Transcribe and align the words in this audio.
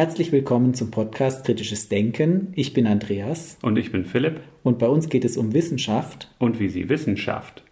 Herzlich 0.00 0.32
willkommen 0.32 0.72
zum 0.72 0.90
Podcast 0.90 1.44
Kritisches 1.44 1.90
Denken. 1.90 2.54
Ich 2.56 2.72
bin 2.72 2.86
Andreas. 2.86 3.58
Und 3.60 3.76
ich 3.76 3.92
bin 3.92 4.06
Philipp. 4.06 4.40
Und 4.62 4.78
bei 4.78 4.88
uns 4.88 5.10
geht 5.10 5.26
es 5.26 5.36
um 5.36 5.52
Wissenschaft. 5.52 6.30
Und 6.38 6.58
wie 6.58 6.70
sie 6.70 6.88
Wissenschaft. 6.88 7.62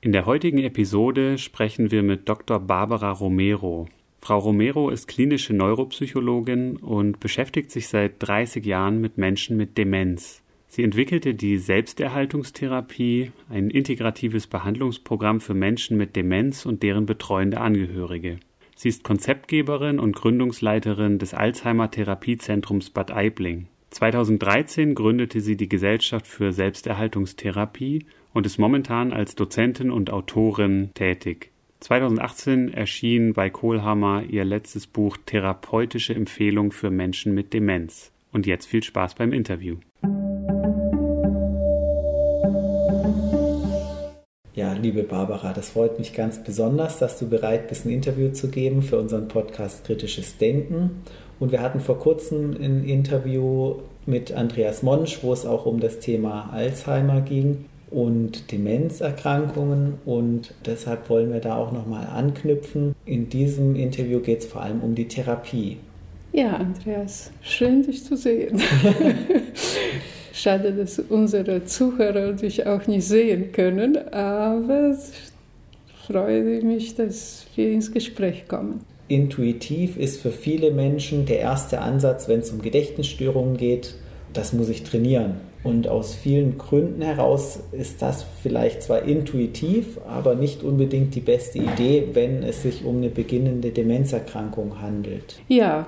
In 0.00 0.12
der 0.12 0.26
heutigen 0.26 0.58
Episode 0.58 1.38
sprechen 1.38 1.90
wir 1.90 2.04
mit 2.04 2.28
Dr. 2.28 2.60
Barbara 2.60 3.10
Romero. 3.10 3.88
Frau 4.20 4.38
Romero 4.38 4.88
ist 4.88 5.08
klinische 5.08 5.52
Neuropsychologin 5.52 6.76
und 6.76 7.18
beschäftigt 7.18 7.72
sich 7.72 7.88
seit 7.88 8.12
30 8.20 8.64
Jahren 8.64 9.00
mit 9.00 9.18
Menschen 9.18 9.56
mit 9.56 9.76
Demenz. 9.76 10.41
Sie 10.74 10.84
entwickelte 10.84 11.34
die 11.34 11.58
Selbsterhaltungstherapie, 11.58 13.30
ein 13.50 13.68
integratives 13.68 14.46
Behandlungsprogramm 14.46 15.42
für 15.42 15.52
Menschen 15.52 15.98
mit 15.98 16.16
Demenz 16.16 16.64
und 16.64 16.82
deren 16.82 17.04
betreuende 17.04 17.60
Angehörige. 17.60 18.38
Sie 18.74 18.88
ist 18.88 19.04
Konzeptgeberin 19.04 19.98
und 19.98 20.16
Gründungsleiterin 20.16 21.18
des 21.18 21.34
Alzheimer 21.34 21.90
Therapiezentrums 21.90 22.88
Bad 22.88 23.10
Aibling. 23.10 23.66
2013 23.90 24.94
gründete 24.94 25.42
sie 25.42 25.58
die 25.58 25.68
Gesellschaft 25.68 26.26
für 26.26 26.54
Selbsterhaltungstherapie 26.54 28.06
und 28.32 28.46
ist 28.46 28.56
momentan 28.56 29.12
als 29.12 29.34
Dozentin 29.34 29.90
und 29.90 30.08
Autorin 30.08 30.88
tätig. 30.94 31.50
2018 31.80 32.72
erschien 32.72 33.34
bei 33.34 33.50
Kohlhammer 33.50 34.22
ihr 34.26 34.46
letztes 34.46 34.86
Buch 34.86 35.18
Therapeutische 35.26 36.14
Empfehlung 36.14 36.72
für 36.72 36.90
Menschen 36.90 37.34
mit 37.34 37.52
Demenz. 37.52 38.10
Und 38.32 38.46
jetzt 38.46 38.64
viel 38.64 38.82
Spaß 38.82 39.16
beim 39.16 39.34
Interview. 39.34 39.76
Ja, 44.54 44.74
liebe 44.74 45.02
Barbara, 45.02 45.54
das 45.54 45.70
freut 45.70 45.98
mich 45.98 46.12
ganz 46.12 46.44
besonders, 46.44 46.98
dass 46.98 47.18
du 47.18 47.26
bereit 47.26 47.68
bist, 47.68 47.86
ein 47.86 47.90
Interview 47.90 48.28
zu 48.32 48.48
geben 48.48 48.82
für 48.82 48.98
unseren 48.98 49.26
Podcast 49.26 49.84
Kritisches 49.84 50.36
Denken. 50.36 51.02
Und 51.40 51.52
wir 51.52 51.62
hatten 51.62 51.80
vor 51.80 51.98
kurzem 51.98 52.50
ein 52.60 52.84
Interview 52.84 53.76
mit 54.04 54.30
Andreas 54.32 54.82
Monsch, 54.82 55.20
wo 55.22 55.32
es 55.32 55.46
auch 55.46 55.64
um 55.64 55.80
das 55.80 56.00
Thema 56.00 56.50
Alzheimer 56.52 57.22
ging 57.22 57.64
und 57.90 58.52
Demenzerkrankungen 58.52 59.94
und 60.04 60.54
deshalb 60.66 61.08
wollen 61.08 61.32
wir 61.32 61.40
da 61.40 61.56
auch 61.56 61.72
nochmal 61.72 62.06
anknüpfen. 62.06 62.94
In 63.06 63.30
diesem 63.30 63.74
Interview 63.74 64.20
geht 64.20 64.40
es 64.40 64.46
vor 64.46 64.62
allem 64.62 64.82
um 64.82 64.94
die 64.94 65.08
Therapie. 65.08 65.78
Ja, 66.32 66.54
Andreas, 66.54 67.30
schön 67.42 67.82
dich 67.82 68.04
zu 68.04 68.16
sehen. 68.16 68.60
Schade, 70.32 70.72
dass 70.72 70.98
unsere 70.98 71.64
Zuhörer 71.66 72.32
dich 72.32 72.66
auch 72.66 72.86
nicht 72.86 73.06
sehen 73.06 73.52
können, 73.52 73.98
aber 74.08 74.92
ich 74.92 76.06
freue 76.06 76.62
mich, 76.62 76.94
dass 76.94 77.46
wir 77.54 77.70
ins 77.70 77.92
Gespräch 77.92 78.48
kommen. 78.48 78.80
Intuitiv 79.08 79.98
ist 79.98 80.22
für 80.22 80.30
viele 80.30 80.70
Menschen 80.70 81.26
der 81.26 81.40
erste 81.40 81.82
Ansatz, 81.82 82.28
wenn 82.28 82.40
es 82.40 82.50
um 82.50 82.62
Gedächtnisstörungen 82.62 83.58
geht, 83.58 83.94
das 84.32 84.54
muss 84.54 84.70
ich 84.70 84.84
trainieren. 84.84 85.34
Und 85.64 85.86
aus 85.86 86.14
vielen 86.14 86.56
Gründen 86.56 87.02
heraus 87.02 87.60
ist 87.72 88.00
das 88.00 88.24
vielleicht 88.42 88.82
zwar 88.82 89.02
intuitiv, 89.02 89.98
aber 90.08 90.34
nicht 90.34 90.64
unbedingt 90.64 91.14
die 91.14 91.20
beste 91.20 91.58
Idee, 91.58 92.08
wenn 92.14 92.42
es 92.42 92.62
sich 92.62 92.84
um 92.86 92.96
eine 92.96 93.10
beginnende 93.10 93.70
Demenzerkrankung 93.70 94.80
handelt. 94.80 95.40
Ja, 95.46 95.86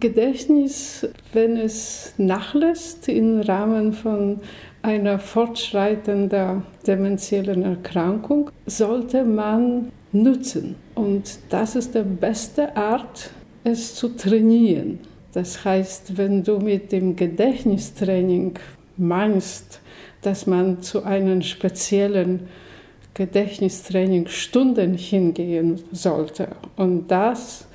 Gedächtnis, 0.00 1.06
wenn 1.32 1.56
es 1.56 2.14
nachlässt 2.18 3.08
im 3.08 3.40
Rahmen 3.40 3.92
von 3.92 4.40
einer 4.82 5.18
fortschreitenden 5.18 6.62
dementiellen 6.86 7.62
Erkrankung, 7.62 8.50
sollte 8.66 9.24
man 9.24 9.90
nutzen. 10.12 10.76
Und 10.94 11.38
das 11.48 11.76
ist 11.76 11.94
die 11.94 12.02
beste 12.02 12.76
Art, 12.76 13.30
es 13.64 13.94
zu 13.94 14.08
trainieren. 14.16 15.00
Das 15.32 15.64
heißt, 15.64 16.16
wenn 16.16 16.42
du 16.42 16.58
mit 16.58 16.92
dem 16.92 17.16
Gedächtnistraining 17.16 18.54
meinst, 18.96 19.80
dass 20.22 20.46
man 20.46 20.82
zu 20.82 21.04
einem 21.04 21.42
speziellen 21.42 22.48
Gedächtnistraining 23.14 24.26
Stunden 24.28 24.94
hingehen 24.94 25.80
sollte 25.92 26.48
und 26.76 27.08
das 27.08 27.65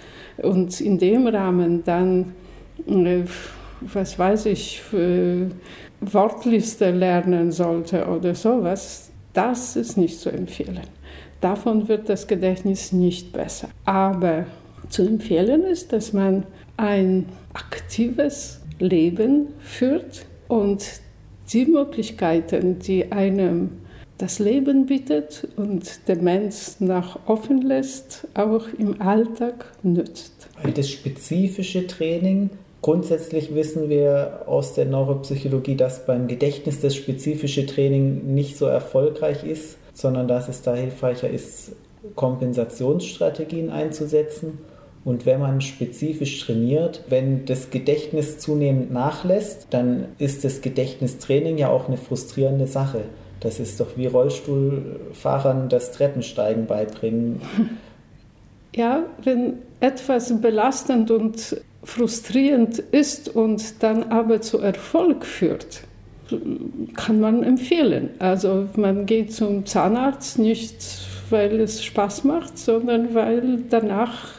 und 0.44 0.79
in 0.81 0.97
dem 0.97 1.28
Rahmen 1.28 1.84
dann, 1.84 2.34
äh, 2.88 3.24
was 3.81 4.19
weiß 4.19 4.46
ich, 4.47 4.81
Wortliste 6.02 6.91
lernen 6.91 7.52
sollte 7.52 8.06
oder 8.07 8.35
sowas, 8.35 9.12
das 9.34 9.75
ist 9.75 9.97
nicht 9.97 10.19
zu 10.19 10.29
empfehlen. 10.29 10.81
Davon 11.40 11.88
wird 11.88 12.09
das 12.09 12.28
Gedächtnis 12.28 12.91
nicht 12.91 13.31
besser. 13.34 13.69
Aber 13.85 14.46
zu 14.90 15.03
empfehlen 15.03 15.63
ist, 15.63 15.94
dass 15.94 16.13
man 16.13 16.46
ein 16.78 17.25
aktives 17.53 18.62
Leben 18.79 19.47
führt 19.59 20.25
und 20.47 20.85
die 21.52 21.66
Möglichkeiten, 21.66 22.79
die 22.79 23.12
einem 23.12 23.72
das 24.21 24.37
Leben 24.37 24.85
bietet 24.85 25.47
und 25.57 26.07
Demenz 26.07 26.79
nach 26.79 27.17
offen 27.25 27.61
lässt, 27.61 28.27
auch 28.35 28.65
im 28.77 29.01
Alltag 29.01 29.65
nützt. 29.81 30.47
Das 30.75 30.89
spezifische 30.89 31.87
Training, 31.87 32.51
grundsätzlich 32.83 33.55
wissen 33.55 33.89
wir 33.89 34.43
aus 34.45 34.75
der 34.75 34.85
Neuropsychologie, 34.85 35.75
dass 35.75 36.05
beim 36.05 36.27
Gedächtnis 36.27 36.81
das 36.81 36.95
spezifische 36.95 37.65
Training 37.65 38.35
nicht 38.35 38.57
so 38.57 38.65
erfolgreich 38.65 39.43
ist, 39.43 39.77
sondern 39.93 40.27
dass 40.27 40.47
es 40.49 40.61
da 40.61 40.75
hilfreicher 40.75 41.29
ist, 41.29 41.71
Kompensationsstrategien 42.15 43.71
einzusetzen. 43.71 44.59
Und 45.03 45.25
wenn 45.25 45.39
man 45.39 45.61
spezifisch 45.61 46.45
trainiert, 46.45 47.03
wenn 47.09 47.45
das 47.45 47.71
Gedächtnis 47.71 48.37
zunehmend 48.37 48.91
nachlässt, 48.91 49.65
dann 49.71 50.09
ist 50.19 50.43
das 50.43 50.61
Gedächtnistraining 50.61 51.57
ja 51.57 51.69
auch 51.69 51.87
eine 51.87 51.97
frustrierende 51.97 52.67
Sache. 52.67 53.05
Das 53.41 53.59
ist 53.59 53.79
doch 53.79 53.97
wie 53.97 54.06
Rollstuhlfahrern 54.06 55.68
das 55.68 55.91
Treppensteigen 55.91 56.66
beibringen. 56.66 57.41
Ja, 58.74 59.03
wenn 59.25 59.56
etwas 59.81 60.40
belastend 60.40 61.12
und 61.12 61.57
frustrierend 61.84 62.79
ist 62.79 63.28
und 63.28 63.84
dann 63.84 64.03
aber 64.03 64.40
zu 64.40 64.59
Erfolg 64.59 65.25
führt, 65.25 65.81
kann 66.96 67.19
man 67.19 67.44
empfehlen. 67.44 68.12
Also 68.19 68.69
man 68.78 69.06
geht 69.06 69.34
zum 69.34 69.66
Zahnarzt 69.66 70.40
nicht, 70.40 70.75
weil 71.29 71.59
es 71.59 71.84
Spaß 71.84 72.23
macht, 72.23 72.58
sondern 72.58 73.13
weil 73.13 73.59
danach, 73.69 74.35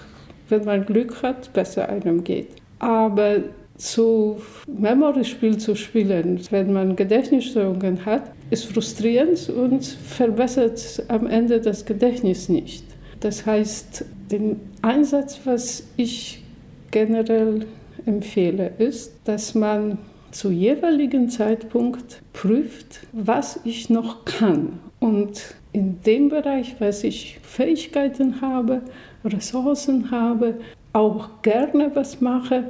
wenn 0.48 0.64
man 0.64 0.86
Glück 0.86 1.22
hat, 1.22 1.52
besser 1.52 1.90
einem 1.90 2.24
geht. 2.24 2.48
Aber 2.78 3.36
zu 3.76 4.40
Memory-Spiel 4.66 5.58
zu 5.58 5.74
spielen, 5.74 6.40
wenn 6.50 6.72
man 6.72 6.96
Gedächtnisstörungen 6.96 8.06
hat, 8.06 8.30
ist 8.52 8.66
frustrierend 8.66 9.48
und 9.48 9.82
verbessert 9.82 11.04
am 11.08 11.26
Ende 11.26 11.58
das 11.58 11.86
Gedächtnis 11.86 12.50
nicht. 12.50 12.84
Das 13.20 13.46
heißt, 13.46 14.04
den 14.30 14.60
Einsatz, 14.82 15.40
was 15.44 15.84
ich 15.96 16.44
generell 16.90 17.64
empfehle, 18.04 18.72
ist, 18.76 19.14
dass 19.24 19.54
man 19.54 19.96
zu 20.32 20.50
jeweiligen 20.50 21.30
Zeitpunkt 21.30 22.20
prüft, 22.34 23.00
was 23.12 23.58
ich 23.64 23.88
noch 23.88 24.26
kann. 24.26 24.80
Und 25.00 25.54
in 25.72 26.02
dem 26.02 26.28
Bereich, 26.28 26.76
was 26.78 27.04
ich 27.04 27.38
Fähigkeiten 27.42 28.42
habe, 28.42 28.82
Ressourcen 29.24 30.10
habe, 30.10 30.56
auch 30.92 31.40
gerne 31.40 31.90
was 31.94 32.20
mache, 32.20 32.64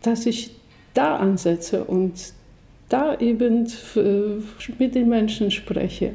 dass 0.00 0.24
ich 0.24 0.56
da 0.94 1.16
ansetze 1.16 1.84
und 1.84 2.32
da 2.90 3.18
eben 3.18 3.66
mit 4.78 4.94
den 4.94 5.08
Menschen 5.08 5.50
spreche, 5.50 6.12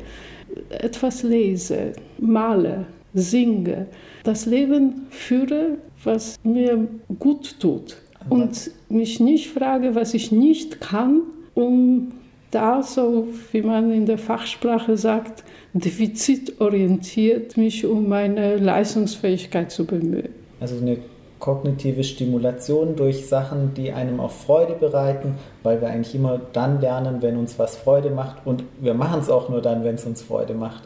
etwas 0.70 1.24
lese, 1.24 1.94
male, 2.20 2.86
singe, 3.14 3.88
das 4.24 4.46
Leben 4.46 5.08
führe, 5.10 5.78
was 6.04 6.38
mir 6.44 6.88
gut 7.18 7.60
tut 7.60 7.98
und 8.30 8.72
mich 8.90 9.20
nicht 9.20 9.50
frage, 9.50 9.96
was 9.96 10.14
ich 10.14 10.32
nicht 10.32 10.82
kann, 10.82 11.22
um 11.54 12.12
da 12.52 12.84
so, 12.84 13.28
wie 13.52 13.62
man 13.62 13.92
in 13.92 14.06
der 14.06 14.18
Fachsprache 14.18 14.98
sagt, 14.98 15.44
defizitorientiert 15.74 17.58
mich 17.58 17.86
um 17.86 18.08
meine 18.08 18.58
Leistungsfähigkeit 18.58 19.72
zu 19.72 19.86
bemühen. 19.86 20.30
Also 20.60 20.78
eine 20.78 20.98
kognitive 21.40 22.04
Stimulation 22.04 22.96
durch 22.96 23.28
Sachen, 23.28 23.74
die 23.74 23.92
einem 23.92 24.20
auch 24.20 24.32
Freude 24.32 24.74
bereiten, 24.74 25.36
weil 25.64 25.82
wir 25.82 25.90
eigentlich 25.90 26.16
immer 26.16 26.40
dann 26.54 26.82
lernen, 26.82 27.22
wenn 27.22 27.38
uns 27.38 27.60
was 27.60 27.76
Freude 27.76 28.10
macht 28.10 28.46
und 28.46 28.64
wir 28.80 28.94
machen 28.94 29.20
es 29.20 29.30
auch 29.30 29.50
nur 29.50 29.62
dann, 29.62 29.84
wenn 29.84 29.96
es 29.96 30.06
uns 30.06 30.22
Freude 30.22 30.54
macht. 30.54 30.84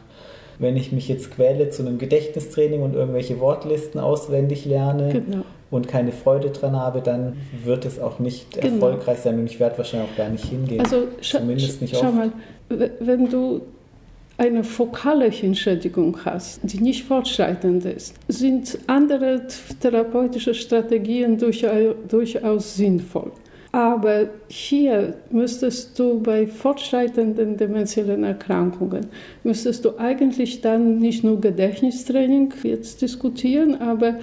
Wenn 0.57 0.75
ich 0.75 0.91
mich 0.91 1.07
jetzt 1.07 1.31
quäle 1.31 1.69
zu 1.69 1.83
einem 1.83 1.99
Gedächtnistraining 1.99 2.81
und 2.81 2.93
irgendwelche 2.93 3.39
Wortlisten 3.39 3.99
auswendig 3.99 4.65
lerne 4.65 5.13
genau. 5.13 5.43
und 5.71 5.87
keine 5.87 6.11
Freude 6.11 6.49
dran 6.49 6.75
habe, 6.75 7.01
dann 7.01 7.37
wird 7.63 7.85
es 7.85 7.99
auch 7.99 8.19
nicht 8.19 8.59
genau. 8.59 8.73
erfolgreich 8.73 9.19
sein 9.19 9.39
und 9.39 9.45
ich 9.45 9.59
werde 9.59 9.77
wahrscheinlich 9.77 10.11
auch 10.11 10.17
gar 10.17 10.29
nicht 10.29 10.45
hingehen. 10.45 10.81
Also 10.81 11.03
Zumindest 11.21 11.81
nicht 11.81 11.95
schau 11.95 12.07
oft. 12.07 12.15
mal, 12.15 12.31
wenn 12.99 13.29
du 13.29 13.61
eine 14.39 14.63
fokale 14.63 15.29
Hinschädigung 15.29 16.17
hast, 16.25 16.61
die 16.63 16.79
nicht 16.79 17.03
fortschreitend 17.03 17.85
ist, 17.85 18.15
sind 18.27 18.79
andere 18.87 19.45
therapeutische 19.79 20.53
Strategien 20.53 21.37
durchaus 21.37 22.75
sinnvoll. 22.75 23.31
Aber 23.71 24.29
hier 24.47 25.13
müsstest 25.29 25.99
du 25.99 26.19
bei 26.19 26.47
fortschreitenden 26.47 27.57
dementiellen 27.57 28.23
Erkrankungen, 28.23 29.05
müsstest 29.43 29.85
du 29.85 29.99
eigentlich 29.99 30.61
dann 30.61 30.97
nicht 30.97 31.23
nur 31.23 31.39
Gedächtnistraining 31.39 32.51
jetzt 32.63 33.03
diskutieren, 33.03 33.75
aber 33.75 34.15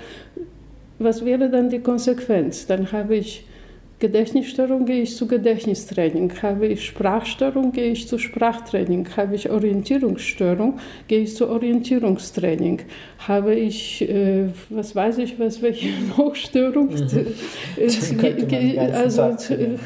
was 0.98 1.24
wäre 1.24 1.48
dann 1.48 1.70
die 1.70 1.78
Konsequenz? 1.78 2.66
Dann 2.66 2.90
habe 2.90 3.16
ich 3.16 3.45
Gedächtnisstörung, 3.98 4.84
gehe 4.84 5.02
ich 5.02 5.16
zu 5.16 5.26
Gedächtnistraining. 5.26 6.31
Habe 6.43 6.66
ich 6.66 6.84
Sprachstörung, 6.84 7.72
gehe 7.72 7.93
ich 7.93 8.06
zu 8.06 8.19
Sprachtraining. 8.19 9.08
Habe 9.16 9.34
ich 9.34 9.48
Orientierungsstörung, 9.48 10.78
gehe 11.08 11.20
ich 11.20 11.34
zu 11.34 11.48
Orientierungstraining. 11.48 12.82
Habe 13.26 13.54
ich, 13.54 14.06
äh, 14.06 14.48
was 14.69 14.94
weiß 14.94 15.16
ich, 15.19 15.38
was 15.38 15.62
welche 15.62 15.88
noch 16.19 16.34
Störung, 16.34 16.90
mhm. 16.90 17.26
Äh, 17.78 18.78
also 18.93 19.22
äh, 19.22 19.78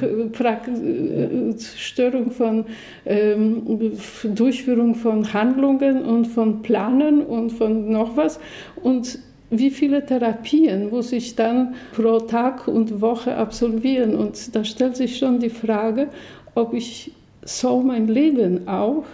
Störung 1.76 2.32
von 2.32 2.64
ähm, 3.06 3.92
Durchführung 4.24 4.96
von 4.96 5.32
Handlungen 5.32 6.02
und 6.02 6.26
von 6.26 6.62
Planen 6.62 7.22
und 7.22 7.50
von 7.50 7.92
noch 7.92 8.16
was. 8.16 8.40
Und 8.82 9.20
wie 9.50 9.70
viele 9.70 10.06
Therapien 10.06 10.90
muss 10.90 11.12
ich 11.12 11.34
dann 11.36 11.74
pro 11.94 12.20
Tag 12.20 12.68
und 12.68 13.00
Woche 13.00 13.36
absolvieren? 13.36 14.14
Und 14.14 14.54
da 14.54 14.64
stellt 14.64 14.96
sich 14.96 15.18
schon 15.18 15.40
die 15.40 15.50
Frage, 15.50 16.08
ob 16.54 16.72
ich 16.72 17.12
so 17.42 17.80
mein 17.80 18.06
Leben 18.06 18.68
auch 18.68 19.04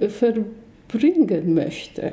äh, 0.00 0.08
verbringen 0.08 1.54
möchte. 1.54 2.12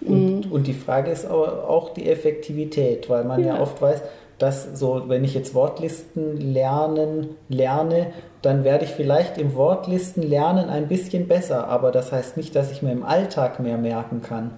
Und, 0.00 0.48
mm. 0.48 0.52
und 0.52 0.66
die 0.66 0.74
Frage 0.74 1.10
ist 1.10 1.24
aber 1.24 1.68
auch 1.68 1.94
die 1.94 2.08
Effektivität, 2.08 3.08
weil 3.08 3.24
man 3.24 3.40
ja, 3.40 3.56
ja 3.56 3.60
oft 3.60 3.80
weiß, 3.80 4.02
dass 4.38 4.78
so, 4.78 5.04
wenn 5.08 5.24
ich 5.24 5.34
jetzt 5.34 5.54
Wortlisten 5.54 6.36
lernen, 6.36 7.30
lerne, 7.48 8.08
dann 8.42 8.62
werde 8.62 8.84
ich 8.84 8.92
vielleicht 8.92 9.36
im 9.36 9.56
Wortlisten 9.56 10.22
lernen 10.22 10.68
ein 10.68 10.86
bisschen 10.86 11.26
besser, 11.26 11.66
aber 11.66 11.90
das 11.90 12.12
heißt 12.12 12.36
nicht, 12.36 12.54
dass 12.54 12.70
ich 12.70 12.82
mir 12.82 12.92
im 12.92 13.02
Alltag 13.02 13.58
mehr 13.58 13.78
merken 13.78 14.22
kann. 14.22 14.52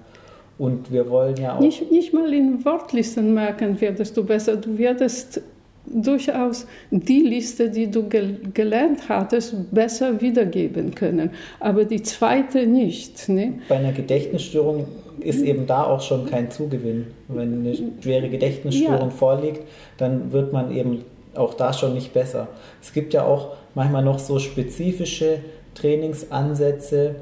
Und 0.61 0.93
wir 0.93 1.09
wollen 1.09 1.37
ja 1.37 1.57
auch. 1.57 1.61
Nicht, 1.61 1.91
nicht 1.91 2.12
mal 2.12 2.31
in 2.35 2.62
Wortlisten 2.67 3.33
merken 3.33 3.81
werdest 3.81 4.15
du 4.15 4.23
besser. 4.23 4.57
Du 4.57 4.77
werdest 4.77 5.41
durchaus 5.87 6.67
die 6.91 7.23
Liste, 7.23 7.71
die 7.71 7.91
du 7.91 8.07
gel 8.07 8.39
gelernt 8.53 9.09
hattest, 9.09 9.55
besser 9.73 10.21
wiedergeben 10.21 10.95
können. 10.95 11.31
Aber 11.61 11.87
die 11.87 12.03
zweite 12.03 12.67
nicht. 12.67 13.27
Ne? 13.31 13.55
Bei 13.71 13.77
einer 13.77 13.93
Gedächtnisstörung 13.93 14.85
ist 15.21 15.41
eben 15.41 15.67
da 15.67 15.85
auch 15.85 16.03
schon 16.03 16.27
kein 16.27 16.51
Zugewinn. 16.51 17.06
Wenn 17.29 17.61
eine 17.61 17.75
schwere 18.03 18.29
Gedächtnisstörung 18.29 19.09
ja. 19.09 19.17
vorliegt, 19.17 19.63
dann 19.97 20.31
wird 20.31 20.53
man 20.53 20.77
eben 20.77 21.06
auch 21.35 21.55
da 21.55 21.73
schon 21.73 21.95
nicht 21.95 22.13
besser. 22.13 22.49
Es 22.83 22.93
gibt 22.93 23.15
ja 23.15 23.25
auch 23.25 23.56
manchmal 23.75 24.05
noch 24.05 24.19
so 24.19 24.39
spezifische 24.39 25.39
Trainingsansätze, 25.75 27.15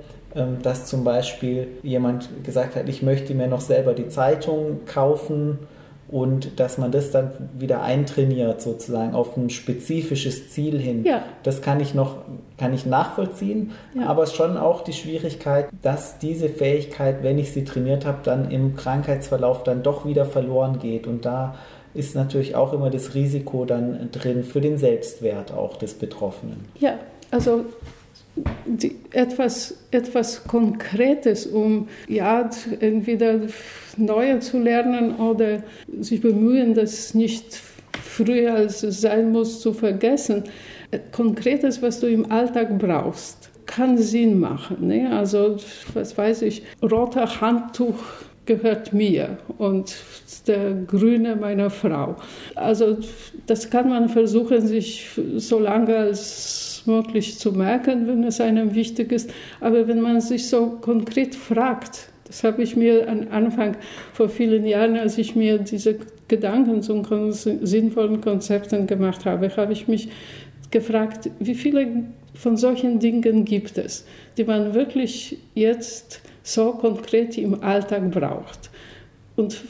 dass 0.62 0.86
zum 0.86 1.04
Beispiel 1.04 1.68
jemand 1.82 2.28
gesagt 2.44 2.76
hat, 2.76 2.88
ich 2.88 3.02
möchte 3.02 3.34
mir 3.34 3.46
noch 3.46 3.60
selber 3.60 3.94
die 3.94 4.08
Zeitung 4.08 4.80
kaufen 4.86 5.58
und 6.08 6.58
dass 6.58 6.78
man 6.78 6.90
das 6.90 7.10
dann 7.10 7.30
wieder 7.58 7.82
eintrainiert 7.82 8.62
sozusagen 8.62 9.14
auf 9.14 9.36
ein 9.36 9.50
spezifisches 9.50 10.50
Ziel 10.50 10.78
hin. 10.78 11.04
Ja. 11.04 11.22
Das 11.42 11.60
kann 11.60 11.80
ich 11.80 11.94
noch 11.94 12.16
kann 12.56 12.72
ich 12.72 12.86
nachvollziehen, 12.86 13.72
ja. 13.94 14.06
aber 14.06 14.26
schon 14.26 14.56
auch 14.56 14.82
die 14.82 14.92
Schwierigkeit, 14.92 15.68
dass 15.82 16.18
diese 16.18 16.48
Fähigkeit, 16.48 17.22
wenn 17.22 17.38
ich 17.38 17.52
sie 17.52 17.64
trainiert 17.64 18.04
habe, 18.04 18.18
dann 18.24 18.50
im 18.50 18.74
Krankheitsverlauf 18.74 19.62
dann 19.62 19.82
doch 19.82 20.06
wieder 20.06 20.24
verloren 20.24 20.78
geht 20.78 21.06
und 21.06 21.24
da 21.24 21.54
ist 21.94 22.14
natürlich 22.14 22.54
auch 22.54 22.72
immer 22.72 22.90
das 22.90 23.14
Risiko 23.14 23.64
dann 23.64 24.10
drin 24.12 24.44
für 24.44 24.60
den 24.60 24.78
Selbstwert 24.78 25.52
auch 25.52 25.76
des 25.76 25.94
Betroffenen. 25.94 26.64
Ja, 26.78 26.94
also 27.30 27.64
die, 28.66 28.96
etwas, 29.12 29.76
etwas 29.90 30.44
Konkretes, 30.44 31.46
um 31.46 31.88
ja, 32.08 32.48
entweder 32.80 33.40
Neue 33.96 34.40
zu 34.40 34.58
lernen 34.58 35.16
oder 35.16 35.62
sich 36.00 36.20
bemühen, 36.20 36.74
das 36.74 37.14
nicht 37.14 37.60
früher 38.02 38.54
als 38.54 38.82
es 38.82 39.00
sein 39.00 39.32
muss 39.32 39.60
zu 39.60 39.72
vergessen. 39.72 40.44
Konkretes, 41.12 41.82
was 41.82 42.00
du 42.00 42.06
im 42.06 42.30
Alltag 42.30 42.78
brauchst, 42.78 43.50
kann 43.66 43.98
Sinn 43.98 44.40
machen. 44.40 44.88
Ne? 44.88 45.10
Also, 45.10 45.56
was 45.94 46.16
weiß 46.16 46.42
ich, 46.42 46.62
roter 46.82 47.40
Handtuch 47.40 47.98
gehört 48.48 48.94
mir 48.94 49.36
und 49.58 49.94
der 50.46 50.72
grüne 50.86 51.36
meiner 51.36 51.68
Frau. 51.68 52.16
Also 52.54 52.96
das 53.46 53.68
kann 53.68 53.90
man 53.90 54.08
versuchen, 54.08 54.66
sich 54.66 55.06
so 55.36 55.58
lange 55.58 55.94
als 55.94 56.47
möglich 56.88 57.38
zu 57.38 57.52
merken, 57.52 58.08
wenn 58.08 58.24
es 58.24 58.40
einem 58.40 58.74
wichtig 58.74 59.12
ist. 59.12 59.30
Aber 59.60 59.86
wenn 59.86 60.00
man 60.00 60.20
sich 60.20 60.48
so 60.48 60.78
konkret 60.80 61.34
fragt, 61.34 62.08
das 62.24 62.44
habe 62.44 62.62
ich 62.62 62.76
mir 62.76 63.08
am 63.08 63.28
Anfang 63.30 63.76
vor 64.12 64.28
vielen 64.28 64.66
Jahren, 64.66 64.96
als 64.96 65.16
ich 65.16 65.36
mir 65.36 65.58
diese 65.58 65.98
Gedanken 66.26 66.82
zu 66.82 67.02
sinnvollen 67.32 68.20
Konzepten 68.20 68.86
gemacht 68.86 69.24
habe, 69.24 69.54
habe 69.56 69.72
ich 69.72 69.88
mich 69.88 70.08
gefragt, 70.70 71.30
wie 71.38 71.54
viele 71.54 72.04
von 72.34 72.56
solchen 72.56 72.98
Dingen 72.98 73.44
gibt 73.44 73.78
es, 73.78 74.06
die 74.36 74.44
man 74.44 74.74
wirklich 74.74 75.38
jetzt 75.54 76.20
so 76.42 76.72
konkret 76.72 77.38
im 77.38 77.62
Alltag 77.62 78.10
braucht. 78.10 78.70
Und 79.36 79.62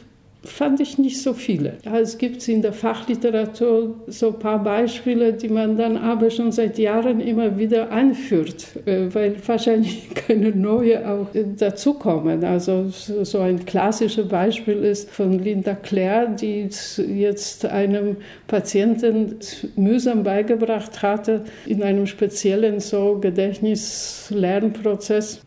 fand 0.49 0.81
ich 0.81 0.99
nicht 0.99 1.23
so 1.23 1.35
viele. 1.35 1.75
Es 1.85 2.19
gibt 2.19 2.49
in 2.49 2.63
der 2.63 2.73
Fachliteratur 2.73 3.95
so 4.07 4.29
ein 4.29 4.39
paar 4.39 4.63
Beispiele, 4.63 5.33
die 5.33 5.49
man 5.49 5.77
dann 5.77 5.97
aber 5.97 6.31
schon 6.31 6.53
seit 6.53 6.79
Jahren 6.79 7.19
immer 7.21 7.59
wieder 7.59 7.91
einführt, 7.91 8.69
äh, 8.87 9.07
weil 9.13 9.35
wahrscheinlich 9.47 10.15
keine 10.27 10.51
neue 10.51 11.09
auch 11.09 11.27
dazukommen. 11.59 12.45
Also 12.45 12.87
so 12.89 13.41
ein 13.41 13.65
klassisches 13.65 14.29
Beispiel 14.29 14.85
ist 14.85 15.11
von 15.11 15.39
Linda 15.39 15.75
Clare, 15.75 16.37
die 16.41 16.69
jetzt 16.97 17.67
einem 17.67 18.19
Patienten 18.47 19.37
mühsam 19.77 20.23
beigebracht 20.23 21.03
hatte, 21.03 21.45
in 21.67 21.83
einem 21.83 22.07
speziellen 22.07 22.79
so 22.81 23.19
Gedächtnislernprozess, 23.21 25.41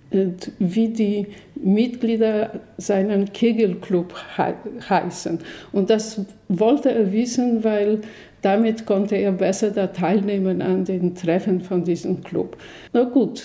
wie 0.59 0.89
die 0.89 1.25
Mitglieder 1.63 2.59
seinen 2.77 3.31
Kegelclub 3.33 4.15
heißen. 4.37 5.39
Und 5.71 5.89
das 5.89 6.21
wollte 6.47 6.91
er 6.91 7.11
wissen, 7.11 7.63
weil 7.63 8.01
damit 8.41 8.85
konnte 8.85 9.15
er 9.15 9.31
besser 9.31 9.69
da 9.71 9.87
teilnehmen 9.87 10.61
an 10.61 10.85
den 10.85 11.13
Treffen 11.15 11.61
von 11.61 11.83
diesem 11.83 12.23
Club. 12.23 12.57
Na 12.93 13.03
gut, 13.03 13.43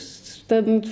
dann 0.48 0.82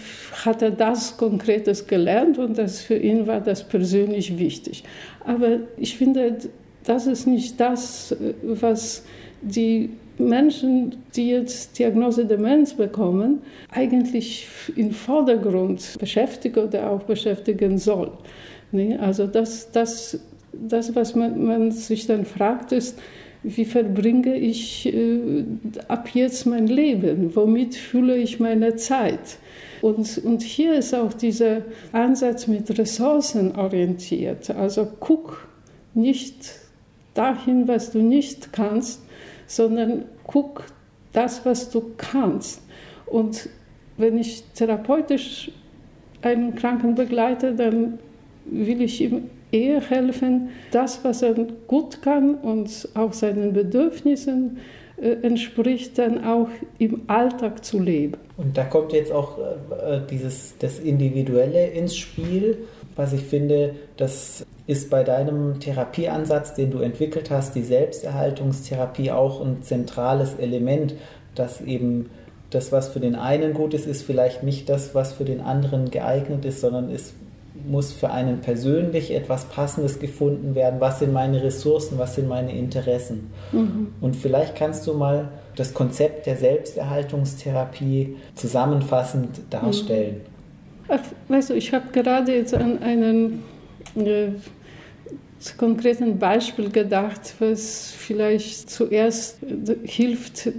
hat 0.45 0.63
er 0.63 0.71
das 0.71 1.17
Konkretes 1.17 1.87
gelernt 1.87 2.39
und 2.39 2.59
das 2.59 2.81
für 2.81 2.97
ihn 2.97 3.27
war 3.27 3.41
das 3.41 3.65
persönlich 3.65 4.39
wichtig. 4.39 4.85
Aber 5.25 5.61
ich 5.77 5.97
finde, 5.97 6.37
das 6.85 7.07
ist 7.07 7.27
nicht 7.27 7.59
das, 7.61 8.15
was 8.43 9.05
die 9.41 9.91
Menschen, 10.19 10.97
die 11.17 11.31
jetzt 11.31 11.79
Diagnose 11.79 12.27
Demenz 12.27 12.75
bekommen, 12.75 13.41
eigentlich 13.71 14.47
im 14.77 14.93
Vordergrund 14.93 15.97
beschäftigen 15.99 16.65
oder 16.69 16.91
auch 16.91 17.03
beschäftigen 17.03 17.79
soll. 17.79 18.13
Also 18.99 19.27
das, 19.27 19.71
das, 19.71 20.19
das 20.53 20.95
was 20.95 21.15
man, 21.15 21.45
man 21.45 21.71
sich 21.71 22.07
dann 22.07 22.25
fragt, 22.25 22.73
ist, 22.73 22.99
wie 23.45 23.67
verbringe 23.67 24.37
ich 24.37 24.87
äh, 24.87 25.45
ab 25.89 26.09
jetzt 26.15 26.47
mein 26.47 26.67
Leben? 26.67 27.37
Womit 27.37 27.75
fühle 27.75 28.17
ich 28.17 28.41
meine 28.41 28.77
Zeit? 28.77 29.39
Und, 29.83 30.19
und 30.25 30.43
hier 30.43 30.77
ist 30.77 30.95
auch 30.95 31.13
dieser 31.13 31.63
Ansatz 31.93 32.47
mit 32.47 32.79
Ressourcen 32.79 33.55
orientiert. 33.55 34.49
Also 34.51 34.89
guck 34.99 35.47
nicht 35.93 36.37
dahin, 37.13 37.69
was 37.69 37.93
du 37.93 37.99
nicht 37.99 38.53
kannst, 38.53 39.03
sondern 39.47 40.05
guck 40.27 40.65
das, 41.13 41.45
was 41.45 41.71
du 41.71 41.93
kannst. 41.97 42.63
Und 43.07 43.49
wenn 43.97 44.19
ich 44.19 44.45
therapeutisch 44.55 45.51
einen 46.23 46.55
Kranken 46.55 46.95
begleite, 46.95 47.55
dann 47.55 47.99
will 48.47 48.83
ich 48.83 49.01
ihm 49.01 49.31
eher 49.53 49.81
helfen, 49.81 50.51
das, 50.73 51.05
was 51.05 51.23
er 51.23 51.35
gut 51.69 52.03
kann 52.03 52.35
und 52.35 52.89
auch 52.95 53.13
seinen 53.13 53.53
Bedürfnissen 53.53 54.59
äh, 54.97 55.11
entspricht, 55.23 55.99
dann 55.99 56.25
auch 56.25 56.49
im 56.79 57.03
Alltag 57.07 57.65
zu 57.65 57.81
leben. 57.81 58.17
Und 58.37 58.57
da 58.57 58.65
kommt 58.65 58.93
jetzt 58.93 59.13
auch 59.13 59.39
äh, 59.39 60.01
dieses, 60.11 60.59
das 60.59 60.81
Individuelle 60.81 61.69
ins 61.69 61.97
Spiel, 61.97 62.59
was 62.97 63.13
ich 63.13 63.23
finde, 63.23 63.75
das 63.97 64.45
ist 64.67 64.91
bei 64.91 65.05
deinem 65.05 65.61
Therapieansatz, 65.61 66.55
den 66.55 66.71
du 66.71 66.79
entwickelt 66.79 67.31
hast, 67.31 67.55
die 67.55 67.63
Selbsterhaltungstherapie 67.63 69.11
auch 69.11 69.45
ein 69.45 69.63
zentrales 69.63 70.35
Element, 70.35 70.95
dass 71.35 71.61
eben 71.61 72.11
das, 72.51 72.73
was 72.73 72.89
für 72.89 73.01
den 73.01 73.15
einen 73.15 73.53
gut 73.53 73.75
ist, 73.75 73.87
ist 73.87 74.03
vielleicht 74.03 74.43
nicht 74.43 74.69
das, 74.69 74.95
was 74.95 75.13
für 75.13 75.25
den 75.25 75.41
anderen 75.41 75.91
geeignet 75.91 76.45
ist, 76.45 76.61
sondern 76.61 76.91
es 76.91 77.15
muss 77.67 77.93
für 77.93 78.11
einen 78.11 78.41
persönlich 78.41 79.13
etwas 79.13 79.47
Passendes 79.47 79.99
gefunden 79.99 80.55
werden. 80.55 80.81
Was 80.81 80.99
sind 80.99 81.13
meine 81.13 81.43
Ressourcen, 81.43 81.99
was 81.99 82.15
sind 82.15 82.29
meine 82.29 82.53
Interessen? 82.53 83.31
Mhm. 83.53 83.89
Und 84.01 84.17
vielleicht 84.17 84.57
kannst 84.57 84.87
du 84.87 84.95
mal 84.95 85.29
das 85.57 85.73
Konzept 85.73 86.27
der 86.27 86.37
Selbsterhaltungstherapie 86.37 88.17
zusammenfassend 88.35 89.41
darstellen. 89.51 90.21
Ach, 90.89 91.01
weißt 91.29 91.51
du, 91.51 91.55
ich 91.55 91.73
habe 91.73 91.87
gerade 91.93 92.35
jetzt 92.35 92.55
an 92.55 92.83
einen 92.83 93.43
äh, 93.97 94.33
konkreten 95.59 96.19
Beispiel 96.19 96.71
gedacht, 96.71 97.35
was 97.39 97.93
vielleicht 97.97 98.71
zuerst 98.71 99.39
hilft, 99.85 100.51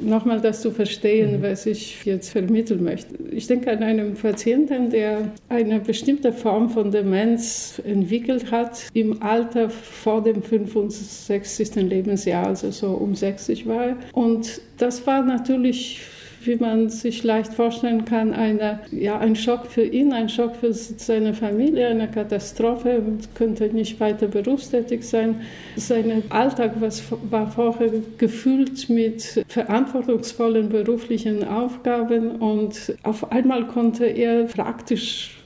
nochmal 0.00 0.40
das 0.40 0.62
zu 0.62 0.70
verstehen, 0.70 1.38
mhm. 1.38 1.42
was 1.42 1.66
ich 1.66 2.04
jetzt 2.04 2.30
vermitteln 2.30 2.82
möchte. 2.82 3.14
Ich 3.30 3.46
denke 3.46 3.70
an 3.70 3.82
einen 3.82 4.14
Patienten, 4.14 4.90
der 4.90 5.30
eine 5.48 5.80
bestimmte 5.80 6.32
Form 6.32 6.70
von 6.70 6.90
Demenz 6.90 7.80
entwickelt 7.84 8.50
hat 8.50 8.88
im 8.94 9.22
Alter 9.22 9.70
vor 9.70 10.22
dem 10.22 10.42
65. 10.42 11.74
Lebensjahr, 11.76 12.48
also 12.48 12.70
so 12.70 12.88
um 12.88 13.14
60 13.14 13.66
war. 13.66 13.96
Und 14.12 14.60
das 14.78 15.06
war 15.06 15.22
natürlich 15.22 16.00
wie 16.46 16.56
man 16.56 16.88
sich 16.88 17.22
leicht 17.22 17.54
vorstellen 17.54 18.04
kann, 18.04 18.34
eine, 18.34 18.80
ja, 18.90 19.18
ein 19.18 19.36
Schock 19.36 19.66
für 19.66 19.84
ihn, 19.84 20.12
ein 20.12 20.28
Schock 20.28 20.56
für 20.56 20.72
seine 20.72 21.34
Familie, 21.34 21.88
eine 21.88 22.08
Katastrophe 22.08 23.02
könnte 23.34 23.66
nicht 23.68 24.00
weiter 24.00 24.26
berufstätig 24.26 25.06
sein. 25.06 25.40
Sein 25.76 26.22
Alltag 26.30 26.74
was, 26.80 27.02
war 27.30 27.50
vorher 27.50 27.90
gefüllt 28.18 28.88
mit 28.88 29.44
verantwortungsvollen 29.48 30.68
beruflichen 30.68 31.46
Aufgaben 31.46 32.36
und 32.36 32.94
auf 33.02 33.30
einmal 33.32 33.66
konnte 33.66 34.06
er 34.06 34.44
praktisch 34.44 35.38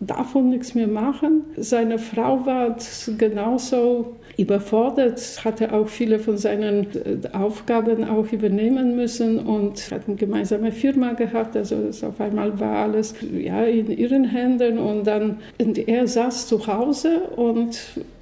davon 0.00 0.50
nichts 0.50 0.74
mehr 0.74 0.88
machen. 0.88 1.42
Seine 1.56 1.98
Frau 1.98 2.44
war 2.46 2.76
genauso 3.16 4.16
überfordert, 4.38 5.44
hatte 5.44 5.72
auch 5.72 5.88
viele 5.88 6.20
von 6.20 6.38
seinen 6.38 6.86
äh, 6.94 7.28
Aufgaben 7.36 8.04
auch 8.04 8.32
übernehmen 8.32 8.94
müssen 8.94 9.40
und 9.40 9.90
hat 9.90 10.02
eine 10.06 10.16
gemeinsame 10.16 10.70
Firma 10.70 11.12
gehabt. 11.12 11.56
Also 11.56 11.76
auf 12.06 12.20
einmal 12.20 12.58
war 12.60 12.84
alles 12.84 13.14
ja, 13.36 13.64
in 13.64 13.90
ihren 13.90 14.24
Händen 14.24 14.78
und 14.78 15.06
dann 15.06 15.38
und 15.58 15.76
er 15.88 16.06
saß 16.06 16.46
zu 16.46 16.66
Hause 16.68 17.18
und 17.34 17.80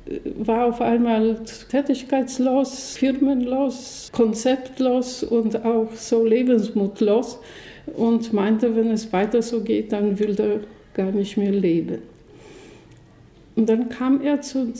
äh, 0.08 0.18
war 0.38 0.64
auf 0.66 0.80
einmal 0.80 1.38
tätigkeitslos, 1.70 2.96
firmenlos, 2.96 4.10
konzeptlos 4.12 5.22
und 5.22 5.64
auch 5.66 5.92
so 5.94 6.24
lebensmutlos 6.24 7.38
und 7.94 8.32
meinte, 8.32 8.74
wenn 8.74 8.90
es 8.90 9.12
weiter 9.12 9.42
so 9.42 9.60
geht, 9.60 9.92
dann 9.92 10.18
will 10.18 10.34
er 10.40 10.60
gar 10.94 11.12
nicht 11.12 11.36
mehr 11.36 11.52
leben. 11.52 11.98
Und 13.54 13.68
dann 13.68 13.88
kam 13.88 14.22
er 14.22 14.40
zu 14.40 14.72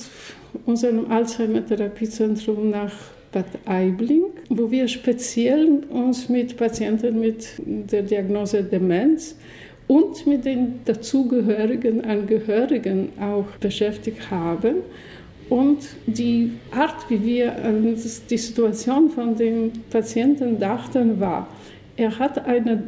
unserem 0.64 1.10
Alzheimer-Therapiezentrum 1.10 2.70
nach 2.70 2.92
Bad 3.32 3.46
Aibling, 3.66 4.24
wo 4.48 4.70
wir 4.70 4.88
speziell 4.88 5.82
uns 5.90 6.28
mit 6.28 6.56
Patienten 6.56 7.20
mit 7.20 7.46
der 7.58 8.02
Diagnose 8.02 8.62
Demenz 8.62 9.36
und 9.88 10.26
mit 10.26 10.44
den 10.44 10.80
dazugehörigen 10.84 12.04
Angehörigen 12.04 13.10
auch 13.20 13.46
beschäftigt 13.60 14.30
haben. 14.30 14.76
Und 15.48 15.86
die 16.06 16.52
Art, 16.72 17.08
wie 17.08 17.24
wir 17.24 17.64
an 17.64 17.94
die 17.94 18.38
Situation 18.38 19.10
von 19.10 19.36
dem 19.36 19.72
Patienten 19.90 20.58
dachten, 20.58 21.20
war, 21.20 21.46
er 21.96 22.18
hat 22.18 22.46
eine 22.46 22.82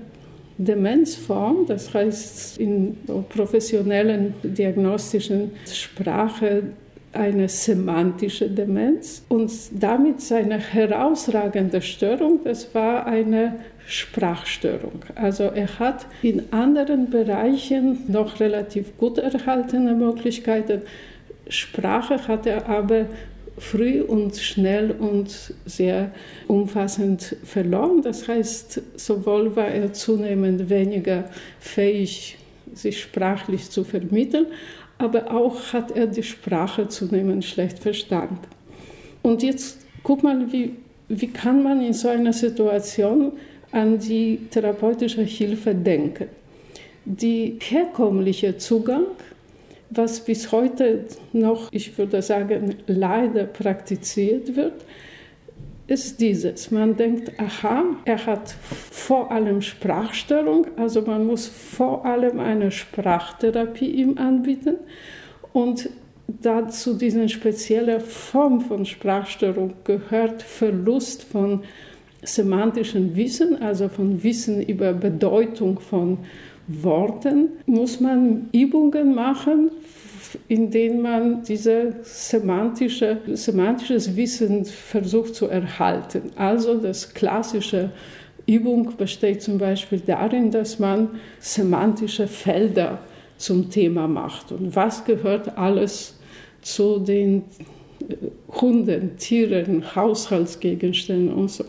Demenzform, 0.58 1.66
das 1.66 1.94
heißt 1.94 2.58
in 2.58 2.96
professionellen 3.28 4.34
diagnostischen 4.42 5.52
Sprache 5.72 6.64
eine 7.12 7.48
semantische 7.48 8.48
Demenz 8.50 9.24
und 9.28 9.50
damit 9.72 10.20
seine 10.20 10.58
herausragende 10.58 11.80
Störung, 11.80 12.40
das 12.44 12.74
war 12.74 13.06
eine 13.06 13.56
Sprachstörung. 13.86 15.00
Also 15.14 15.44
er 15.44 15.78
hat 15.78 16.06
in 16.22 16.52
anderen 16.52 17.08
Bereichen 17.08 18.00
noch 18.08 18.38
relativ 18.40 18.96
gut 18.98 19.18
erhaltene 19.18 19.94
Möglichkeiten. 19.94 20.82
Sprache 21.48 22.28
hat 22.28 22.46
er 22.46 22.68
aber 22.68 23.06
früh 23.56 24.02
und 24.02 24.36
schnell 24.36 24.90
und 24.90 25.54
sehr 25.64 26.10
umfassend 26.46 27.36
verloren. 27.44 28.02
Das 28.02 28.28
heißt, 28.28 28.82
sowohl 28.96 29.56
war 29.56 29.68
er 29.68 29.92
zunehmend 29.92 30.68
weniger 30.68 31.24
fähig, 31.58 32.36
sich 32.74 33.00
sprachlich 33.00 33.70
zu 33.70 33.84
vermitteln, 33.84 34.46
aber 34.98 35.32
auch 35.32 35.72
hat 35.72 35.92
er 35.92 36.06
die 36.06 36.22
Sprache 36.22 36.88
zunehmend 36.88 37.44
schlecht 37.44 37.78
verstanden. 37.78 38.40
Und 39.22 39.42
jetzt 39.42 39.78
guck 40.02 40.22
mal, 40.22 40.52
wie, 40.52 40.74
wie 41.08 41.28
kann 41.28 41.62
man 41.62 41.80
in 41.80 41.92
so 41.92 42.08
einer 42.08 42.32
Situation 42.32 43.32
an 43.72 43.98
die 43.98 44.40
therapeutische 44.50 45.22
Hilfe 45.22 45.74
denken. 45.74 46.28
Die 47.04 47.58
herkömmliche 47.60 48.56
Zugang, 48.56 49.04
was 49.90 50.20
bis 50.20 50.52
heute 50.52 51.04
noch, 51.32 51.72
ich 51.72 51.96
würde 51.96 52.20
sagen, 52.22 52.76
leider 52.86 53.44
praktiziert 53.44 54.56
wird, 54.56 54.84
ist 55.88 56.20
dieses. 56.20 56.70
Man 56.70 56.96
denkt, 56.96 57.32
aha, 57.40 57.82
er 58.04 58.26
hat 58.26 58.54
vor 58.90 59.32
allem 59.32 59.62
Sprachstörung, 59.62 60.66
also 60.76 61.02
man 61.02 61.26
muss 61.26 61.46
vor 61.46 62.04
allem 62.04 62.38
eine 62.38 62.70
Sprachtherapie 62.70 63.90
ihm 63.90 64.18
anbieten. 64.18 64.76
Und 65.54 65.88
dazu 66.28 66.94
diese 66.94 67.26
spezielle 67.28 68.00
Form 68.00 68.60
von 68.60 68.84
Sprachstörung 68.84 69.72
gehört 69.84 70.42
Verlust 70.42 71.24
von 71.24 71.62
semantischem 72.22 73.16
Wissen, 73.16 73.60
also 73.62 73.88
von 73.88 74.22
Wissen 74.22 74.62
über 74.62 74.92
Bedeutung 74.92 75.80
von 75.80 76.18
Worten, 76.66 77.48
muss 77.64 77.98
man 77.98 78.50
Übungen 78.52 79.14
machen 79.14 79.70
in 80.48 80.70
denen 80.70 81.02
man 81.02 81.42
dieses 81.42 82.30
semantische, 82.30 83.18
semantisches 83.32 84.16
Wissen 84.16 84.64
versucht 84.64 85.34
zu 85.34 85.46
erhalten. 85.46 86.32
Also 86.36 86.78
das 86.78 87.14
klassische 87.14 87.90
Übung 88.46 88.96
besteht 88.96 89.42
zum 89.42 89.58
Beispiel 89.58 90.00
darin, 90.04 90.50
dass 90.50 90.78
man 90.78 91.08
semantische 91.38 92.26
Felder 92.26 92.98
zum 93.36 93.70
Thema 93.70 94.08
macht. 94.08 94.52
Und 94.52 94.74
was 94.74 95.04
gehört 95.04 95.56
alles 95.56 96.18
zu 96.62 96.98
den 96.98 97.44
Hunden, 98.48 99.16
Tieren, 99.16 99.94
Haushaltsgegenständen 99.94 101.32
und 101.32 101.50
so. 101.50 101.64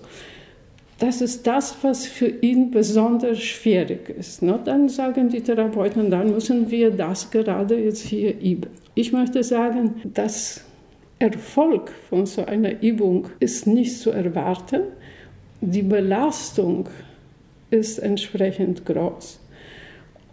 Das 1.00 1.22
ist 1.22 1.48
das, 1.48 1.78
was 1.82 2.06
für 2.06 2.28
ihn 2.28 2.72
besonders 2.72 3.40
schwierig 3.40 4.10
ist. 4.10 4.42
Ne? 4.42 4.60
Dann 4.66 4.90
sagen 4.90 5.30
die 5.30 5.40
Therapeuten, 5.42 6.12
dann 6.12 6.32
müssen 6.32 6.70
wir 6.70 6.92
das 6.92 7.32
gerade 7.32 7.80
jetzt 7.80 8.02
hier 8.02 8.38
üben. 8.38 8.70
Ich 8.96 9.14
möchte 9.14 9.42
sagen, 9.44 10.02
dass 10.14 10.66
Erfolg 11.18 11.92
von 12.10 12.26
so 12.26 12.46
einer 12.46 12.82
Übung 12.82 13.28
ist 13.40 13.66
nicht 13.66 13.98
zu 13.98 14.12
erwarten. 14.12 14.82
Die 15.62 15.84
Belastung 15.84 16.90
ist 17.70 18.00
entsprechend 18.00 18.86
groß. 18.86 19.40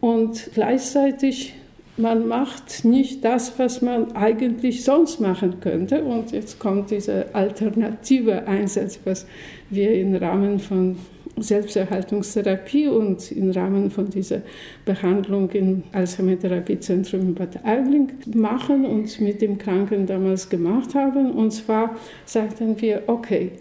Und 0.01 0.51
gleichzeitig 0.55 1.55
man 1.97 2.29
macht 2.29 2.85
nicht 2.85 3.25
das, 3.25 3.59
was 3.59 3.81
man 3.81 4.13
eigentlich 4.13 4.85
sonst 4.85 5.21
machen 5.21 5.61
könnte. 5.61 6.05
Und 6.05 6.33
jetzt 6.33 6.59
kommt 6.59 6.91
dieser 6.91 7.35
alternative 7.35 8.47
Einsatz, 8.47 8.99
was 9.05 9.27
wir 9.71 9.95
im 9.95 10.15
Rahmen 10.15 10.59
von 10.59 10.97
Selbsterhaltungstherapie 11.39 12.89
und 12.89 13.31
im 13.33 13.51
Rahmen 13.51 13.91
von 13.91 14.09
dieser 14.09 14.41
Behandlung 14.85 15.51
im 15.51 15.83
Alzheimer-Therapiezentrum 15.93 17.21
in 17.21 17.35
Bad 17.35 17.65
Aibling 17.65 18.11
machen 18.35 18.87
und 18.87 19.21
mit 19.21 19.43
dem 19.43 19.59
Kranken 19.59 20.07
damals 20.07 20.49
gemacht 20.49 20.95
haben. 20.95 21.33
Und 21.33 21.51
zwar 21.51 21.97
sagten 22.25 22.81
wir, 22.81 23.03
okay, 23.07 23.53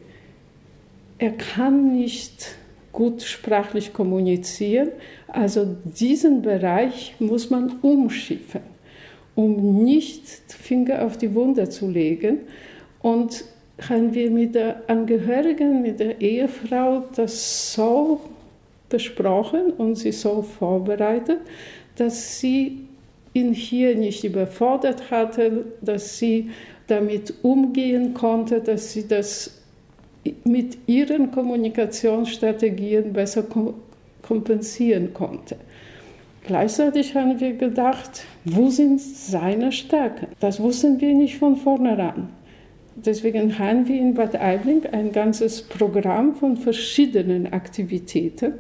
er 1.18 1.32
kann 1.32 1.94
nicht 1.94 2.58
gut 2.96 3.22
sprachlich 3.22 3.94
kommunizieren. 3.94 4.90
Also 5.28 5.76
diesen 5.84 6.42
Bereich 6.42 7.14
muss 7.20 7.50
man 7.52 7.74
umschiffen, 7.82 8.62
um 9.36 9.84
nicht 9.84 10.24
Finger 10.48 11.06
auf 11.06 11.18
die 11.18 11.36
Wunde 11.36 11.70
zu 11.70 11.90
legen. 11.90 12.40
Und 13.02 13.44
haben 13.88 14.14
wir 14.14 14.32
mit 14.32 14.56
der 14.56 14.82
Angehörigen, 14.88 15.82
mit 15.82 16.00
der 16.00 16.22
Ehefrau 16.22 17.04
das 17.16 17.74
so 17.74 18.22
besprochen 18.90 19.74
und 19.78 19.96
sie 19.96 20.14
so 20.14 20.42
vorbereitet, 20.42 21.40
dass 21.98 22.40
sie 22.40 22.88
ihn 23.34 23.54
hier 23.54 23.96
nicht 23.96 24.24
überfordert 24.24 25.12
hatte, 25.12 25.66
dass 25.82 26.18
sie 26.18 26.50
damit 26.88 27.34
umgehen 27.42 28.14
konnte, 28.14 28.62
dass 28.62 28.94
sie 28.94 29.08
das 29.08 29.62
mit 30.44 30.78
ihren 30.88 31.32
Kommunikationsstrategien 31.32 33.14
besser 33.14 33.44
kompensieren 34.22 35.14
konnte. 35.14 35.58
Gleichzeitig 36.46 37.16
haben 37.16 37.40
wir 37.40 37.54
gedacht, 37.54 38.24
wo 38.44 38.70
sind 38.70 39.02
seine 39.02 39.72
Stärken? 39.72 40.28
Das 40.40 40.60
wussten 40.60 41.02
wir 41.02 41.14
nicht 41.14 41.38
von 41.38 41.56
vornherein. 41.56 42.30
Deswegen 42.96 43.58
haben 43.58 43.88
wir 43.88 44.00
in 44.00 44.14
Bad 44.14 44.36
Aibling 44.36 44.84
ein 44.92 45.12
ganzes 45.12 45.62
Programm 45.62 46.36
von 46.36 46.56
verschiedenen 46.56 47.52
Aktivitäten, 47.52 48.54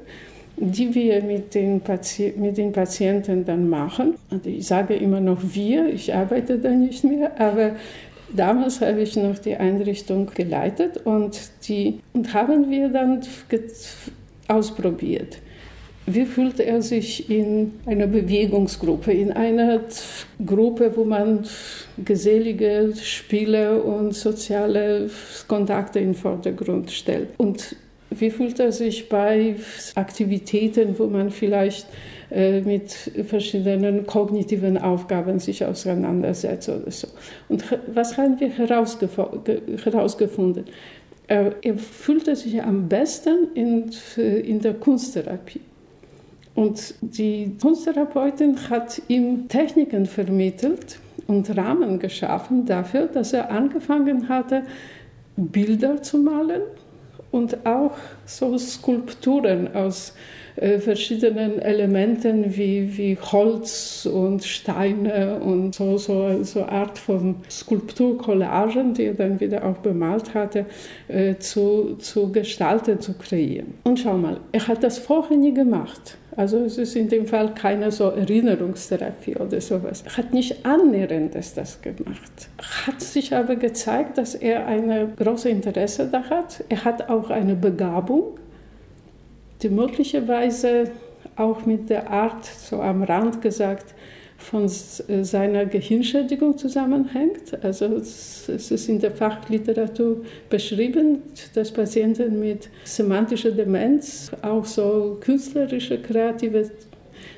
die 0.58 0.94
wir 0.94 1.22
mit 1.22 1.54
den, 1.54 1.80
Pati 1.80 2.34
mit 2.38 2.58
den 2.58 2.72
Patienten 2.72 3.46
dann 3.46 3.70
machen. 3.70 4.16
Und 4.32 4.46
ich 4.46 4.66
sage 4.66 4.96
immer 4.96 5.22
noch 5.22 5.40
wir, 5.42 5.88
ich 5.88 6.14
arbeite 6.14 6.58
da 6.58 6.72
nicht 6.72 7.04
mehr, 7.04 7.40
aber 7.40 7.76
damals 8.36 8.82
habe 8.82 9.02
ich 9.02 9.16
noch 9.16 9.40
die 9.40 9.56
Einrichtung 9.56 10.30
geleitet 10.34 10.98
und 11.06 11.40
die 11.68 12.00
und 12.14 12.34
haben 12.34 12.70
wir 12.70 12.90
dann 12.90 13.22
ausprobiert. 14.48 15.38
Wie 16.08 16.26
fühlt 16.26 16.60
er 16.60 16.84
sich 16.84 17.32
in 17.32 17.74
einer 17.88 18.06
Bewegungsgruppe, 18.06 19.12
in 19.12 19.32
einer 19.32 19.82
Gruppe, 20.46 20.92
wo 20.96 21.04
man 21.04 21.48
gesellige 21.98 22.94
Spiele 23.02 23.82
und 23.82 24.14
soziale 24.14 25.10
Kontakte 25.48 25.98
in 26.00 26.10
den 26.10 26.14
Vordergrund 26.14 26.92
stellt? 26.92 27.30
Und 27.38 27.76
wie 28.20 28.30
fühlt 28.30 28.60
er 28.60 28.72
sich 28.72 29.10
bei 29.10 29.56
Aktivitäten, 29.96 30.98
wo 30.98 31.08
man 31.08 31.32
vielleicht 31.32 31.88
äh, 32.32 32.62
mit 32.62 33.12
verschiedenen 33.28 34.06
kognitiven 34.06 34.78
Aufgaben 34.78 35.40
sich 35.40 35.66
auseinandersetzt 35.66 36.70
oder 36.70 36.92
so? 36.92 37.08
Und 37.50 37.64
was 37.94 38.18
haben 38.18 38.40
wir 38.40 38.50
herausgefunden? 38.50 40.66
Er, 41.28 41.54
fühlte 41.78 42.36
sich 42.36 42.62
am 42.62 42.88
besten 42.88 43.48
in, 43.56 43.90
in 44.16 44.62
der 44.62 44.76
Kunsttherapie. 44.76 45.62
Und 46.54 46.94
die 47.02 47.52
Kunsttherapeutin 47.62 48.58
hat 48.70 49.02
ihm 49.08 49.48
Techniken 49.48 50.06
vermittelt 50.06 51.00
und 51.28 51.58
Rahmen 51.58 52.00
geschaffen 52.00 52.66
dafür, 52.66 53.08
dass 53.08 53.34
er 53.34 53.52
angefangen 53.52 54.30
hatte, 54.30 54.64
Bilder 55.36 56.02
zu 56.02 56.20
malen 56.20 56.62
und 57.36 57.66
auch 57.66 57.92
so 58.26 58.58
Skulpturen 58.58 59.76
aus 59.76 60.14
äh, 60.56 60.80
verschiedenen 60.80 61.60
Elementen 61.60 62.56
wie, 62.56 62.98
wie 62.98 63.18
Holz 63.18 64.08
und 64.10 64.42
Steine 64.42 65.40
und 65.42 65.76
so, 65.76 65.98
so, 65.98 66.44
so 66.44 66.64
Art 66.64 66.98
von 66.98 67.36
Skulpturcollagen, 67.50 68.94
die 68.94 69.04
er 69.04 69.16
dann 69.16 69.42
wieder 69.42 69.66
auch 69.66 69.78
bemalt 69.80 70.34
hatte, 70.34 70.66
äh, 71.10 71.36
zu, 71.36 71.98
zu 72.00 72.32
gestalten, 72.32 73.02
zu 73.02 73.16
kreieren. 73.16 73.74
Und 73.84 74.00
schau 74.00 74.18
mal, 74.18 74.40
er 74.54 74.66
hat 74.70 74.82
das 74.82 74.98
vorher 74.98 75.36
nie 75.36 75.54
gemacht. 75.54 76.18
Also 76.38 76.60
es 76.60 76.78
ist 76.78 76.96
in 76.96 77.08
dem 77.08 77.26
Fall 77.26 77.54
keine 77.54 77.92
so 77.92 78.10
Erinnerungstherapie 78.10 79.38
oder 79.38 79.62
sowas. 79.62 80.04
Er 80.06 80.18
hat 80.18 80.34
nicht 80.34 80.66
annähernd 80.66 81.34
das 81.34 81.82
gemacht. 81.82 82.50
Hat 82.86 83.02
sich 83.02 83.34
aber 83.34 83.56
gezeigt, 83.56 84.18
dass 84.18 84.36
er 84.36 84.66
ein 84.66 85.16
großes 85.16 85.46
Interesse 85.46 86.10
da 86.12 86.24
hat. 86.30 86.64
Er 86.68 86.84
hat 86.84 87.10
auch 87.10 87.30
eine 87.30 87.56
Begabung, 87.56 88.38
die 89.62 89.70
möglicherweise 89.70 90.92
auch 91.38 91.66
mit 91.66 91.90
der 91.90 92.10
Art, 92.10 92.46
so 92.46 92.82
am 92.82 93.04
Rand 93.04 93.42
gesagt, 93.42 93.94
von 94.46 94.66
äh, 94.66 95.24
seiner 95.24 95.66
Gehirnschädigung 95.66 96.58
zusammenhängt. 96.58 97.58
Also 97.64 97.86
es 97.96 98.48
ist 98.48 98.90
in 98.90 99.00
der 99.00 99.12
Fachliteratur 99.12 100.22
beschrieben, 100.50 101.24
dass 101.54 101.72
Patienten 101.72 102.40
mit 102.40 102.70
semantischer 102.84 103.52
Demenz 103.52 104.32
auch 104.42 104.66
so 104.66 105.18
künstlerische, 105.20 106.00
kreative 106.00 106.70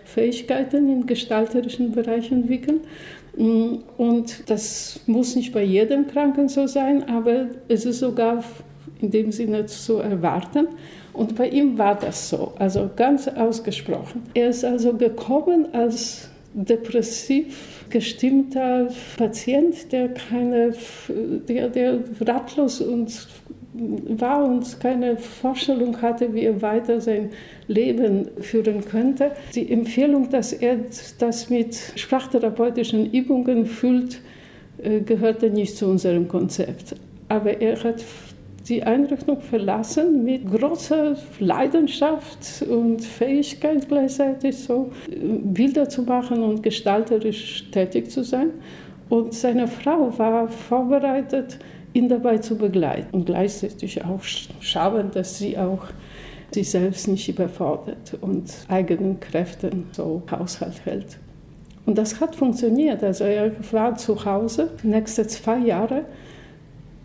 Fähigkeiten 0.03 0.89
im 0.89 1.05
gestalterischen 1.05 1.93
Bereich 1.93 2.31
entwickeln. 2.31 2.81
Mm, 3.37 3.75
und 3.97 4.49
das 4.49 4.99
muss 5.05 5.35
nicht 5.35 5.53
bei 5.53 5.63
jedem 5.63 6.07
Kranken 6.07 6.49
so 6.49 6.67
sein, 6.67 7.07
aber 7.07 7.47
es 7.69 7.85
ist 7.85 7.99
sogar 7.99 8.43
in 9.01 9.11
dem 9.11 9.31
Sinne 9.31 9.65
zu 9.65 9.97
erwarten. 9.97 10.67
Und 11.13 11.35
bei 11.35 11.47
ihm 11.47 11.77
war 11.77 11.95
das 11.95 12.29
so, 12.29 12.53
also 12.57 12.89
ganz 12.95 13.27
ausgesprochen. 13.27 14.23
Er 14.33 14.49
ist 14.49 14.65
also 14.65 14.93
gekommen 14.93 15.73
als 15.73 16.29
depressiv 16.65 17.85
gestimmter 17.89 18.89
Patient, 19.17 19.91
der 19.91 20.09
keine, 20.09 20.73
der, 21.47 21.69
der 21.69 21.99
ratlos 22.21 22.81
und 22.81 23.27
war 23.73 24.43
und 24.43 24.79
keine 24.79 25.17
Vorstellung 25.17 26.01
hatte, 26.01 26.33
wie 26.33 26.43
er 26.43 26.61
weiter 26.61 26.99
sein 26.99 27.29
Leben 27.67 28.27
führen 28.41 28.83
könnte. 28.83 29.31
Die 29.53 29.71
Empfehlung, 29.71 30.29
dass 30.29 30.51
er 30.53 30.79
das 31.19 31.49
mit 31.49 31.75
sprachtherapeutischen 31.95 33.11
Übungen 33.11 33.65
füllt, 33.67 34.19
äh, 34.81 35.01
gehörte 35.01 35.49
nicht 35.51 35.77
zu 35.77 35.87
unserem 35.87 36.27
Konzept. 36.27 36.95
Aber 37.29 37.61
er 37.61 37.83
hat 37.83 38.03
die 38.69 38.83
Einrichtung 38.83 39.39
verlassen 39.39 40.23
mit 40.23 40.45
großer 40.51 41.15
Leidenschaft 41.39 42.63
und 42.69 43.01
Fähigkeit 43.01 43.87
gleichzeitig 43.87 44.57
so 44.57 44.91
Bilder 45.07 45.87
zu 45.87 46.03
machen 46.03 46.43
und 46.43 46.63
gestalterisch 46.63 47.69
tätig 47.71 48.11
zu 48.11 48.23
sein. 48.23 48.51
Und 49.09 49.33
seine 49.33 49.67
Frau 49.67 50.17
war 50.17 50.49
vorbereitet, 50.49 51.59
ihn 51.93 52.09
dabei 52.09 52.39
zu 52.39 52.57
begleiten 52.57 53.07
und 53.11 53.25
gleichzeitig 53.25 54.03
auch 54.03 54.21
schauen, 54.21 55.11
dass 55.11 55.37
sie 55.37 55.57
auch 55.57 55.85
sich 56.51 56.69
selbst 56.69 57.07
nicht 57.07 57.27
überfordert 57.29 58.17
und 58.21 58.51
eigenen 58.67 59.19
Kräften 59.19 59.85
so 59.91 60.23
Haushalt 60.29 60.85
hält. 60.85 61.17
Und 61.85 61.97
das 61.97 62.19
hat 62.19 62.35
funktioniert. 62.35 63.01
Also 63.01 63.23
er 63.23 63.51
war 63.71 63.95
zu 63.95 64.25
Hause, 64.25 64.71
nächste 64.83 65.25
zwei 65.27 65.59
Jahre 65.59 66.03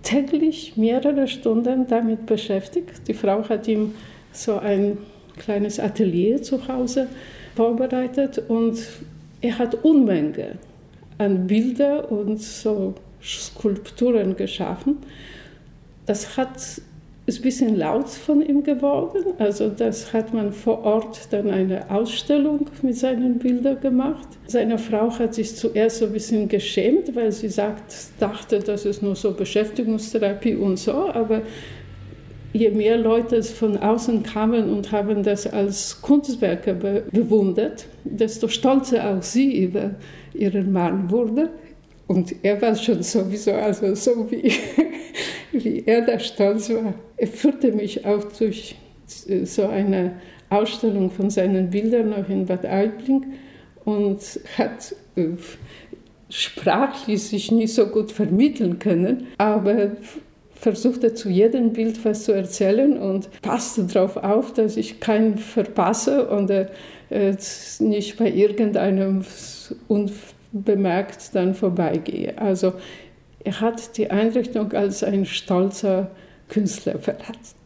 täglich 0.03 0.77
mehrere 0.77 1.29
Stunden 1.29 1.87
damit 1.87 2.27
beschäftigt. 2.27 3.09
Die 3.09 3.15
Frau 3.15 3.49
hat 3.49 3.69
ihm 3.69 3.95
so 4.33 4.59
ein 4.59 4.99
kleines 5.37 5.81
Atelier 5.81 6.43
zu 6.43 6.67
Hause 6.69 7.09
vorbereitet 7.55 8.43
und 8.49 8.79
er 9.41 9.59
hat 9.59 9.85
Unmenge 9.85 10.59
an 11.19 11.47
Bilder 11.47 12.11
und 12.11 12.41
so 12.41 12.95
Skulpturen 13.23 14.37
geschaffen. 14.37 14.99
Das 16.07 16.37
hat 16.37 16.81
ist 17.33 17.39
ein 17.39 17.43
bisschen 17.43 17.77
laut 17.77 18.09
von 18.09 18.43
ihm 18.43 18.63
geworden. 18.63 19.25
Also 19.39 19.71
das 19.71 20.13
hat 20.13 20.35
man 20.35 20.53
vor 20.53 20.85
Ort 20.85 21.29
dann 21.31 21.51
eine 21.51 21.91
Ausstellung 21.91 22.67
mit 22.83 22.97
seinen 22.97 23.39
Bildern 23.39 23.81
gemacht. 23.81 24.29
Seine 24.47 24.77
Frau 24.77 25.11
hat 25.19 25.35
sich 25.35 25.57
zuerst 25.57 25.99
so 25.99 26.07
ein 26.07 26.13
bisschen 26.13 26.49
geschämt, 26.49 27.15
weil 27.17 27.33
sie 27.33 27.49
sagt, 27.49 27.95
dachte, 28.21 28.59
das 28.59 28.85
ist 28.85 29.03
nur 29.03 29.17
so 29.17 29.33
Beschäftigungstherapie 29.33 30.57
und 30.57 30.79
so. 30.79 30.93
Aber 30.93 31.41
je 32.53 32.71
mehr 32.71 32.99
Leute 32.99 33.43
von 33.43 33.79
außen 33.79 34.23
kamen 34.23 34.69
und 34.69 34.93
haben 34.93 35.23
das 35.23 35.47
als 35.47 36.03
Kunstwerke 36.03 36.75
be 36.75 37.05
bewundert, 37.11 37.87
desto 38.05 38.47
stolzer 38.49 39.11
auch 39.11 39.23
sie 39.23 39.65
über 39.65 39.95
ihren 40.35 40.71
Mann 40.71 41.11
wurde. 41.11 41.49
Und 42.13 42.35
er 42.43 42.61
war 42.61 42.77
schon 42.77 43.03
sowieso, 43.03 43.53
also 43.53 43.95
so 43.95 44.31
wie, 44.31 44.53
wie 45.53 45.83
er 45.87 46.03
da 46.03 46.19
stolz 46.19 46.69
war. 46.69 46.93
Er 47.17 47.27
führte 47.27 47.73
mich 47.73 48.05
auch 48.05 48.25
durch 48.39 48.77
so 49.45 49.67
eine 49.67 50.13
Ausstellung 50.51 51.11
von 51.11 51.31
seinen 51.31 51.71
Bildern 51.71 52.11
noch 52.11 52.29
in 52.29 52.45
Bad 52.45 52.67
Aibling 52.67 53.33
und 53.87 54.21
hat 54.59 54.95
äh, 55.17 55.29
sprachlich 56.29 57.23
sich 57.23 57.51
nicht 57.51 57.73
so 57.73 57.87
gut 57.87 58.13
vermitteln 58.13 58.79
können, 58.79 59.29
aber 59.39 59.93
versuchte 60.53 61.15
zu 61.15 61.31
jedem 61.31 61.73
Bild 61.73 62.05
was 62.05 62.25
zu 62.25 62.33
erzählen 62.33 62.99
und 62.99 63.31
passte 63.41 63.85
darauf 63.85 64.19
auf, 64.19 64.53
dass 64.53 64.77
ich 64.77 65.01
keinen 65.01 65.39
verpasse 65.39 66.29
oder 66.29 66.69
äh, 67.09 67.35
nicht 67.79 68.19
bei 68.19 68.31
irgendeinem 68.31 69.25
unbemerkt 70.53 71.35
dann 71.35 71.55
vorbeigehe. 71.55 72.39
Also 72.39 72.75
er 73.45 73.61
hat 73.61 73.97
die 73.97 74.11
Einrichtung 74.11 74.73
als 74.73 75.03
ein 75.03 75.27
stolzer 75.27 76.11
Künstler 76.49 76.99
verlassen. 76.99 77.57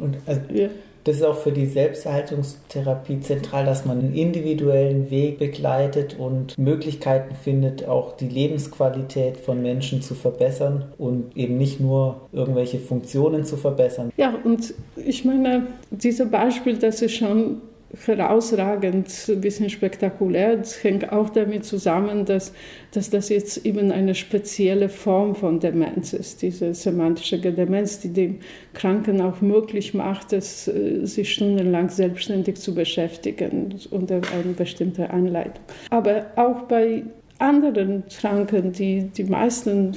Und 0.00 0.16
also, 0.26 0.40
ja. 0.52 0.68
das 1.04 1.16
ist 1.16 1.22
auch 1.22 1.36
für 1.36 1.52
die 1.52 1.66
Selbsterhaltungstherapie 1.66 3.20
zentral, 3.20 3.66
dass 3.66 3.84
man 3.84 3.98
einen 3.98 4.14
individuellen 4.14 5.10
Weg 5.10 5.38
begleitet 5.38 6.16
und 6.18 6.58
Möglichkeiten 6.58 7.34
findet, 7.36 7.86
auch 7.86 8.16
die 8.16 8.28
Lebensqualität 8.28 9.36
von 9.36 9.62
Menschen 9.62 10.02
zu 10.02 10.14
verbessern 10.14 10.86
und 10.96 11.36
eben 11.36 11.58
nicht 11.58 11.80
nur 11.80 12.22
irgendwelche 12.32 12.78
Funktionen 12.78 13.44
zu 13.44 13.56
verbessern. 13.56 14.10
Ja, 14.16 14.34
und 14.42 14.74
ich 14.96 15.24
meine, 15.24 15.66
dieses 15.90 16.28
Beispiel, 16.28 16.78
das 16.78 17.02
ist 17.02 17.14
schon 17.14 17.60
herausragend, 18.04 19.08
ein 19.28 19.40
bisschen 19.40 19.70
spektakulär. 19.70 20.56
Das 20.56 20.82
hängt 20.84 21.10
auch 21.10 21.30
damit 21.30 21.64
zusammen, 21.64 22.24
dass, 22.24 22.52
dass 22.92 23.10
das 23.10 23.28
jetzt 23.28 23.64
eben 23.64 23.90
eine 23.90 24.14
spezielle 24.14 24.88
Form 24.88 25.34
von 25.34 25.58
Demenz 25.60 26.12
ist, 26.12 26.42
diese 26.42 26.74
semantische 26.74 27.38
Demenz, 27.38 28.00
die 28.00 28.12
dem 28.12 28.38
Kranken 28.74 29.20
auch 29.20 29.40
möglich 29.40 29.94
macht, 29.94 30.32
es, 30.32 30.68
äh, 30.68 31.04
sich 31.06 31.32
stundenlang 31.32 31.88
selbstständig 31.88 32.56
zu 32.56 32.74
beschäftigen 32.74 33.74
unter 33.90 34.16
einer 34.16 34.52
bestimmten 34.56 35.04
Anleitung. 35.04 35.64
Aber 35.90 36.26
auch 36.36 36.62
bei 36.62 37.04
anderen 37.38 38.04
Kranken, 38.08 38.72
die, 38.72 39.04
die 39.04 39.24
meisten 39.24 39.96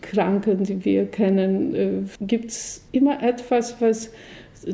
Kranken, 0.00 0.64
die 0.64 0.84
wir 0.84 1.06
kennen, 1.06 1.74
äh, 1.74 2.24
gibt 2.24 2.50
es 2.50 2.84
immer 2.92 3.22
etwas, 3.22 3.80
was 3.80 4.10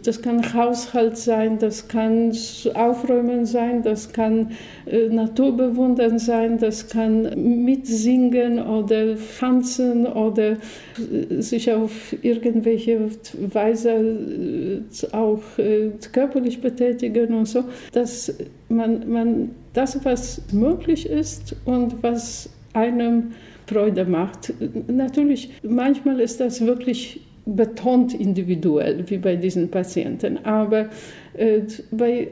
das 0.02 0.20
kann 0.20 0.52
Haushalt 0.52 1.16
sein, 1.16 1.58
das 1.58 1.86
kann 1.86 2.32
Aufräumen 2.74 3.46
sein, 3.46 3.82
das 3.82 4.12
kann 4.12 4.52
äh, 4.86 5.08
Naturbewundern 5.08 6.18
sein, 6.18 6.58
das 6.58 6.88
kann 6.88 7.22
mitsingen 7.64 8.60
oder 8.60 9.16
tanzen 9.38 10.06
oder 10.06 10.52
äh, 10.52 11.40
sich 11.40 11.70
auf 11.72 12.14
irgendwelche 12.22 13.10
Weise 13.52 13.90
äh, 13.90 14.82
auch 15.12 15.42
äh, 15.58 15.90
körperlich 16.12 16.60
betätigen 16.60 17.34
und 17.34 17.46
so. 17.46 17.64
Dass 17.92 18.34
man, 18.68 19.08
man 19.08 19.50
das, 19.72 20.04
was 20.04 20.42
möglich 20.52 21.08
ist 21.08 21.54
und 21.64 22.02
was 22.02 22.50
einem 22.72 23.32
Freude 23.66 24.04
macht. 24.04 24.52
Natürlich, 24.86 25.50
manchmal 25.62 26.20
ist 26.20 26.40
das 26.40 26.64
wirklich 26.64 27.25
betont 27.46 28.12
individuell, 28.12 29.04
wie 29.08 29.18
bei 29.18 29.36
diesen 29.36 29.70
Patienten. 29.70 30.44
Aber 30.44 30.90
äh, 31.34 31.62
bei 31.90 32.28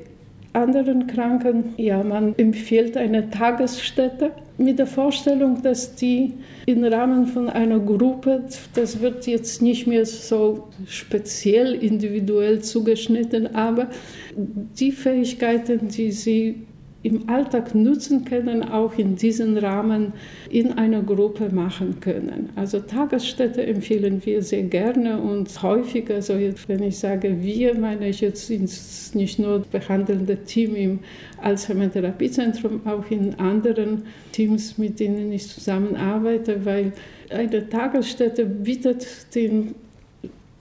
anderen 0.53 1.07
Kranken, 1.07 1.75
ja, 1.77 2.03
man 2.03 2.35
empfiehlt 2.37 2.97
eine 2.97 3.31
Tagesstätte 3.31 4.31
mit 4.57 4.79
der 4.79 4.87
Vorstellung, 4.87 5.63
dass 5.63 5.97
die 5.97 6.33
im 6.67 6.85
Rahmen 6.85 7.27
von 7.27 7.49
einer 7.49 7.81
Gruppe, 7.81 8.45
das 8.75 9.01
wird 9.01 9.27
jetzt 9.27 9.63
nicht 9.63 9.87
mehr 9.87 10.07
so 10.07 10.69
speziell 10.87 11.75
individuell 11.75 12.61
zugeschnitten, 12.61 13.55
aber 13.55 13.89
die 14.37 14.93
Fähigkeiten, 14.93 15.89
die 15.89 16.13
sie 16.13 16.67
im 17.05 17.29
Alltag 17.29 17.75
nutzen 17.75 18.25
können, 18.25 18.65
auch 18.65 18.97
in 18.97 19.15
diesem 19.15 19.59
Rahmen 19.59 20.15
in 20.51 20.73
einer 20.73 21.03
Gruppe 21.03 21.51
machen 21.55 22.01
können. 22.01 22.49
Also 22.57 22.81
Tagesstätte 22.81 23.65
empfehlen 23.65 24.25
wir 24.25 24.43
sehr 24.43 24.63
gerne 24.63 25.21
und 25.21 25.63
häufig, 25.63 26.11
also 26.11 26.33
jetzt, 26.33 26.67
wenn 26.67 26.83
ich 26.83 26.99
sage 26.99 27.43
wir, 27.43 27.79
meine 27.79 28.09
ich 28.09 28.23
jetzt 28.23 28.51
nicht 28.51 29.39
nur 29.39 29.59
das 29.59 29.69
behandelnde 29.69 30.39
Team 30.45 30.75
im 30.75 30.99
Alzheimer-Therapiezentrum, 31.43 32.81
auch 32.87 33.11
in 33.11 33.35
anderen 33.39 34.05
Teams, 34.33 34.79
mit 34.79 34.99
denen 34.99 35.31
ich 35.31 35.47
zusammenarbeite, 35.47 36.65
weil 36.65 36.93
eine 37.29 37.69
Tagesstätte 37.69 38.47
bietet 38.47 39.07
den 39.35 39.75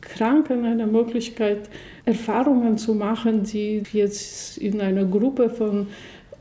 Kranken 0.02 0.66
eine 0.66 0.86
Möglichkeit, 0.86 1.70
Erfahrungen 2.06 2.78
zu 2.78 2.94
machen, 2.94 3.44
die 3.44 3.82
jetzt 3.94 4.58
in 4.58 4.82
einer 4.82 5.06
Gruppe 5.06 5.50
von 5.50 5.88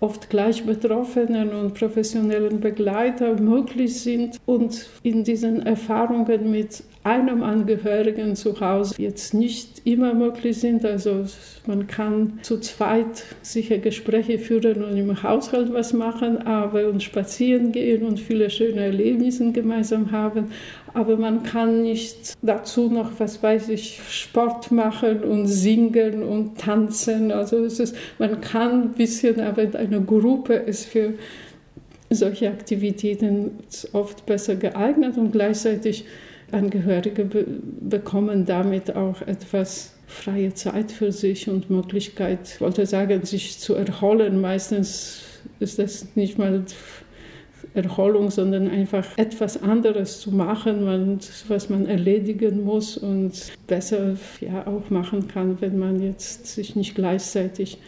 oft 0.03 0.29
gleich 0.31 0.65
Betroffenen 0.65 1.51
und 1.51 1.75
professionellen 1.75 2.61
Begleiter 2.61 3.41
möglich 3.41 4.01
sind 4.01 4.37
und 4.47 4.89
in 5.05 5.23
diesen 5.23 5.65
Erfahrungen 5.65 6.51
mit 6.51 6.83
einem 7.05 7.43
Angehörigen 7.43 8.35
zu 8.37 8.61
Hause 8.61 8.95
jetzt 8.99 9.33
nicht 9.33 9.83
immer 9.85 10.13
möglich 10.13 10.59
sind. 10.59 10.85
Also 10.85 11.25
man 11.67 11.87
kann 11.87 12.41
zu 12.43 12.59
zweit 12.59 13.25
sicher 13.43 13.79
Gespräche 13.79 14.39
führen 14.39 14.85
und 14.85 14.97
im 14.97 15.23
Haushalt 15.23 15.73
was 15.73 15.93
machen, 15.93 16.39
aber 16.47 16.89
und 16.89 17.03
spazieren 17.03 17.73
gehen 17.73 18.03
und 18.05 18.19
viele 18.19 18.51
schöne 18.51 18.85
Erlebnisse 18.85 19.53
gemeinsam 19.53 20.11
haben. 20.11 20.51
Aber 20.95 21.17
man 21.17 21.43
kann 21.43 21.83
nicht 21.83 22.35
dazu 22.43 22.91
noch, 22.91 23.13
was 23.19 23.43
weiß 23.43 23.71
ich, 23.71 24.01
Sport 24.11 24.71
machen 24.71 25.25
und 25.25 25.47
singen 25.47 26.23
und 26.23 26.59
tanzen. 26.59 27.33
Also 27.33 27.65
es 27.65 27.81
ist, 27.81 27.97
man 28.19 28.41
kann 28.41 28.83
ein 28.83 28.93
bisschen, 28.93 29.41
aber 29.41 29.63
eine 29.79 30.03
Gruppe 30.03 30.55
ist 30.55 30.87
für 30.87 31.15
solche 32.11 32.49
Aktivitäten 32.49 33.53
oft 33.93 34.27
besser 34.27 34.57
geeignet 34.57 35.17
und 35.17 35.33
gleichzeitig 35.33 36.05
Angehörige 36.53 37.25
be 37.25 37.47
bekommen 37.81 38.45
damit 38.45 38.95
auch 38.95 39.23
etwas 39.23 39.95
freie 40.07 40.53
Zeit 40.53 40.93
für 40.93 41.11
sich 41.11 41.49
und 41.49 41.71
Möglichkeit, 41.71 42.41
ich 42.55 42.61
wollte 42.61 42.85
sagen, 42.85 43.25
sich 43.25 43.59
zu 43.59 43.75
erholen. 43.75 44.39
Meistens 44.41 45.23
ist 45.61 45.79
das 45.79 46.07
nicht 46.15 46.37
mal 46.37 46.65
Erholung, 47.75 48.31
sondern 48.31 48.69
einfach 48.69 49.07
etwas 49.17 49.63
anderes 49.63 50.21
zu 50.21 50.31
machen, 50.31 51.19
was 51.49 51.69
man 51.71 51.87
erledigen 51.87 52.65
muss 52.65 52.97
und 52.97 53.33
besser 53.67 54.17
ja, 54.41 54.67
auch 54.67 54.91
machen 54.91 55.29
kann, 55.29 55.61
wenn 55.61 55.79
man 55.79 56.03
jetzt 56.03 56.47
sich 56.47 56.77
nicht 56.77 56.95
gleichzeitig 56.95 57.79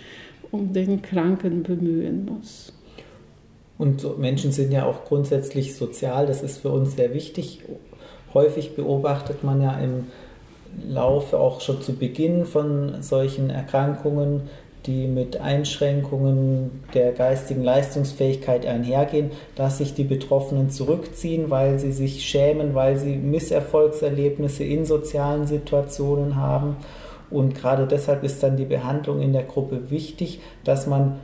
um 0.50 0.72
den 0.72 1.02
Kranken 1.02 1.62
bemühen 1.62 2.24
muss. 2.24 2.72
Und 3.76 4.18
Menschen 4.18 4.52
sind 4.52 4.72
ja 4.72 4.86
auch 4.86 5.04
grundsätzlich 5.04 5.74
sozial, 5.74 6.26
das 6.26 6.42
ist 6.42 6.58
für 6.58 6.70
uns 6.70 6.94
sehr 6.96 7.12
wichtig 7.12 7.60
häufig 8.34 8.74
beobachtet 8.74 9.44
man 9.44 9.62
ja 9.62 9.78
im 9.78 10.06
Laufe 10.86 11.38
auch 11.38 11.60
schon 11.60 11.80
zu 11.80 11.94
Beginn 11.94 12.44
von 12.44 13.00
solchen 13.00 13.48
Erkrankungen, 13.48 14.42
die 14.86 15.06
mit 15.06 15.40
Einschränkungen 15.40 16.82
der 16.92 17.12
geistigen 17.12 17.64
Leistungsfähigkeit 17.64 18.66
einhergehen, 18.66 19.30
dass 19.56 19.78
sich 19.78 19.94
die 19.94 20.04
Betroffenen 20.04 20.70
zurückziehen, 20.70 21.50
weil 21.50 21.78
sie 21.78 21.92
sich 21.92 22.24
schämen, 22.24 22.74
weil 22.74 22.98
sie 22.98 23.16
Misserfolgserlebnisse 23.16 24.64
in 24.64 24.84
sozialen 24.84 25.46
Situationen 25.46 26.36
haben. 26.36 26.76
Und 27.30 27.54
gerade 27.54 27.86
deshalb 27.86 28.22
ist 28.24 28.42
dann 28.42 28.56
die 28.56 28.66
Behandlung 28.66 29.20
in 29.20 29.32
der 29.32 29.44
Gruppe 29.44 29.90
wichtig, 29.90 30.40
dass 30.64 30.86
man 30.86 31.18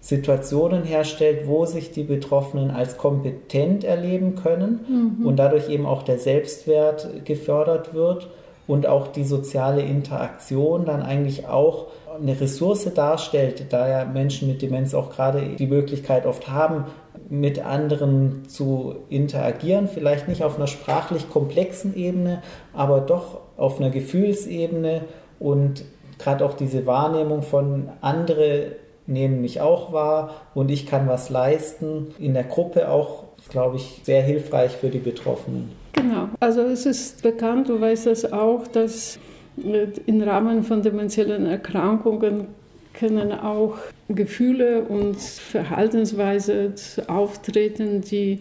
Situationen 0.00 0.82
herstellt, 0.82 1.46
wo 1.46 1.64
sich 1.64 1.92
die 1.92 2.02
Betroffenen 2.02 2.72
als 2.72 2.96
kompetent 2.96 3.84
erleben 3.84 4.34
können 4.34 5.18
mhm. 5.20 5.26
und 5.26 5.36
dadurch 5.36 5.68
eben 5.68 5.86
auch 5.86 6.02
der 6.02 6.18
Selbstwert 6.18 7.24
gefördert 7.24 7.94
wird 7.94 8.28
und 8.66 8.86
auch 8.86 9.06
die 9.06 9.22
soziale 9.22 9.82
Interaktion 9.82 10.84
dann 10.84 11.02
eigentlich 11.02 11.46
auch 11.46 11.86
eine 12.20 12.40
Ressource 12.40 12.92
darstellt, 12.94 13.66
da 13.70 13.88
ja 13.88 14.04
Menschen 14.04 14.48
mit 14.48 14.62
Demenz 14.62 14.94
auch 14.94 15.10
gerade 15.10 15.42
die 15.58 15.66
Möglichkeit 15.66 16.26
oft 16.26 16.48
haben, 16.48 16.84
mit 17.28 17.64
anderen 17.64 18.48
zu 18.48 18.96
interagieren, 19.08 19.88
vielleicht 19.88 20.28
nicht 20.28 20.42
auf 20.42 20.56
einer 20.56 20.66
sprachlich 20.66 21.30
komplexen 21.30 21.96
Ebene, 21.96 22.42
aber 22.72 23.00
doch 23.00 23.40
auf 23.56 23.80
einer 23.80 23.90
Gefühlsebene 23.90 25.02
und 25.38 25.84
gerade 26.18 26.44
auch 26.44 26.54
diese 26.54 26.86
Wahrnehmung 26.86 27.42
von 27.42 27.88
andere 28.00 28.76
nehmen 29.06 29.40
mich 29.40 29.60
auch 29.60 29.92
wahr 29.92 30.30
und 30.54 30.70
ich 30.70 30.86
kann 30.86 31.08
was 31.08 31.30
leisten. 31.30 32.14
In 32.18 32.34
der 32.34 32.44
Gruppe 32.44 32.88
auch, 32.88 33.24
glaube 33.50 33.76
ich, 33.76 34.00
sehr 34.04 34.22
hilfreich 34.22 34.72
für 34.72 34.88
die 34.88 34.98
Betroffenen. 34.98 35.72
Genau, 35.92 36.28
also 36.40 36.62
es 36.62 36.86
ist 36.86 37.22
bekannt, 37.22 37.68
du 37.68 37.80
weißt 37.80 38.06
das 38.06 38.32
auch, 38.32 38.66
dass 38.68 39.18
im 39.56 40.22
Rahmen 40.22 40.62
von 40.62 40.82
dementiellen 40.82 41.46
Erkrankungen 41.46 42.46
können 42.94 43.32
auch 43.32 43.78
Gefühle 44.08 44.82
und 44.82 45.18
Verhaltensweisen 45.18 46.74
auftreten, 47.06 48.02
die, 48.02 48.40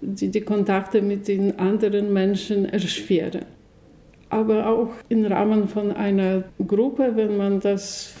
die 0.00 0.28
die 0.28 0.40
Kontakte 0.40 1.02
mit 1.02 1.28
den 1.28 1.58
anderen 1.58 2.12
Menschen 2.12 2.66
erschweren. 2.66 3.44
Aber 4.28 4.68
auch 4.68 4.90
im 5.08 5.24
Rahmen 5.26 5.68
von 5.68 5.90
einer 5.92 6.44
Gruppe, 6.64 7.12
wenn 7.16 7.36
man 7.36 7.58
das 7.58 8.14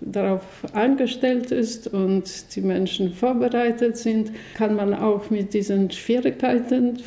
darauf 0.00 0.42
eingestellt 0.72 1.52
ist 1.52 1.86
und 1.86 2.54
die 2.54 2.60
Menschen 2.60 3.12
vorbereitet 3.12 3.96
sind, 3.96 4.32
kann 4.54 4.74
man 4.74 4.92
auch 4.92 5.30
mit 5.30 5.54
diesen 5.54 5.90
Schwierigkeiten 5.90 6.98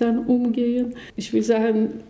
dann 0.00 0.26
umgehen. 0.26 0.94
Ich 1.16 1.32
will 1.32 1.42
sagen, 1.42 2.00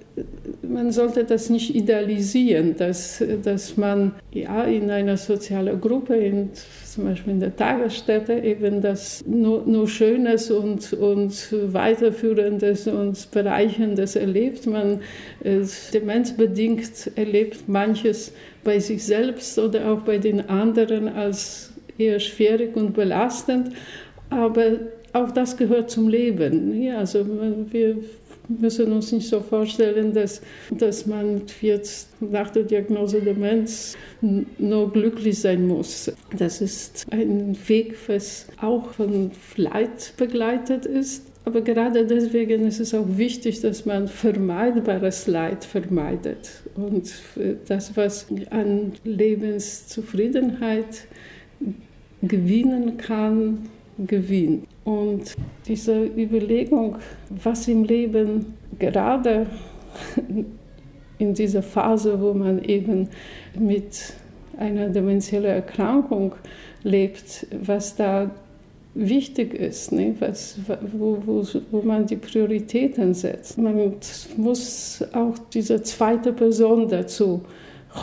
man 0.63 0.93
sollte 0.93 1.25
das 1.25 1.51
nicht 1.51 1.75
idealisieren, 1.75 2.77
dass, 2.77 3.23
dass 3.43 3.77
man 3.77 4.13
ja, 4.33 4.65
in 4.65 4.91
einer 4.91 5.17
sozialen 5.17 5.81
Gruppe, 5.81 6.15
in, 6.17 6.51
zum 6.85 7.05
Beispiel 7.05 7.33
in 7.33 7.41
der 7.41 7.57
Tagesstätte, 7.57 8.35
eben 8.35 8.81
das 8.81 9.25
nur, 9.27 9.65
nur 9.67 9.89
Schönes 9.89 10.51
und, 10.51 10.93
und 10.93 11.55
Weiterführendes 11.73 12.87
und 12.87 13.31
Bereichendes 13.33 14.15
erlebt. 14.15 14.67
Man 14.67 15.01
äh, 15.43 15.61
demenzbedingt 15.93 17.11
erlebt 17.17 17.69
manches 17.69 18.33
bei 18.63 18.79
sich 18.79 19.05
selbst 19.05 19.59
oder 19.59 19.91
auch 19.91 20.01
bei 20.03 20.19
den 20.19 20.49
anderen 20.49 21.09
als 21.09 21.73
eher 21.99 22.21
schwierig 22.21 22.77
und 22.77 22.95
belastend. 22.95 23.71
Aber 24.31 24.79
auch 25.13 25.31
das 25.31 25.57
gehört 25.57 25.91
zum 25.91 26.09
Leben. 26.09 26.83
Ja, 26.83 26.99
also 26.99 27.25
wir 27.71 27.97
müssen 28.49 28.93
uns 28.93 29.13
nicht 29.13 29.29
so 29.29 29.41
vorstellen, 29.41 30.13
dass, 30.13 30.41
dass 30.71 31.07
man 31.07 31.43
jetzt 31.61 32.09
nach 32.21 32.51
der 32.51 32.65
Diagnose 32.65 33.21
Demenz 33.21 33.97
nur 34.21 34.93
glücklich 34.93 35.41
sein 35.41 35.67
muss. 35.67 36.13
Das 36.37 36.61
ist 36.61 37.07
ein 37.11 37.57
Weg, 37.67 37.97
was 38.07 38.47
auch 38.61 38.93
von 38.93 39.31
Leid 39.57 40.15
begleitet 40.17 40.87
ist. 40.87 41.27
Aber 41.47 41.61
gerade 41.61 42.07
deswegen 42.07 42.67
ist 42.67 42.81
es 42.81 42.95
auch 42.95 43.07
wichtig, 43.07 43.61
dass 43.61 43.85
man 43.85 44.09
vermeidbares 44.09 45.27
Leid 45.27 45.65
vermeidet 45.65 46.63
und 46.75 47.13
das, 47.67 47.95
was 47.97 48.27
an 48.49 48.93
Lebenszufriedenheit 49.05 51.07
gewinnen 52.23 52.97
kann, 52.97 53.69
gewinnt. 53.99 54.67
Und 54.85 55.35
diese 55.67 56.05
Überlegung, 56.05 56.97
was 57.31 57.69
im 57.69 57.85
Leben 57.85 58.55
gerade 58.79 59.47
in 61.19 61.35
dieser 61.35 61.63
Phase, 61.63 62.21
wo 62.21 62.35
man 62.35 62.63
eben 62.63 63.09
mit 63.59 64.15
einer 64.59 64.89
dementiellen 64.89 65.51
Erkrankung 65.51 66.35
lebt, 66.83 67.47
was 67.63 67.97
da 67.97 68.31
wichtig 68.95 69.55
ist, 69.55 69.91
ne? 69.91 70.15
was, 70.21 70.59
wo, 70.93 71.19
wo, 71.25 71.45
wo 71.71 71.83
man 71.83 72.07
die 72.07 72.17
Prioritäten 72.17 73.15
setzt. 73.15 73.59
Man 73.59 73.95
muss 74.37 75.05
auch 75.13 75.35
diese 75.53 75.83
zweite 75.83 76.33
Person 76.33 76.89
dazu 76.89 77.43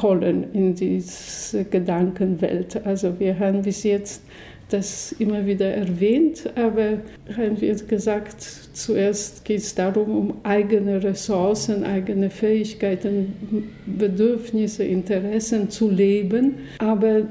holen 0.02 0.46
in 0.54 0.76
diese 0.76 1.64
Gedankenwelt. 1.66 2.86
Also 2.86 3.20
wir 3.20 3.38
haben 3.40 3.62
bis 3.62 3.84
jetzt 3.84 4.24
das 4.74 5.14
immer 5.20 5.46
wieder 5.46 5.68
erwähnt, 5.68 6.50
aber 6.56 7.00
haben 7.36 7.60
wir 7.60 7.76
gesagt, 7.76 8.42
zuerst 8.42 9.44
geht 9.46 9.60
es 9.60 9.76
darum, 9.76 10.18
um 10.18 10.34
eigene 10.44 11.04
Ressourcen, 11.04 11.84
eigene 11.84 12.30
Fähigkeiten, 12.30 13.70
Bedürfnisse, 13.86 14.84
Interessen 14.84 15.70
zu 15.70 15.90
leben, 15.90 16.56
aber 16.80 17.24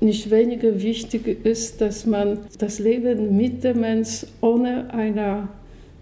nicht 0.00 0.30
weniger 0.30 0.82
wichtig 0.82 1.44
ist, 1.44 1.80
dass 1.80 2.06
man 2.06 2.38
das 2.58 2.78
Leben 2.78 3.36
mit 3.36 3.64
Demenz 3.64 4.26
ohne 4.40 4.92
eine 4.92 5.48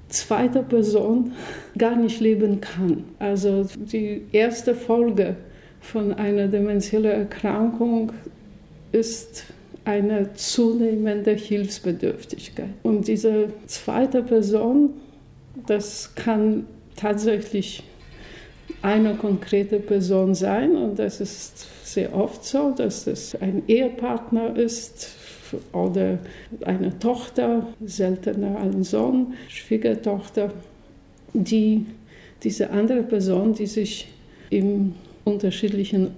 zweite 0.08 0.62
Person 0.62 1.32
gar 1.76 1.96
nicht 1.96 2.20
leben 2.20 2.60
kann. 2.60 3.04
Also 3.18 3.66
die 3.74 4.22
erste 4.32 4.74
Folge 4.74 5.36
von 5.80 6.12
einer 6.12 6.48
dementiellen 6.48 7.10
Erkrankung 7.10 8.12
ist 8.92 9.44
eine 9.84 10.32
zunehmende 10.34 11.32
Hilfsbedürftigkeit. 11.32 12.70
Und 12.82 13.06
diese 13.06 13.48
zweite 13.66 14.22
Person, 14.22 14.90
das 15.66 16.14
kann 16.14 16.66
tatsächlich 16.96 17.82
eine 18.82 19.14
konkrete 19.14 19.78
Person 19.78 20.34
sein 20.34 20.76
und 20.76 20.98
das 20.98 21.20
ist 21.20 21.66
sehr 21.86 22.14
oft 22.14 22.44
so, 22.44 22.70
dass 22.70 23.06
es 23.06 23.34
ein 23.40 23.62
Ehepartner 23.66 24.56
ist 24.56 25.16
oder 25.72 26.18
eine 26.64 26.98
Tochter, 26.98 27.66
seltener 27.84 28.58
ein 28.58 28.82
Sohn, 28.84 29.34
Schwiegertochter, 29.48 30.52
die 31.32 31.86
diese 32.42 32.70
andere 32.70 33.02
Person, 33.02 33.54
die 33.54 33.66
sich 33.66 34.08
im 34.50 34.94
unterschiedlichen 35.24 36.10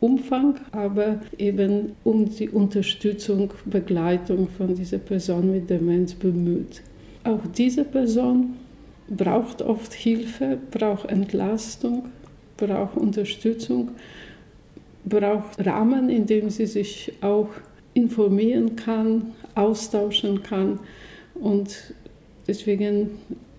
Umfang, 0.00 0.56
aber 0.72 1.20
eben 1.38 1.92
um 2.04 2.26
die 2.28 2.50
Unterstützung, 2.50 3.52
Begleitung 3.64 4.48
von 4.48 4.74
dieser 4.74 4.98
Person 4.98 5.52
mit 5.52 5.70
Demenz 5.70 6.14
bemüht. 6.14 6.82
Auch 7.24 7.40
diese 7.56 7.84
Person 7.84 8.56
braucht 9.08 9.62
oft 9.62 9.94
Hilfe, 9.94 10.58
braucht 10.70 11.08
Entlastung, 11.08 12.06
braucht 12.56 12.96
Unterstützung, 12.96 13.90
braucht 15.04 15.64
Rahmen, 15.64 16.10
in 16.10 16.26
dem 16.26 16.50
sie 16.50 16.66
sich 16.66 17.12
auch 17.22 17.48
informieren 17.94 18.76
kann, 18.76 19.32
austauschen 19.54 20.42
kann. 20.42 20.78
Und 21.34 21.94
deswegen 22.46 23.10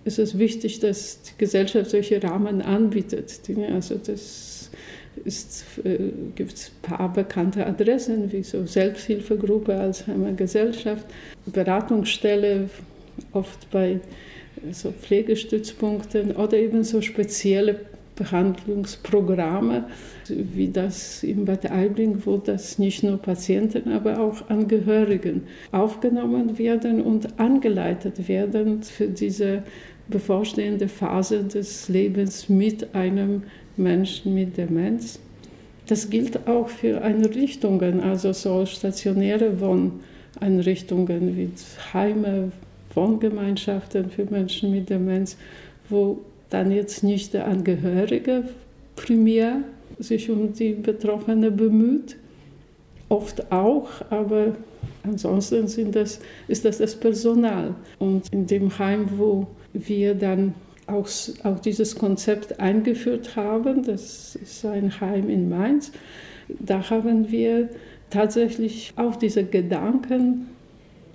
ist 0.04 0.18
es 0.18 0.38
wichtig, 0.38 0.80
dass 0.80 1.22
die 1.22 1.38
Gesellschaft 1.38 1.90
solche 1.90 2.22
Rahmen 2.22 2.62
anbietet. 2.62 3.40
Also 3.72 3.96
das 3.96 4.70
es 5.28 5.64
äh, 5.84 6.10
gibt 6.34 6.72
ein 6.84 6.96
paar 6.96 7.12
bekannte 7.12 7.66
Adressen, 7.66 8.32
wie 8.32 8.42
so 8.42 8.66
Selbsthilfegruppe, 8.66 9.74
Alzheimer 9.74 10.32
Gesellschaft, 10.32 11.06
Beratungsstelle, 11.46 12.68
oft 13.32 13.70
bei 13.70 14.00
so 14.72 14.92
Pflegestützpunkten 14.92 16.36
oder 16.36 16.56
eben 16.56 16.82
so 16.82 17.00
spezielle 17.00 17.80
Behandlungsprogramme, 18.16 19.84
wie 20.28 20.68
das 20.68 21.22
im 21.22 21.44
Bad 21.44 21.70
Aibling, 21.70 22.20
wo 22.24 22.36
das 22.36 22.78
nicht 22.78 23.04
nur 23.04 23.18
Patienten, 23.18 23.92
aber 23.92 24.18
auch 24.18 24.50
Angehörigen 24.50 25.44
aufgenommen 25.70 26.58
werden 26.58 27.00
und 27.00 27.38
angeleitet 27.38 28.28
werden 28.28 28.82
für 28.82 29.06
diese 29.06 29.62
bevorstehende 30.08 30.88
Phase 30.88 31.44
des 31.44 31.88
Lebens 31.88 32.48
mit 32.48 32.94
einem 32.94 33.42
Menschen 33.78 34.34
mit 34.34 34.56
Demenz. 34.56 35.18
Das 35.86 36.10
gilt 36.10 36.46
auch 36.46 36.68
für 36.68 37.00
Einrichtungen, 37.02 38.00
also 38.00 38.32
so 38.32 38.66
stationäre 38.66 39.60
Wohneinrichtungen 39.60 41.36
wie 41.36 41.50
Heime, 41.92 42.52
Wohngemeinschaften 42.94 44.10
für 44.10 44.24
Menschen 44.24 44.70
mit 44.70 44.90
Demenz, 44.90 45.36
wo 45.88 46.18
dann 46.50 46.70
jetzt 46.70 47.02
nicht 47.02 47.34
der 47.34 47.46
Angehörige 47.46 48.44
primär 48.96 49.62
sich 49.98 50.30
um 50.30 50.52
die 50.52 50.72
Betroffene 50.72 51.50
bemüht, 51.50 52.16
oft 53.08 53.50
auch, 53.50 53.88
aber 54.10 54.54
ansonsten 55.02 55.92
das, 55.92 56.20
ist 56.46 56.64
das 56.64 56.78
das 56.78 56.94
Personal. 56.94 57.74
Und 57.98 58.32
in 58.32 58.46
dem 58.46 58.78
Heim, 58.78 59.08
wo 59.16 59.46
wir 59.72 60.14
dann 60.14 60.54
auch, 60.88 61.08
auch 61.44 61.60
dieses 61.60 61.94
Konzept 61.94 62.58
eingeführt 62.60 63.36
haben. 63.36 63.82
Das 63.84 64.36
ist 64.36 64.64
ein 64.64 65.00
Heim 65.00 65.28
in 65.28 65.48
Mainz. 65.48 65.92
Da 66.48 66.88
haben 66.90 67.30
wir 67.30 67.68
tatsächlich 68.10 68.92
auch 68.96 69.16
diese 69.16 69.44
Gedanken, 69.44 70.48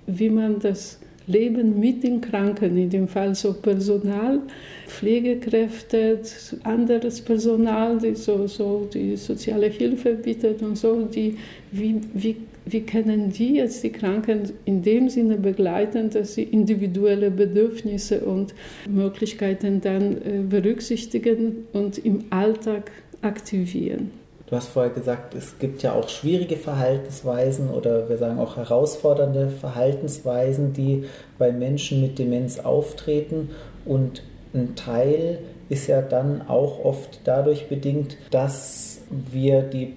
wie 0.06 0.30
man 0.30 0.60
das 0.60 0.98
Leben 1.26 1.80
mit 1.80 2.02
den 2.02 2.20
Kranken, 2.20 2.76
in 2.76 2.90
dem 2.90 3.08
Fall 3.08 3.34
so 3.34 3.54
Personal, 3.54 4.40
Pflegekräfte, 4.86 6.20
anderes 6.64 7.20
Personal, 7.20 7.98
die 7.98 8.14
so, 8.14 8.46
so 8.46 8.86
die 8.92 9.16
soziale 9.16 9.68
Hilfe 9.68 10.14
bietet 10.14 10.62
und 10.62 10.76
so, 10.76 11.02
die, 11.02 11.38
wie, 11.72 12.00
wie, 12.12 12.36
wie 12.66 12.82
können 12.82 13.30
die 13.30 13.56
jetzt 13.56 13.82
die 13.82 13.92
Kranken 13.92 14.52
in 14.64 14.82
dem 14.82 15.08
Sinne 15.08 15.36
begleiten, 15.36 16.10
dass 16.10 16.34
sie 16.34 16.44
individuelle 16.44 17.30
Bedürfnisse 17.30 18.20
und 18.20 18.54
Möglichkeiten 18.88 19.80
dann 19.80 20.16
äh, 20.16 20.42
berücksichtigen 20.48 21.66
und 21.72 21.98
im 21.98 22.24
Alltag 22.30 22.90
aktivieren. 23.22 24.10
Du 24.46 24.56
hast 24.56 24.68
vorher 24.68 24.92
gesagt, 24.92 25.34
es 25.34 25.58
gibt 25.58 25.82
ja 25.82 25.94
auch 25.94 26.08
schwierige 26.08 26.56
Verhaltensweisen 26.56 27.70
oder 27.70 28.08
wir 28.08 28.18
sagen 28.18 28.38
auch 28.38 28.56
herausfordernde 28.56 29.48
Verhaltensweisen, 29.48 30.74
die 30.74 31.04
bei 31.38 31.50
Menschen 31.50 32.02
mit 32.02 32.18
Demenz 32.18 32.58
auftreten. 32.58 33.50
Und 33.86 34.22
ein 34.52 34.74
Teil 34.76 35.38
ist 35.70 35.86
ja 35.86 36.02
dann 36.02 36.42
auch 36.46 36.84
oft 36.84 37.20
dadurch 37.24 37.68
bedingt, 37.68 38.18
dass 38.30 39.00
wir 39.32 39.62
die 39.62 39.94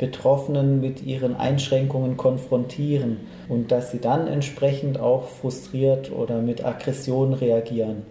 Betroffenen 0.00 0.80
mit 0.80 1.02
ihren 1.02 1.36
Einschränkungen 1.36 2.16
konfrontieren 2.16 3.18
und 3.50 3.70
dass 3.70 3.90
sie 3.92 4.00
dann 4.00 4.26
entsprechend 4.26 4.98
auch 4.98 5.24
frustriert 5.24 6.10
oder 6.10 6.40
mit 6.40 6.64
Aggression 6.64 7.34
reagieren. 7.34 8.02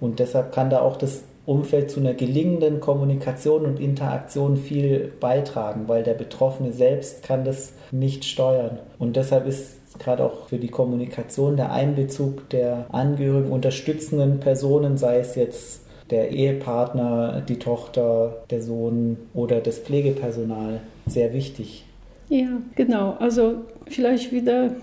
Und 0.00 0.18
deshalb 0.18 0.52
kann 0.52 0.68
da 0.68 0.82
auch 0.82 0.96
das 0.96 1.24
Umfeld 1.46 1.90
zu 1.90 1.98
einer 2.00 2.12
gelingenden 2.12 2.80
Kommunikation 2.80 3.64
und 3.64 3.80
Interaktion 3.80 4.58
viel 4.58 5.12
beitragen, 5.18 5.88
weil 5.88 6.02
der 6.02 6.14
Betroffene 6.14 6.72
selbst 6.72 7.22
kann 7.22 7.44
das 7.44 7.72
nicht 7.90 8.26
steuern. 8.26 8.78
Und 8.98 9.16
deshalb 9.16 9.46
ist 9.46 9.98
gerade 9.98 10.24
auch 10.24 10.48
für 10.48 10.58
die 10.58 10.68
Kommunikation 10.68 11.56
der 11.56 11.72
Einbezug 11.72 12.50
der 12.50 12.84
Angehörigen, 12.90 13.50
unterstützenden 13.50 14.40
Personen, 14.40 14.98
sei 14.98 15.18
es 15.18 15.34
jetzt 15.34 15.80
der 16.10 16.30
Ehepartner, 16.30 17.42
die 17.48 17.58
Tochter, 17.58 18.42
der 18.50 18.60
Sohn 18.62 19.16
oder 19.32 19.60
das 19.60 19.78
Pflegepersonal, 19.78 20.80
sehr 21.10 21.32
wichtig. 21.32 21.84
Ja, 22.28 22.60
genau. 22.76 23.16
Also 23.18 23.64
vielleicht 23.88 24.30
wieder 24.32 24.74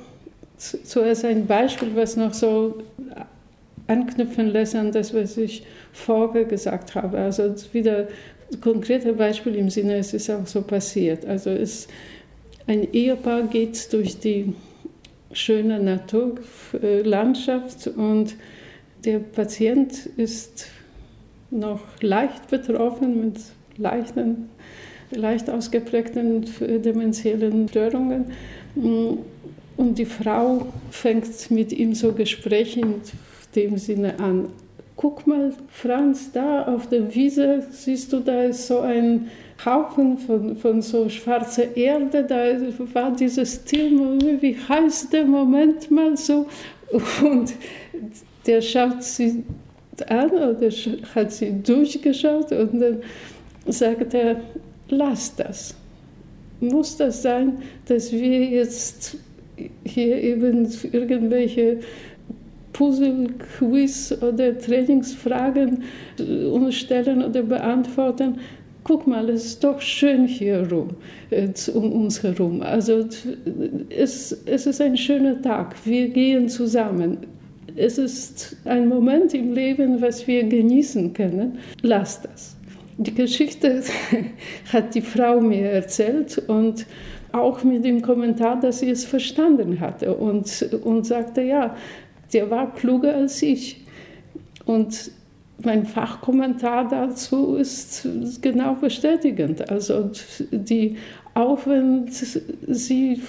zuerst 0.58 1.24
ein 1.26 1.48
Beispiel, 1.48 1.90
was 1.96 2.18
noch 2.18 2.34
so 2.34 2.82
anknüpfen 3.88 4.48
lässt 4.48 4.76
an 4.76 4.92
das, 4.92 5.14
was 5.14 5.38
ich 5.38 5.64
vorher 5.94 6.44
gesagt 6.46 6.96
habe. 6.96 7.18
Also 7.18 7.56
wieder 7.72 8.08
ein 8.52 8.60
konkretes 8.62 9.16
Beispiel 9.16 9.56
im 9.56 9.70
Sinne, 9.70 9.96
es 9.96 10.14
ist 10.14 10.30
auch 10.30 10.46
so 10.46 10.62
passiert. 10.62 11.26
Also 11.26 11.52
es, 11.52 11.88
ein 12.66 12.92
Ehepaar 12.92 13.44
geht 13.44 13.94
durch 13.94 14.20
die 14.20 14.54
schöne 15.32 15.80
Naturlandschaft 15.80 17.88
und 17.88 18.36
der 19.06 19.20
Patient 19.20 20.08
ist 20.18 20.68
noch 21.50 21.80
leicht 22.02 22.50
betroffen 22.50 23.22
mit 23.22 23.40
leichten, 23.78 24.50
leicht 25.12 25.50
ausgeprägten 25.50 26.46
dementiellen 26.84 27.68
Störungen. 27.68 28.26
Und 28.76 30.00
die 30.00 30.06
Frau 30.06 30.68
fängt 30.90 31.52
mit 31.52 31.72
ihm 31.72 31.94
so 31.94 32.12
Gespräche 32.12 32.82
in 32.82 32.96
dem 33.56 33.78
Sinne 33.78 34.20
an. 34.20 34.50
Guck 34.96 35.28
mal, 35.28 35.54
Franz, 35.70 36.32
da 36.32 36.64
auf 36.64 36.90
der 36.90 37.14
Wiese 37.14 37.68
siehst 37.70 38.12
du, 38.12 38.20
da 38.20 38.44
ist 38.44 38.66
so 38.66 38.80
ein 38.80 39.28
Haufen 39.64 40.18
von, 40.18 40.56
von 40.58 40.82
so 40.82 41.08
schwarzer 41.08 41.78
Erde, 41.78 42.24
da 42.24 42.38
war 42.94 43.16
dieses 43.16 43.64
Tier, 43.64 43.92
wie 43.92 44.56
heißt 44.68 45.14
der 45.14 45.26
Moment 45.26 45.92
mal 45.92 46.18
so? 46.18 46.48
Und 47.22 47.54
der 48.48 48.62
schaut 48.62 49.04
sie 49.04 49.44
an 50.08 50.32
oder 50.32 50.70
hat 51.16 51.32
sie 51.32 51.62
durchgeschaut 51.62 52.52
und 52.52 52.80
dann 52.80 53.02
sagt 53.68 54.14
er, 54.14 54.42
lass 54.90 55.36
das. 55.36 55.76
Muss 56.60 56.98
das 56.98 57.22
sein, 57.22 57.60
dass 57.86 58.12
wir 58.12 58.46
jetzt 58.46 59.18
hier 59.86 60.22
eben 60.22 60.68
irgendwelche 60.92 61.80
Puzzle, 62.74 63.28
Quiz 63.58 64.16
oder 64.22 64.58
Trainingsfragen 64.58 65.84
uns 66.52 66.76
stellen 66.76 67.24
oder 67.24 67.44
beantworten? 67.44 68.40
guck 68.88 69.06
mal, 69.06 69.30
es 69.30 69.46
ist 69.46 69.64
doch 69.64 69.82
schön 69.82 70.28
hier 70.28 70.66
rum, 70.72 70.92
äh, 71.30 71.50
um 71.74 71.92
uns 71.92 72.24
herum. 72.24 72.62
Also 72.62 73.06
es, 73.90 74.32
es 74.46 74.66
ist 74.66 74.82
ein 74.82 74.96
schöner 74.96 75.42
Tag, 75.42 75.76
wir 75.86 76.08
gehen 76.08 76.48
zusammen. 76.48 77.18
Es 77.76 77.98
ist 77.98 78.56
ein 78.66 78.88
Moment 78.88 79.34
im 79.34 79.54
Leben, 79.54 80.02
was 80.02 80.26
wir 80.26 80.44
genießen 80.44 81.14
können. 81.14 81.60
Lass 81.82 82.22
das. 82.22 82.57
Die 82.98 83.14
Geschichte 83.14 83.84
hat 84.74 84.96
die 84.96 85.02
Frau 85.02 85.40
mir 85.40 85.70
erzählt 85.70 86.38
und 86.48 86.86
auch 87.32 87.64
mit 87.64 87.86
dem 87.86 88.02
Kommentar, 88.02 88.60
dass 88.60 88.80
sie 88.80 88.90
es 88.90 89.06
verstanden 89.06 89.80
hatte 89.80 90.16
und, 90.16 90.70
und 90.84 91.06
sagte, 91.06 91.42
ja, 91.42 91.76
der 92.34 92.50
war 92.50 92.74
kluger 92.74 93.16
als 93.16 93.42
ich. 93.42 93.86
Und 94.66 95.12
mein 95.64 95.86
Fachkommentar 95.86 96.88
dazu 96.88 97.56
ist 97.56 98.08
genau 98.42 98.76
bestätigend. 98.76 99.70
Also 99.70 100.12
die, 100.52 100.98
auch 101.38 101.68
wenn 101.68 102.08
Sie 102.10 103.22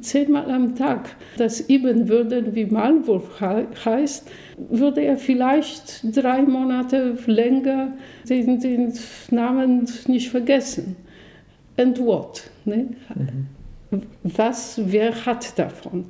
zehnmal 0.00 0.50
am 0.50 0.74
Tag 0.74 1.10
das 1.36 1.60
üben 1.60 2.08
würden, 2.08 2.56
wie 2.56 2.66
Maulwurf 2.66 3.40
heißt, 3.40 4.28
würde 4.68 5.02
er 5.02 5.16
vielleicht 5.16 6.00
drei 6.16 6.42
Monate 6.42 7.16
länger 7.26 7.92
den, 8.28 8.58
den 8.58 8.92
Namen 9.30 9.88
nicht 10.08 10.28
vergessen. 10.30 10.96
And 11.76 12.00
what? 12.00 12.50
Ne? 12.64 12.88
Mhm. 13.14 14.02
Was, 14.24 14.80
wer 14.84 15.24
hat 15.24 15.56
davon? 15.56 16.06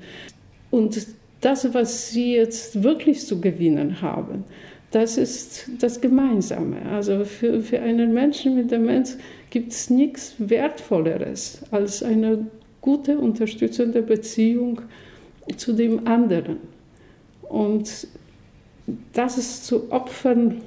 Und 0.71 1.07
das, 1.43 1.75
was 1.75 2.13
Sie 2.13 2.35
jetzt 2.35 2.83
wirklich 2.83 3.27
zu 3.27 3.43
gewinnen 3.43 4.01
haben, 4.01 4.45
das 4.91 5.19
ist 5.19 5.69
das 5.81 6.01
Gemeinsame. 6.01 6.77
Also 6.91 7.27
für, 7.27 7.61
für 7.61 7.81
einen 7.81 8.15
Menschen 8.15 8.55
mit 8.55 8.71
Demenz 8.71 9.19
gibt 9.53 9.73
es 9.73 9.91
nichts 9.91 10.35
Wertvolleres 10.39 11.61
als 11.71 12.03
eine 12.03 12.47
gute, 12.81 13.19
unterstützende 13.19 14.01
Beziehung 14.01 14.81
zu 15.59 15.75
dem 15.75 16.07
anderen. 16.07 16.57
Und 17.43 18.07
das 19.13 19.37
ist 19.37 19.67
zu 19.67 19.93
opfern, 19.93 20.63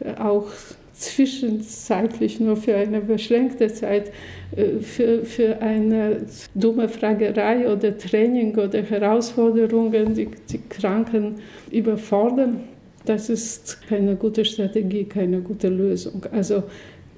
äh, 0.00 0.14
auch 0.20 0.46
zwischenzeitlich 0.92 2.38
nur 2.38 2.56
für 2.56 2.74
eine 2.76 3.00
beschränkte 3.00 3.72
Zeit, 3.72 4.12
äh, 4.54 4.80
für, 4.80 5.24
für 5.24 5.62
eine 5.62 6.26
dumme 6.54 6.90
Fragerei 6.90 7.66
oder 7.72 7.96
Training 7.96 8.54
oder 8.58 8.82
Herausforderungen, 8.82 10.14
die 10.14 10.28
die 10.50 10.60
Kranken 10.68 11.36
überfordern, 11.70 12.60
das 13.06 13.30
ist 13.30 13.80
keine 13.88 14.16
gute 14.16 14.44
Strategie, 14.44 15.04
keine 15.04 15.40
gute 15.40 15.68
Lösung. 15.68 16.26
Also 16.30 16.64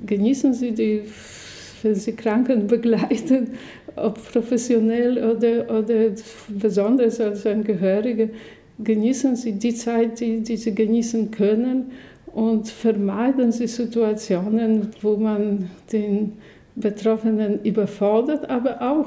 genießen 0.06 0.54
Sie 0.54 0.72
die, 0.72 1.02
wenn 1.82 1.94
Sie 1.94 2.12
Kranken 2.12 2.66
begleiten, 2.66 3.50
ob 3.96 4.22
professionell 4.32 5.18
oder, 5.18 5.78
oder 5.78 6.12
besonders 6.48 7.20
als 7.20 7.46
Angehörige, 7.46 8.30
genießen 8.82 9.36
Sie 9.36 9.52
die 9.52 9.74
Zeit, 9.74 10.20
die, 10.20 10.40
die 10.40 10.56
Sie 10.56 10.74
genießen 10.74 11.30
können 11.30 11.90
und 12.26 12.68
vermeiden 12.68 13.52
Sie 13.52 13.66
Situationen, 13.66 14.88
wo 15.02 15.16
man 15.16 15.70
den 15.92 16.34
Betroffenen 16.76 17.60
überfordert, 17.64 18.48
aber 18.48 18.80
auch 18.80 19.06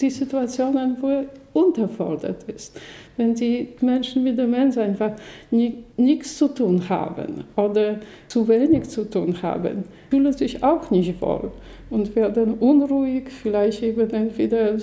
die 0.00 0.10
Situationen, 0.10 0.96
wo 1.00 1.08
er 1.08 1.24
unterfordert 1.52 2.44
ist 2.44 2.78
wenn 3.20 3.34
die 3.34 3.68
Menschen 3.82 4.24
mit 4.24 4.38
Demenz 4.38 4.78
einfach 4.78 5.12
nichts 5.50 6.38
zu 6.38 6.48
tun 6.48 6.88
haben 6.88 7.44
oder 7.54 8.00
zu 8.28 8.48
wenig 8.48 8.88
zu 8.88 9.04
tun 9.04 9.36
haben, 9.42 9.84
fühlen 10.08 10.32
sich 10.32 10.62
auch 10.64 10.90
nicht 10.90 11.20
wohl 11.20 11.52
und 11.90 12.16
werden 12.16 12.54
unruhig, 12.54 13.28
vielleicht 13.28 13.82
eben 13.82 14.08
entweder 14.10 14.76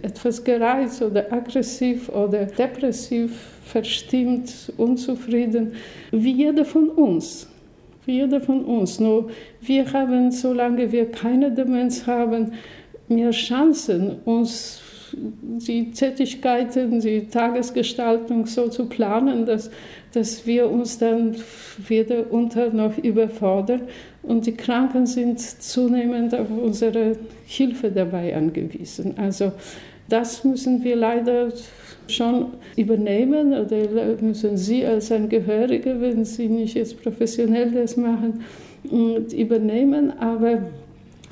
etwas 0.00 0.44
gereizt 0.44 1.02
oder 1.02 1.32
aggressiv 1.32 2.08
oder 2.10 2.46
depressiv, 2.46 3.32
verstimmt, 3.64 4.72
unzufrieden, 4.76 5.72
wie 6.12 6.32
jeder 6.32 6.64
von 6.64 6.88
uns. 6.88 7.48
Wie 8.06 8.18
jeder 8.18 8.40
von 8.40 8.64
uns. 8.64 9.00
Nur 9.00 9.30
wir 9.60 9.92
haben, 9.92 10.30
solange 10.30 10.90
wir 10.92 11.10
keine 11.10 11.50
Demenz 11.50 12.06
haben, 12.06 12.52
mehr 13.14 13.30
Chancen, 13.30 14.16
uns 14.24 14.80
die 15.14 15.90
Tätigkeiten, 15.90 17.00
die 17.00 17.26
Tagesgestaltung 17.26 18.46
so 18.46 18.68
zu 18.68 18.86
planen, 18.86 19.46
dass, 19.46 19.70
dass 20.12 20.46
wir 20.46 20.70
uns 20.70 20.98
dann 20.98 21.36
weder 21.86 22.32
unter 22.32 22.72
noch 22.72 22.96
überfordern. 22.98 23.82
Und 24.22 24.46
die 24.46 24.54
Kranken 24.54 25.06
sind 25.06 25.40
zunehmend 25.40 26.34
auf 26.34 26.48
unsere 26.50 27.16
Hilfe 27.44 27.90
dabei 27.90 28.34
angewiesen. 28.34 29.14
Also 29.18 29.52
das 30.08 30.44
müssen 30.44 30.82
wir 30.84 30.96
leider 30.96 31.52
schon 32.08 32.46
übernehmen 32.76 33.52
oder 33.52 34.16
müssen 34.20 34.56
Sie 34.56 34.84
als 34.84 35.10
Angehörige, 35.12 36.00
wenn 36.00 36.24
Sie 36.24 36.48
nicht 36.48 36.74
jetzt 36.74 37.02
professionell 37.02 37.70
das 37.70 37.96
machen, 37.96 38.44
übernehmen. 38.84 40.12
Aber 40.18 40.62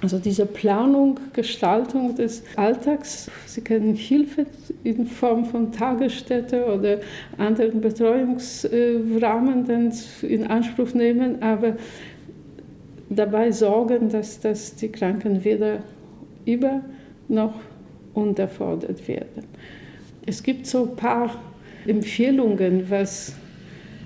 also 0.02 0.18
diese 0.18 0.46
Planung, 0.46 1.20
Gestaltung 1.34 2.14
des 2.14 2.42
Alltags, 2.56 3.30
Sie 3.46 3.60
können 3.60 3.94
Hilfe 3.94 4.46
in 4.82 5.06
Form 5.06 5.44
von 5.44 5.72
Tagesstätte 5.72 6.64
oder 6.66 7.00
anderen 7.36 7.82
Betreuungsrahmen 7.82 9.92
in 10.22 10.46
Anspruch 10.46 10.94
nehmen, 10.94 11.42
aber 11.42 11.76
dabei 13.10 13.52
sorgen, 13.52 14.08
dass, 14.08 14.40
dass 14.40 14.74
die 14.76 14.88
Kranken 14.88 15.44
weder 15.44 15.80
über 16.46 16.80
noch 17.28 17.60
unterfordert 18.14 19.06
werden. 19.06 19.44
Es 20.26 20.42
gibt 20.42 20.66
so 20.66 20.84
ein 20.84 20.96
paar 20.96 21.38
Empfehlungen, 21.86 22.88
was 22.88 23.34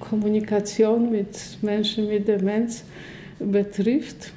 Kommunikation 0.00 1.10
mit 1.10 1.58
Menschen 1.62 2.08
mit 2.08 2.28
Demenz 2.28 2.84
betrifft. 3.38 4.32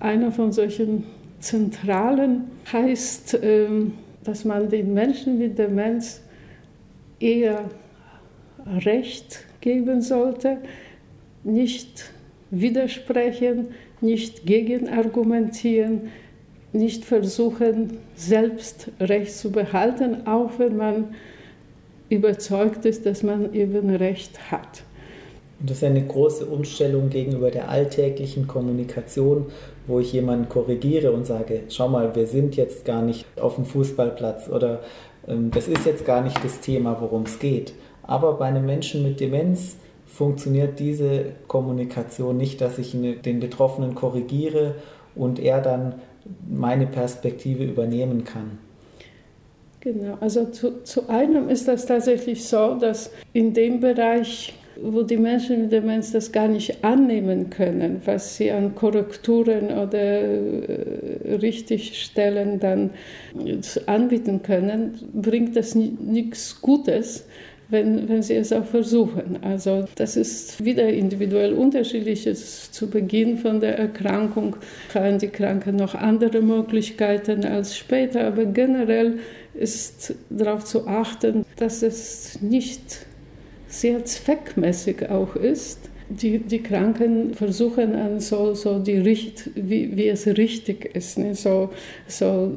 Einer 0.00 0.32
von 0.32 0.52
solchen 0.52 1.04
zentralen 1.40 2.44
heißt, 2.72 3.38
ähm, 3.42 3.94
dass 4.24 4.44
man 4.44 4.68
den 4.68 4.94
Menschen 4.94 5.38
mit 5.38 5.58
Demenz 5.58 6.20
eher 7.20 7.64
Recht 8.84 9.44
geben 9.60 10.02
sollte, 10.02 10.58
nicht 11.44 12.12
widersprechen, 12.50 13.68
nicht 14.00 14.46
gegenargumentieren, 14.46 16.08
nicht 16.72 17.04
versuchen, 17.04 17.98
selbst 18.14 18.90
Recht 19.00 19.34
zu 19.34 19.50
behalten, 19.50 20.26
auch 20.26 20.58
wenn 20.58 20.76
man 20.76 21.14
überzeugt 22.08 22.84
ist, 22.84 23.06
dass 23.06 23.22
man 23.22 23.54
eben 23.54 23.90
Recht 23.90 24.50
hat. 24.50 24.82
Und 25.60 25.70
das 25.70 25.78
ist 25.78 25.84
eine 25.84 26.06
große 26.06 26.46
Umstellung 26.46 27.10
gegenüber 27.10 27.50
der 27.50 27.68
alltäglichen 27.68 28.46
Kommunikation, 28.46 29.46
wo 29.88 29.98
ich 29.98 30.12
jemanden 30.12 30.48
korrigiere 30.48 31.10
und 31.10 31.26
sage, 31.26 31.62
schau 31.68 31.88
mal, 31.88 32.14
wir 32.14 32.26
sind 32.26 32.56
jetzt 32.56 32.84
gar 32.84 33.02
nicht 33.02 33.26
auf 33.40 33.56
dem 33.56 33.64
Fußballplatz 33.64 34.48
oder 34.48 34.80
ähm, 35.26 35.50
das 35.50 35.66
ist 35.66 35.86
jetzt 35.86 36.04
gar 36.04 36.22
nicht 36.22 36.42
das 36.44 36.60
Thema, 36.60 37.00
worum 37.00 37.22
es 37.22 37.38
geht. 37.38 37.72
Aber 38.02 38.34
bei 38.34 38.46
einem 38.46 38.64
Menschen 38.64 39.02
mit 39.02 39.18
Demenz 39.18 39.76
funktioniert 40.06 40.78
diese 40.78 41.32
Kommunikation 41.46 42.36
nicht, 42.36 42.60
dass 42.60 42.78
ich 42.78 42.92
den 42.92 43.40
Betroffenen 43.40 43.94
korrigiere 43.94 44.76
und 45.14 45.38
er 45.38 45.60
dann 45.60 45.96
meine 46.48 46.86
Perspektive 46.86 47.64
übernehmen 47.64 48.24
kann. 48.24 48.58
Genau, 49.80 50.18
also 50.20 50.46
zu, 50.46 50.82
zu 50.82 51.08
einem 51.08 51.48
ist 51.48 51.68
das 51.68 51.86
tatsächlich 51.86 52.46
so, 52.46 52.74
dass 52.74 53.12
in 53.32 53.54
dem 53.54 53.80
Bereich 53.80 54.57
wo 54.82 55.02
die 55.02 55.16
Menschen 55.16 55.62
mit 55.62 55.72
Demenz 55.72 56.12
das 56.12 56.32
gar 56.32 56.48
nicht 56.48 56.84
annehmen 56.84 57.50
können, 57.50 58.00
was 58.04 58.36
sie 58.36 58.50
an 58.50 58.74
Korrekturen 58.74 59.66
oder 59.66 59.98
äh, 59.98 61.34
Richtigstellen 61.40 62.60
dann 62.60 62.90
anbieten 63.86 64.42
können, 64.42 64.98
bringt 65.12 65.56
das 65.56 65.74
nichts 65.74 66.60
Gutes 66.60 67.26
wenn, 67.70 68.08
wenn 68.08 68.22
sie 68.22 68.34
es 68.34 68.52
auch 68.52 68.64
versuchen. 68.64 69.38
Also 69.42 69.84
das 69.96 70.16
ist 70.16 70.64
wieder 70.64 70.88
individuell 70.88 71.52
unterschiedlich. 71.52 72.28
Zu 72.34 72.88
Beginn 72.88 73.38
von 73.38 73.60
der 73.60 73.78
Erkrankung 73.78 74.56
haben 74.94 75.18
die 75.18 75.28
Kranken 75.28 75.76
noch 75.76 75.94
andere 75.94 76.40
Möglichkeiten 76.40 77.44
als 77.44 77.76
später, 77.76 78.26
aber 78.26 78.46
generell 78.46 79.18
ist 79.54 80.14
darauf 80.30 80.64
zu 80.64 80.86
achten, 80.86 81.44
dass 81.56 81.82
es 81.82 82.40
nicht 82.40 83.06
sehr 83.68 84.04
zweckmäßig 84.04 85.08
auch 85.10 85.36
ist, 85.36 85.90
die, 86.08 86.38
die 86.38 86.62
Kranken 86.62 87.34
versuchen 87.34 87.94
an 87.94 88.18
so, 88.20 88.54
so 88.54 88.78
die 88.78 88.96
Richt, 88.96 89.50
wie, 89.54 89.94
wie 89.96 90.08
es 90.08 90.26
richtig 90.26 90.94
ist, 90.94 91.18
ne? 91.18 91.34
so, 91.34 91.70
so 92.06 92.52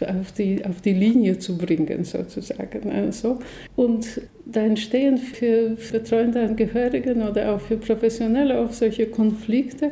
auf, 0.00 0.32
die, 0.32 0.64
auf 0.64 0.80
die 0.80 0.92
Linie 0.92 1.38
zu 1.38 1.58
bringen 1.58 2.04
sozusagen. 2.04 2.92
Also. 2.92 3.40
Und 3.74 4.20
da 4.46 4.60
entstehen 4.60 5.18
für 5.18 5.76
betreuende 5.90 6.42
Angehörigen 6.42 7.22
oder 7.22 7.54
auch 7.54 7.60
für 7.60 7.76
Professionelle 7.76 8.60
auch 8.60 8.72
solche 8.72 9.06
Konflikte, 9.06 9.90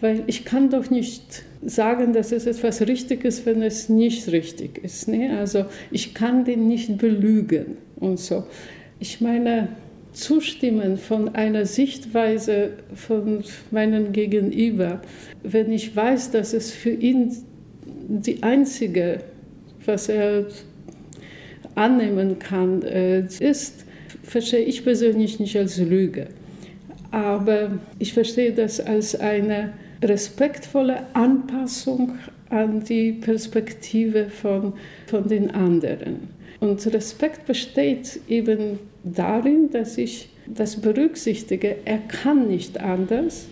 weil 0.00 0.22
ich 0.26 0.44
kann 0.44 0.70
doch 0.70 0.90
nicht 0.90 1.44
sagen, 1.62 2.12
dass 2.12 2.30
es 2.30 2.46
etwas 2.46 2.82
richtig 2.82 3.24
ist, 3.24 3.46
wenn 3.46 3.62
es 3.62 3.88
nicht 3.88 4.30
richtig 4.30 4.78
ist. 4.84 5.08
Ne? 5.08 5.36
Also 5.36 5.64
ich 5.90 6.14
kann 6.14 6.44
den 6.44 6.68
nicht 6.68 6.98
belügen 6.98 7.78
und 7.96 8.20
so. 8.20 8.44
Ich 9.00 9.20
meine, 9.20 9.68
zustimmen 10.14 10.96
von 10.96 11.34
einer 11.34 11.66
Sichtweise 11.66 12.70
von 12.94 13.44
meinem 13.70 14.12
Gegenüber, 14.12 15.02
wenn 15.42 15.70
ich 15.72 15.94
weiß, 15.94 16.30
dass 16.30 16.52
es 16.52 16.70
für 16.70 16.90
ihn 16.90 17.36
die 18.08 18.42
einzige, 18.42 19.20
was 19.84 20.08
er 20.08 20.46
annehmen 21.74 22.38
kann, 22.38 22.82
äh, 22.82 23.26
ist, 23.40 23.84
verstehe 24.22 24.64
ich 24.64 24.84
persönlich 24.84 25.40
nicht 25.40 25.56
als 25.56 25.78
Lüge. 25.78 26.28
Aber 27.10 27.78
ich 27.98 28.12
verstehe 28.12 28.52
das 28.52 28.80
als 28.80 29.14
eine 29.14 29.72
respektvolle 30.02 31.02
Anpassung 31.14 32.18
an 32.50 32.84
die 32.84 33.12
Perspektive 33.12 34.26
von, 34.30 34.74
von 35.06 35.28
den 35.28 35.50
anderen. 35.50 36.28
Und 36.60 36.86
Respekt 36.92 37.46
besteht 37.46 38.20
eben 38.28 38.78
darin, 39.04 39.70
dass 39.70 39.98
ich 39.98 40.30
das 40.46 40.80
berücksichtige, 40.80 41.76
er 41.84 41.98
kann 41.98 42.48
nicht 42.48 42.80
anders 42.80 43.46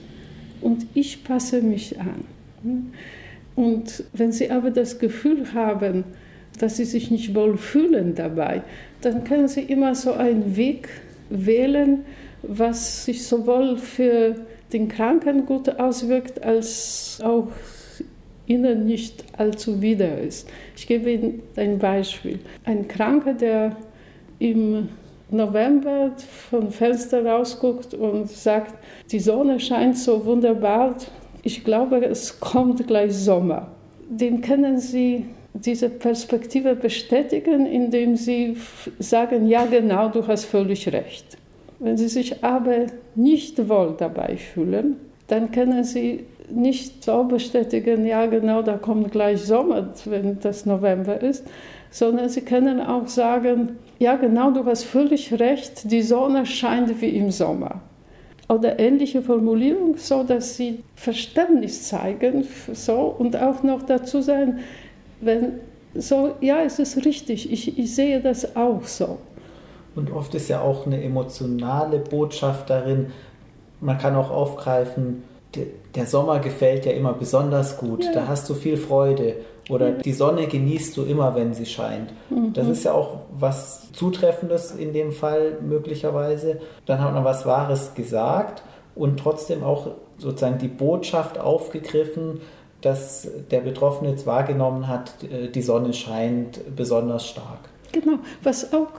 und 0.61 0.86
ich 0.94 1.24
passe 1.24 1.62
mich 1.62 1.98
an. 2.00 2.24
Und 3.55 4.05
wenn 4.12 4.32
Sie 4.32 4.50
aber 4.50 4.70
das 4.70 4.98
Gefühl 4.98 5.53
haben, 5.55 6.05
dass 6.59 6.76
Sie 6.76 6.84
sich 6.84 7.11
nicht 7.11 7.34
wohl 7.34 7.57
fühlen 7.57 8.14
dabei, 8.14 8.62
dann 9.00 9.24
können 9.24 9.48
Sie 9.48 9.62
immer 9.62 9.94
so 9.94 10.12
einen 10.12 10.57
Weg 10.57 10.88
wählen, 11.28 12.05
was 12.42 13.05
sich 13.05 13.26
sowohl 13.26 13.76
für 13.76 14.36
den 14.72 14.88
Kranken 14.88 15.46
gut 15.46 15.68
auswirkt, 15.68 16.42
als 16.42 17.20
auch 17.22 17.48
Ihnen 18.46 18.86
nicht 18.86 19.24
allzu 19.38 19.80
wieder 19.80 20.18
ist. 20.18 20.48
Ich 20.76 20.86
gebe 20.86 21.11
Ihnen 21.11 21.42
ein 21.57 21.78
Beispiel. 21.78 22.38
Ein 22.64 22.88
Kranker, 22.88 23.34
der 23.34 23.76
im 24.38 24.88
November 25.32 26.12
vom 26.50 26.70
Fenster 26.70 27.24
rausguckt 27.24 27.94
und 27.94 28.28
sagt, 28.28 28.74
die 29.10 29.20
Sonne 29.20 29.60
scheint 29.60 29.98
so 29.98 30.24
wunderbar, 30.24 30.96
ich 31.42 31.64
glaube, 31.64 32.04
es 32.04 32.38
kommt 32.38 32.86
gleich 32.86 33.14
Sommer. 33.14 33.68
Dem 34.08 34.40
können 34.40 34.78
Sie 34.78 35.26
diese 35.54 35.88
Perspektive 35.88 36.74
bestätigen, 36.76 37.66
indem 37.66 38.16
Sie 38.16 38.56
sagen, 38.98 39.46
ja 39.48 39.66
genau, 39.66 40.08
du 40.08 40.26
hast 40.26 40.44
völlig 40.44 40.92
recht. 40.92 41.36
Wenn 41.78 41.96
Sie 41.96 42.08
sich 42.08 42.44
aber 42.44 42.86
nicht 43.14 43.68
wohl 43.68 43.94
dabei 43.98 44.36
fühlen, 44.36 44.96
dann 45.26 45.50
können 45.50 45.84
Sie 45.84 46.24
nicht 46.48 47.04
so 47.04 47.24
bestätigen, 47.24 48.06
ja 48.06 48.26
genau, 48.26 48.62
da 48.62 48.76
kommt 48.76 49.12
gleich 49.12 49.40
Sommer, 49.40 49.92
wenn 50.04 50.38
das 50.40 50.66
November 50.66 51.20
ist, 51.20 51.44
sondern 51.90 52.28
Sie 52.28 52.42
können 52.42 52.80
auch 52.80 53.08
sagen, 53.08 53.78
ja 54.03 54.16
genau, 54.16 54.50
du 54.50 54.64
hast 54.64 54.84
völlig 54.84 55.32
recht, 55.38 55.90
die 55.90 56.03
Sonne 56.03 56.44
scheint 56.44 57.00
wie 57.00 57.11
im 57.11 57.30
Sommer. 57.30 57.80
Oder 58.48 58.78
ähnliche 58.78 59.22
Formulierung, 59.22 59.96
so 59.96 60.24
dass 60.24 60.57
Sie 60.57 60.82
Verständnis 60.96 61.88
zeigen 61.88 62.44
so, 62.72 63.14
und 63.18 63.36
auch 63.36 63.62
noch 63.62 63.82
dazu 63.82 64.20
sagen, 64.20 64.59
wenn 65.20 65.61
so, 65.94 66.34
ja, 66.40 66.62
es 66.62 66.78
ist 66.78 67.05
richtig, 67.05 67.53
ich, 67.53 67.78
ich 67.78 67.94
sehe 67.94 68.20
das 68.20 68.57
auch 68.57 68.84
so. 68.84 69.18
Und 69.94 70.11
oft 70.11 70.34
ist 70.34 70.48
ja 70.48 70.61
auch 70.61 70.86
eine 70.86 71.03
emotionale 71.03 71.98
Botschaft 71.98 72.70
darin, 72.70 73.12
man 73.80 73.98
kann 73.98 74.16
auch 74.16 74.30
aufgreifen, 74.30 75.22
der 75.94 76.07
Sommer 76.07 76.40
gefällt 76.40 76.86
ja 76.86 76.92
immer 76.92 77.12
besonders 77.12 77.76
gut, 77.76 78.05
ja. 78.05 78.12
da 78.12 78.26
hast 78.26 78.48
du 78.48 78.55
viel 78.55 78.76
Freude 78.76 79.36
oder 79.72 79.92
die 79.92 80.12
Sonne 80.12 80.46
genießt 80.46 80.96
du 80.96 81.02
immer, 81.04 81.34
wenn 81.34 81.54
sie 81.54 81.66
scheint. 81.66 82.12
Mhm. 82.28 82.52
Das 82.52 82.68
ist 82.68 82.84
ja 82.84 82.92
auch 82.92 83.20
was 83.32 83.90
Zutreffendes 83.92 84.72
in 84.72 84.92
dem 84.92 85.12
Fall 85.12 85.58
möglicherweise. 85.62 86.60
Dann 86.84 87.00
hat 87.00 87.14
man 87.14 87.24
was 87.24 87.46
Wahres 87.46 87.94
gesagt 87.94 88.62
und 88.94 89.18
trotzdem 89.18 89.64
auch 89.64 89.92
sozusagen 90.18 90.58
die 90.58 90.68
Botschaft 90.68 91.38
aufgegriffen, 91.38 92.40
dass 92.82 93.28
der 93.50 93.60
Betroffene 93.60 94.10
jetzt 94.10 94.26
wahrgenommen 94.26 94.88
hat, 94.88 95.14
äh, 95.24 95.48
die 95.48 95.62
Sonne 95.62 95.94
scheint 95.94 96.60
besonders 96.76 97.26
stark. 97.26 97.60
Genau, 97.92 98.18
was 98.42 98.72
auch 98.72 98.90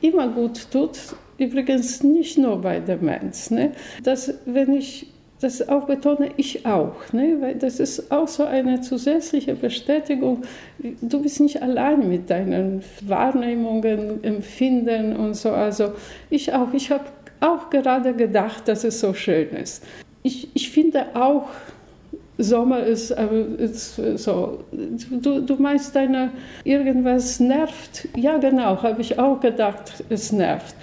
immer 0.00 0.28
gut 0.28 0.70
tut, 0.70 0.98
übrigens 1.38 2.02
nicht 2.02 2.38
nur 2.38 2.60
bei 2.60 2.80
Demenz, 2.80 3.50
ne? 3.50 3.72
dass 4.02 4.34
wenn 4.44 4.74
ich 4.74 5.13
das 5.44 5.68
auch 5.68 5.84
betone 5.84 6.30
ich 6.38 6.64
auch, 6.64 7.12
ne? 7.12 7.36
weil 7.40 7.54
das 7.56 7.78
ist 7.78 8.10
auch 8.10 8.26
so 8.26 8.44
eine 8.44 8.80
zusätzliche 8.80 9.54
Bestätigung. 9.54 10.42
Du 11.02 11.20
bist 11.20 11.40
nicht 11.40 11.62
allein 11.62 12.08
mit 12.08 12.30
deinen 12.30 12.82
Wahrnehmungen, 13.02 14.24
Empfinden 14.24 15.14
und 15.14 15.34
so. 15.34 15.50
Also 15.50 15.92
ich 16.30 16.52
auch. 16.54 16.72
Ich 16.72 16.90
habe 16.90 17.04
auch 17.40 17.68
gerade 17.68 18.14
gedacht, 18.14 18.68
dass 18.68 18.84
es 18.84 19.00
so 19.00 19.12
schön 19.12 19.50
ist. 19.50 19.84
Ich, 20.22 20.48
ich 20.54 20.70
finde 20.70 21.14
auch, 21.14 21.48
Sommer 22.38 22.82
ist, 22.82 23.10
ist 23.10 23.96
so. 24.16 24.64
Du, 24.72 25.40
du 25.40 25.56
meinst, 25.56 25.94
deine 25.94 26.30
irgendwas 26.64 27.38
nervt? 27.38 28.08
Ja, 28.16 28.38
genau, 28.38 28.82
habe 28.82 29.02
ich 29.02 29.18
auch 29.18 29.38
gedacht, 29.40 30.04
es 30.08 30.32
nervt. 30.32 30.74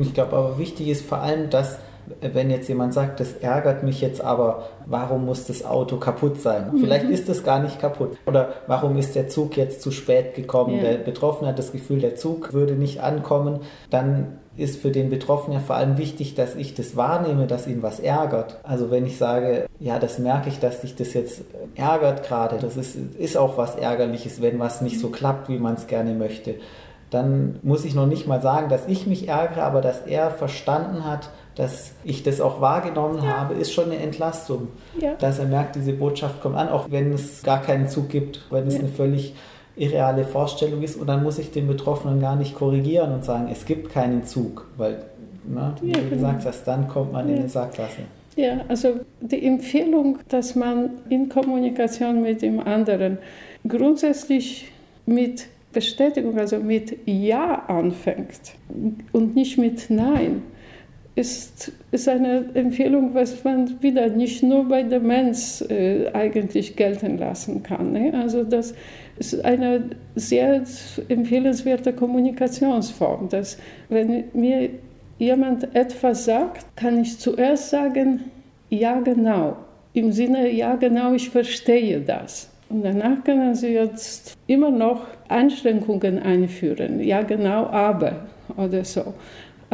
Ich 0.00 0.12
glaube 0.12 0.36
aber 0.36 0.58
wichtig 0.58 0.88
ist 0.88 1.06
vor 1.06 1.18
allem, 1.18 1.48
dass 1.48 1.78
wenn 2.20 2.50
jetzt 2.50 2.68
jemand 2.68 2.94
sagt, 2.94 3.20
das 3.20 3.34
ärgert 3.34 3.82
mich 3.82 4.00
jetzt 4.00 4.20
aber, 4.20 4.68
warum 4.86 5.24
muss 5.24 5.46
das 5.46 5.64
Auto 5.64 5.96
kaputt 5.96 6.40
sein? 6.40 6.70
Mhm. 6.72 6.78
Vielleicht 6.78 7.08
ist 7.10 7.28
es 7.28 7.44
gar 7.44 7.60
nicht 7.60 7.80
kaputt. 7.80 8.16
Oder 8.26 8.54
warum 8.66 8.96
ist 8.96 9.14
der 9.14 9.28
Zug 9.28 9.56
jetzt 9.56 9.82
zu 9.82 9.90
spät 9.90 10.34
gekommen? 10.34 10.76
Ja. 10.76 10.82
Der 10.82 10.98
Betroffene 10.98 11.48
hat 11.48 11.58
das 11.58 11.72
Gefühl, 11.72 12.00
der 12.00 12.16
Zug 12.16 12.52
würde 12.52 12.74
nicht 12.74 13.00
ankommen. 13.00 13.60
Dann 13.90 14.38
ist 14.56 14.80
für 14.80 14.90
den 14.90 15.10
Betroffenen 15.10 15.60
vor 15.60 15.76
allem 15.76 15.98
wichtig, 15.98 16.34
dass 16.34 16.54
ich 16.54 16.74
das 16.74 16.96
wahrnehme, 16.96 17.46
dass 17.46 17.66
ihn 17.66 17.82
was 17.82 17.98
ärgert. 17.98 18.60
Also 18.62 18.90
wenn 18.90 19.04
ich 19.04 19.18
sage, 19.18 19.66
ja, 19.80 19.98
das 19.98 20.18
merke 20.18 20.48
ich, 20.48 20.60
dass 20.60 20.82
sich 20.82 20.94
das 20.94 21.12
jetzt 21.12 21.42
ärgert 21.74 22.26
gerade, 22.26 22.58
das 22.58 22.76
ist, 22.76 22.96
ist 23.18 23.36
auch 23.36 23.58
was 23.58 23.74
Ärgerliches, 23.74 24.40
wenn 24.40 24.58
was 24.60 24.80
nicht 24.80 25.00
so 25.00 25.08
klappt, 25.08 25.48
wie 25.48 25.58
man 25.58 25.74
es 25.74 25.86
gerne 25.88 26.14
möchte. 26.14 26.54
Dann 27.10 27.58
muss 27.62 27.84
ich 27.84 27.94
noch 27.94 28.06
nicht 28.06 28.26
mal 28.26 28.40
sagen, 28.40 28.68
dass 28.68 28.88
ich 28.88 29.06
mich 29.06 29.28
ärgere, 29.28 29.62
aber 29.62 29.80
dass 29.80 30.00
er 30.00 30.30
verstanden 30.30 31.04
hat, 31.04 31.30
dass 31.56 31.92
ich 32.04 32.22
das 32.22 32.40
auch 32.40 32.60
wahrgenommen 32.60 33.18
ja. 33.18 33.38
habe, 33.38 33.54
ist 33.54 33.72
schon 33.72 33.86
eine 33.86 33.96
Entlastung. 33.96 34.68
Ja. 35.00 35.14
Dass 35.14 35.38
er 35.38 35.46
merkt, 35.46 35.76
diese 35.76 35.92
Botschaft 35.92 36.40
kommt 36.40 36.56
an, 36.56 36.68
auch 36.68 36.90
wenn 36.90 37.12
es 37.12 37.42
gar 37.42 37.62
keinen 37.62 37.88
Zug 37.88 38.08
gibt, 38.08 38.44
wenn 38.50 38.66
es 38.66 38.74
ja. 38.74 38.80
eine 38.80 38.88
völlig 38.88 39.34
irreale 39.76 40.24
Vorstellung 40.24 40.82
ist. 40.82 40.96
Und 40.96 41.06
dann 41.06 41.22
muss 41.22 41.38
ich 41.38 41.50
den 41.50 41.66
Betroffenen 41.66 42.20
gar 42.20 42.36
nicht 42.36 42.54
korrigieren 42.54 43.12
und 43.12 43.24
sagen, 43.24 43.48
es 43.50 43.64
gibt 43.64 43.90
keinen 43.90 44.24
Zug, 44.24 44.66
weil, 44.76 45.04
ne, 45.44 45.74
wie 45.80 45.92
du 45.92 46.00
genau. 46.00 46.10
gesagt 46.10 46.44
hast, 46.44 46.64
dann 46.64 46.88
kommt 46.88 47.12
man 47.12 47.28
in 47.28 47.38
eine 47.38 47.48
Sackgasse. 47.48 48.02
Ja, 48.36 48.60
also 48.66 49.00
die 49.20 49.46
Empfehlung, 49.46 50.18
dass 50.28 50.56
man 50.56 50.90
in 51.08 51.28
Kommunikation 51.28 52.22
mit 52.22 52.42
dem 52.42 52.58
anderen 52.58 53.18
grundsätzlich 53.66 54.72
mit 55.06 55.46
Bestätigung, 55.72 56.38
also 56.38 56.58
mit 56.58 56.98
Ja 57.06 57.64
anfängt 57.68 58.54
und 59.12 59.36
nicht 59.36 59.58
mit 59.58 59.88
Nein 59.88 60.42
ist, 61.16 61.72
ist 61.92 62.08
eine 62.08 62.44
Empfehlung, 62.54 63.14
was 63.14 63.44
man 63.44 63.80
wieder 63.82 64.08
nicht 64.08 64.42
nur 64.42 64.68
bei 64.68 64.82
Demenz 64.82 65.60
äh, 65.68 66.10
eigentlich 66.12 66.74
gelten 66.74 67.18
lassen 67.18 67.62
kann. 67.62 67.92
Ne? 67.92 68.12
Also 68.14 68.42
das 68.42 68.74
ist 69.18 69.44
eine 69.44 69.90
sehr 70.16 70.64
empfehlenswerte 71.08 71.92
Kommunikationsform, 71.92 73.28
dass 73.28 73.58
wenn 73.88 74.24
mir 74.32 74.70
jemand 75.18 75.74
etwas 75.76 76.24
sagt, 76.24 76.66
kann 76.76 77.00
ich 77.00 77.18
zuerst 77.18 77.70
sagen, 77.70 78.24
ja 78.68 78.98
genau. 79.00 79.56
Im 79.92 80.10
Sinne, 80.10 80.50
ja 80.50 80.74
genau, 80.74 81.14
ich 81.14 81.30
verstehe 81.30 82.00
das. 82.00 82.50
Und 82.68 82.82
danach 82.82 83.22
können 83.22 83.54
Sie 83.54 83.68
jetzt 83.68 84.36
immer 84.48 84.72
noch 84.72 85.06
Einschränkungen 85.28 86.18
einführen. 86.18 86.98
Ja 87.00 87.22
genau, 87.22 87.66
aber 87.66 88.26
oder 88.56 88.84
so. 88.84 89.14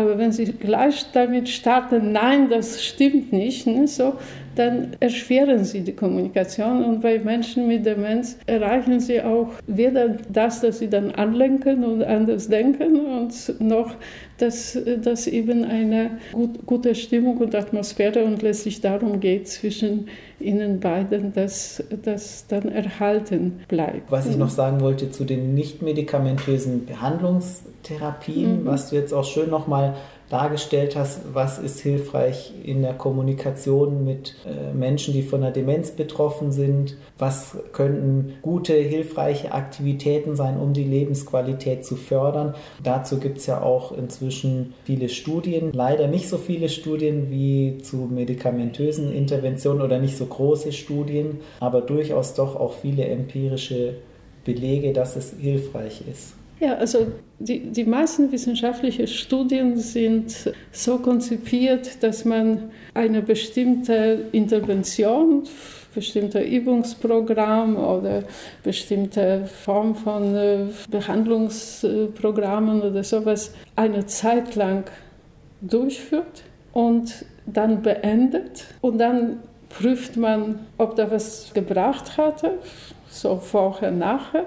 Aber 0.01 0.16
wenn 0.16 0.32
Sie 0.32 0.46
gleich 0.46 1.05
damit 1.12 1.51
starten, 1.51 2.12
nein, 2.12 2.48
das 2.48 2.82
stimmt 2.82 3.34
nicht, 3.34 3.66
ne, 3.66 3.86
so, 3.86 4.14
dann 4.57 4.96
erschweren 5.01 5.64
Sie 5.64 5.80
die 5.80 5.94
Kommunikation. 5.94 6.84
Und 6.84 7.01
bei 7.01 7.18
Menschen 7.18 7.68
mit 7.68 7.86
Demenz 7.86 8.36
erreichen 8.46 9.01
Sie 9.01 9.22
auch 9.22 9.48
weder 9.66 10.16
das, 10.28 10.61
dass 10.61 10.78
sie 10.78 10.88
dann 10.88 11.11
anlenken 11.12 11.84
und 11.84 12.03
anders 12.03 12.48
denken, 12.48 13.01
und 13.01 13.61
noch, 13.61 13.94
dass, 14.38 14.78
dass 15.03 15.26
eben 15.26 15.64
eine 15.64 16.12
gut, 16.32 16.66
gute 16.66 16.94
Stimmung 16.94 17.38
und 17.38 17.55
Atmosphäre 17.55 18.24
und 18.24 18.42
letztlich 18.42 18.80
darum 18.80 19.20
geht 19.20 19.48
zwischen 19.48 20.09
ihnen 20.40 20.80
beiden, 20.80 21.32
dass 21.32 21.82
das 22.03 22.46
dann 22.48 22.68
erhalten 22.68 23.61
bleibt. 23.68 24.11
Was 24.11 24.26
ich 24.26 24.36
noch 24.36 24.48
sagen 24.48 24.80
wollte 24.80 25.11
zu 25.11 25.24
den 25.24 25.55
nicht 25.55 25.82
medikamentösen 25.82 26.86
Behandlungstherapien, 26.86 28.62
mhm. 28.62 28.66
was 28.66 28.90
du 28.90 28.96
jetzt 28.96 29.12
auch 29.12 29.24
schön 29.24 29.51
nochmal 29.51 29.94
dargestellt 30.31 30.95
hast, 30.97 31.35
was 31.35 31.59
ist 31.59 31.81
hilfreich 31.81 32.53
in 32.62 32.83
der 32.83 32.95
Kommunikation 32.95 34.05
mit 34.05 34.37
äh, 34.47 34.72
Menschen, 34.72 35.12
die 35.12 35.22
von 35.22 35.41
der 35.41 35.51
Demenz 35.51 35.91
betroffen 35.91 36.53
sind, 36.53 36.97
was 37.18 37.57
könnten 37.72 38.35
gute, 38.41 38.74
hilfreiche 38.74 39.53
Aktivitäten 39.53 40.37
sein, 40.37 40.57
um 40.57 40.72
die 40.72 40.85
Lebensqualität 40.85 41.85
zu 41.85 41.97
fördern. 41.97 42.55
Dazu 42.83 43.18
gibt 43.18 43.39
es 43.39 43.47
ja 43.47 43.61
auch 43.61 43.91
inzwischen 43.91 44.74
viele 44.85 45.09
Studien, 45.09 45.72
leider 45.72 46.07
nicht 46.07 46.28
so 46.28 46.39
viele 46.39 46.68
Studien 46.68 47.31
wie 47.31 47.78
zu 47.78 47.97
medikamentösen 47.97 49.12
Interventionen 49.12 49.83
oder 49.83 49.99
nicht 49.99 50.16
so 50.16 50.26
große 50.26 50.72
Studien, 50.72 51.41
aber 51.59 51.81
durchaus 51.81 52.35
doch 52.35 52.55
auch 52.55 52.74
viele 52.74 53.05
empirische 53.05 53.95
Belege, 54.45 54.93
dass 54.93 55.16
es 55.16 55.35
hilfreich 55.41 56.03
ist. 56.09 56.39
Ja, 56.61 56.74
also 56.74 57.06
die, 57.38 57.72
die 57.72 57.84
meisten 57.84 58.30
wissenschaftlichen 58.32 59.06
Studien 59.06 59.78
sind 59.78 60.52
so 60.72 60.98
konzipiert, 60.98 62.02
dass 62.02 62.26
man 62.26 62.70
eine 62.92 63.22
bestimmte 63.22 64.26
Intervention, 64.32 65.44
bestimmte 65.94 66.40
Übungsprogramm 66.42 67.76
oder 67.76 68.24
bestimmte 68.62 69.46
Form 69.46 69.94
von 69.94 70.36
äh, 70.36 70.66
Behandlungsprogrammen 70.90 72.82
oder 72.82 73.04
sowas 73.04 73.54
eine 73.74 74.04
Zeit 74.04 74.54
lang 74.54 74.84
durchführt 75.62 76.42
und 76.74 77.24
dann 77.46 77.80
beendet. 77.80 78.66
Und 78.82 78.98
dann 78.98 79.38
prüft 79.70 80.18
man, 80.18 80.66
ob 80.76 80.94
da 80.96 81.11
was 81.11 81.52
gebracht 81.54 82.18
hatte, 82.18 82.58
so 83.08 83.36
vorher, 83.36 83.90
nachher. 83.90 84.44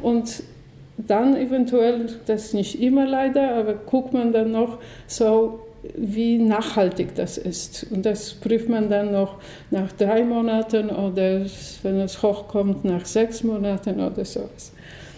Und 0.00 0.44
dann 0.98 1.36
eventuell, 1.36 2.06
das 2.26 2.52
nicht 2.52 2.80
immer 2.80 3.06
leider, 3.06 3.54
aber 3.54 3.74
guckt 3.74 4.12
man 4.12 4.32
dann 4.32 4.52
noch 4.52 4.78
so, 5.06 5.60
wie 5.96 6.38
nachhaltig 6.38 7.14
das 7.14 7.38
ist. 7.38 7.86
Und 7.90 8.06
das 8.06 8.34
prüft 8.34 8.68
man 8.68 8.88
dann 8.88 9.12
noch 9.12 9.36
nach 9.70 9.92
drei 9.92 10.24
Monaten 10.24 10.90
oder 10.90 11.42
wenn 11.82 12.00
es 12.00 12.22
hochkommt, 12.22 12.84
nach 12.84 13.04
sechs 13.04 13.44
Monaten 13.44 14.00
oder 14.00 14.24
sowas. 14.24 14.72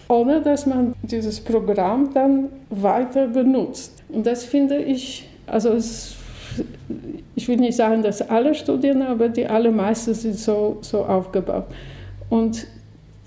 Ohne 0.07 0.41
dass 0.41 0.65
man 0.65 0.93
dieses 1.03 1.39
Programm 1.39 2.13
dann 2.13 2.49
weiter 2.69 3.27
benutzt. 3.27 3.93
Und 4.09 4.25
das 4.25 4.43
finde 4.43 4.77
ich, 4.77 5.27
also 5.45 5.69
es, 5.69 6.15
ich 7.35 7.47
will 7.47 7.57
nicht 7.57 7.75
sagen, 7.75 8.01
dass 8.01 8.27
alle 8.27 8.55
Studien, 8.55 9.01
aber 9.01 9.29
die 9.29 9.47
allermeisten 9.47 10.13
sind 10.13 10.37
so, 10.37 10.79
so 10.81 11.05
aufgebaut. 11.05 11.65
Und 12.29 12.67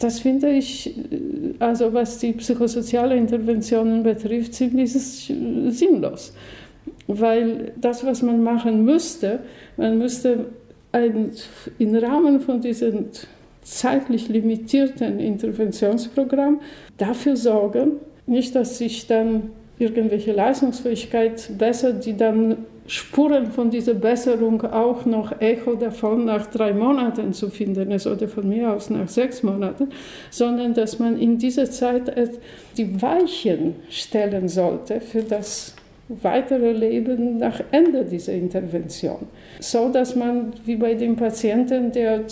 das 0.03 0.21
finde 0.21 0.51
ich, 0.51 0.95
also 1.59 1.93
was 1.93 2.19
die 2.19 2.33
psychosoziale 2.33 3.17
Interventionen 3.17 4.03
betrifft, 4.03 4.55
ziemlich 4.55 4.93
sinnlos. 4.93 6.33
Weil 7.07 7.73
das, 7.81 8.05
was 8.05 8.23
man 8.23 8.43
machen 8.43 8.85
müsste, 8.85 9.41
man 9.77 9.99
müsste 9.99 10.47
im 11.79 11.95
Rahmen 11.97 12.41
von 12.41 12.61
diesem 12.61 13.07
zeitlich 13.63 14.29
limitierten 14.29 15.21
Interventionsprogramm 15.21 16.61
dafür 16.99 17.37
sorgen, 17.37 17.93
nicht, 18.27 18.55
dass 18.55 18.79
sich 18.79 19.07
dann 19.07 19.51
irgendwelche 19.79 20.33
Leistungsfähigkeit 20.33 21.51
bessert, 21.59 22.05
die 22.05 22.17
dann 22.17 22.59
Spuren 22.93 23.51
von 23.53 23.71
dieser 23.71 23.95
Besserung 23.95 24.61
auch 24.71 25.07
noch 25.07 25.41
Echo 25.41 25.77
davon 25.77 26.27
nach 26.27 26.45
drei 26.49 26.75
Monaten 26.75 27.33
zu 27.33 27.49
finden 27.49 27.91
ist 27.91 28.07
oder 28.07 28.29
von 28.29 28.47
mir 28.47 28.71
aus 28.71 28.91
nach 28.91 29.09
sechs 29.09 29.43
Monaten, 29.43 29.89
sondern 30.29 30.75
dass 30.75 30.99
man 30.99 31.19
in 31.19 31.39
dieser 31.39 31.71
Zeit 31.71 32.13
die 32.77 33.01
Weichen 33.01 33.77
stellen 33.89 34.47
sollte 34.47 35.01
für 35.01 35.23
das 35.23 35.75
weitere 36.09 36.73
Leben 36.73 37.39
nach 37.39 37.63
Ende 37.71 38.05
dieser 38.05 38.35
Intervention. 38.35 39.27
So 39.59 39.89
dass 39.89 40.15
man, 40.15 40.53
wie 40.67 40.77
bei 40.77 40.93
dem 40.93 41.17
Patienten, 41.17 41.93
der 41.93 42.25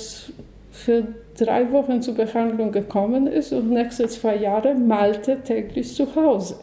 für 0.70 1.06
drei 1.38 1.72
Wochen 1.72 2.02
zur 2.02 2.16
Behandlung 2.16 2.70
gekommen 2.70 3.28
ist 3.28 3.54
und 3.54 3.70
nächste 3.70 4.08
zwei 4.08 4.36
Jahre 4.36 4.74
malte 4.74 5.38
täglich 5.42 5.94
zu 5.94 6.14
Hause, 6.14 6.56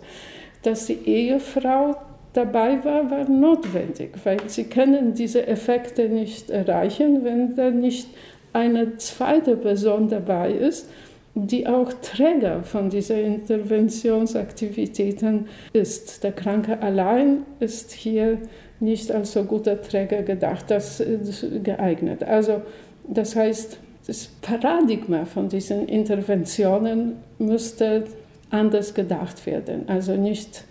dass 0.62 0.86
die 0.86 1.00
Ehefrau 1.04 1.95
dabei 2.38 2.85
war, 2.85 3.09
war 3.09 3.27
notwendig, 3.27 4.11
weil 4.23 4.38
sie 4.47 4.65
können 4.65 5.15
diese 5.15 5.47
Effekte 5.47 6.07
nicht 6.07 6.51
erreichen, 6.51 7.23
wenn 7.23 7.55
da 7.55 7.71
nicht 7.71 8.09
eine 8.53 8.97
zweite 8.97 9.57
Person 9.57 10.07
dabei 10.07 10.51
ist, 10.51 10.88
die 11.33 11.65
auch 11.67 11.91
Träger 12.01 12.61
von 12.63 12.89
diesen 12.89 13.19
Interventionsaktivitäten 13.19 15.47
ist. 15.73 16.23
Der 16.23 16.31
Kranke 16.31 16.81
allein 16.81 17.45
ist 17.59 17.91
hier 17.91 18.38
nicht 18.79 19.11
als 19.11 19.33
so 19.33 19.43
guter 19.43 19.81
Träger 19.81 20.21
gedacht, 20.21 20.65
das 20.69 20.99
ist 20.99 21.63
geeignet. 21.63 22.23
Also 22.23 22.61
das 23.07 23.35
heißt, 23.35 23.79
das 24.05 24.27
Paradigma 24.41 25.25
von 25.25 25.49
diesen 25.49 25.88
Interventionen 25.88 27.15
müsste 27.39 28.03
anders 28.49 28.93
gedacht 28.93 29.45
werden. 29.45 29.83
Also 29.88 30.15
nicht 30.15 30.63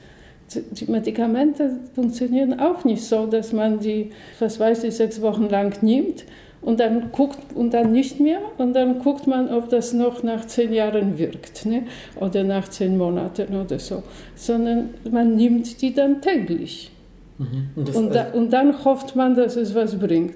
die 0.54 0.90
Medikamente 0.90 1.78
funktionieren 1.94 2.60
auch 2.60 2.84
nicht 2.84 3.02
so, 3.02 3.26
dass 3.26 3.52
man 3.52 3.80
die, 3.80 4.10
was 4.38 4.60
weiß 4.60 4.84
ich, 4.84 4.94
sechs 4.94 5.20
Wochen 5.20 5.48
lang 5.48 5.82
nimmt 5.82 6.24
und 6.62 6.80
dann 6.80 7.12
guckt 7.12 7.38
und 7.54 7.74
dann 7.74 7.92
nicht 7.92 8.20
mehr 8.20 8.40
und 8.58 8.74
dann 8.74 8.98
guckt 9.00 9.26
man, 9.26 9.52
ob 9.52 9.68
das 9.68 9.92
noch 9.92 10.22
nach 10.22 10.46
zehn 10.46 10.72
Jahren 10.72 11.18
wirkt 11.18 11.66
ne? 11.66 11.84
oder 12.16 12.44
nach 12.44 12.68
zehn 12.68 12.96
Monaten 12.96 13.54
oder 13.56 13.78
so, 13.78 14.02
sondern 14.34 14.90
man 15.10 15.36
nimmt 15.36 15.80
die 15.82 15.92
dann 15.92 16.20
täglich. 16.20 16.90
Mhm. 17.38 17.68
Und, 17.76 17.94
und, 17.94 18.14
da, 18.14 18.28
und, 18.32 18.52
dann 18.52 18.84
hofft 18.84 19.14
man, 19.14 19.34
dass 19.34 19.56
es 19.56 19.74
was 19.74 19.98
bringt. 19.98 20.34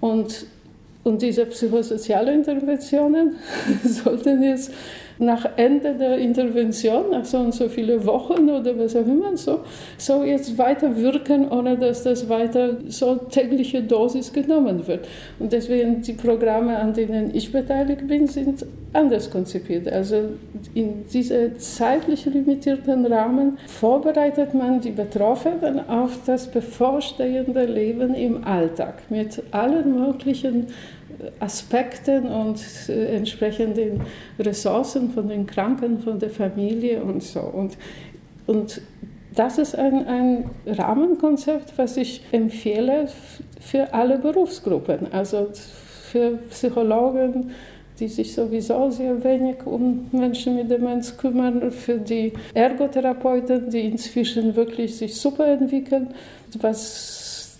Und, 0.00 0.46
und 1.04 1.20
diese 1.20 1.44
psychosozialen 1.46 2.40
Interventionen 2.40 3.36
sollten 3.84 4.42
jetzt 4.42 4.72
nach 5.18 5.48
Ende 5.56 5.94
der 5.94 6.18
Intervention, 6.18 7.10
nach 7.10 7.24
so 7.24 7.38
und 7.38 7.54
so 7.54 7.68
viele 7.68 8.04
Wochen 8.06 8.48
oder 8.48 8.78
was 8.78 8.94
auch 8.94 9.06
immer, 9.06 9.36
so, 9.36 9.60
so 9.96 10.22
jetzt 10.22 10.56
weiter 10.58 10.96
wirken, 10.96 11.48
ohne 11.50 11.76
dass 11.76 12.04
das 12.04 12.28
weiter 12.28 12.76
so 12.88 13.16
tägliche 13.16 13.82
Dosis 13.82 14.32
genommen 14.32 14.86
wird. 14.86 15.08
Und 15.38 15.52
deswegen 15.52 16.02
die 16.02 16.12
Programme, 16.12 16.76
an 16.76 16.94
denen 16.94 17.34
ich 17.34 17.50
beteiligt 17.50 18.06
bin, 18.06 18.26
sind 18.26 18.64
anders 18.92 19.30
konzipiert. 19.30 19.90
Also 19.90 20.30
in 20.74 21.06
diesem 21.06 21.58
zeitlich 21.58 22.24
limitierten 22.24 23.06
Rahmen 23.06 23.58
vorbereitet 23.66 24.54
man 24.54 24.80
die 24.80 24.90
Betroffenen 24.90 25.88
auf 25.88 26.18
das 26.26 26.46
bevorstehende 26.46 27.64
Leben 27.64 28.14
im 28.14 28.44
Alltag 28.44 29.02
mit 29.10 29.42
allen 29.50 29.98
möglichen 29.98 30.68
Aspekten 31.40 32.26
und 32.26 32.60
äh, 32.88 33.16
entsprechenden 33.16 34.02
Ressourcen 34.38 35.10
von 35.10 35.28
den 35.28 35.46
Kranken, 35.46 36.00
von 36.00 36.18
der 36.18 36.30
Familie 36.30 37.02
und 37.02 37.22
so. 37.22 37.40
Und, 37.40 37.76
und 38.46 38.80
das 39.34 39.58
ist 39.58 39.76
ein, 39.76 40.06
ein 40.06 40.50
Rahmenkonzept, 40.66 41.74
was 41.76 41.96
ich 41.96 42.22
empfehle 42.32 43.08
für 43.60 43.92
alle 43.92 44.18
Berufsgruppen, 44.18 45.12
also 45.12 45.48
für 46.10 46.38
Psychologen, 46.50 47.52
die 48.00 48.08
sich 48.08 48.32
sowieso 48.32 48.90
sehr 48.90 49.22
wenig 49.24 49.66
um 49.66 50.06
Menschen 50.12 50.56
mit 50.56 50.70
Demenz 50.70 51.16
kümmern, 51.16 51.70
für 51.72 51.98
die 51.98 52.32
Ergotherapeuten, 52.54 53.70
die 53.70 53.80
inzwischen 53.80 54.54
wirklich 54.54 54.96
sich 54.96 55.16
super 55.16 55.46
entwickeln, 55.46 56.08
was 56.60 57.17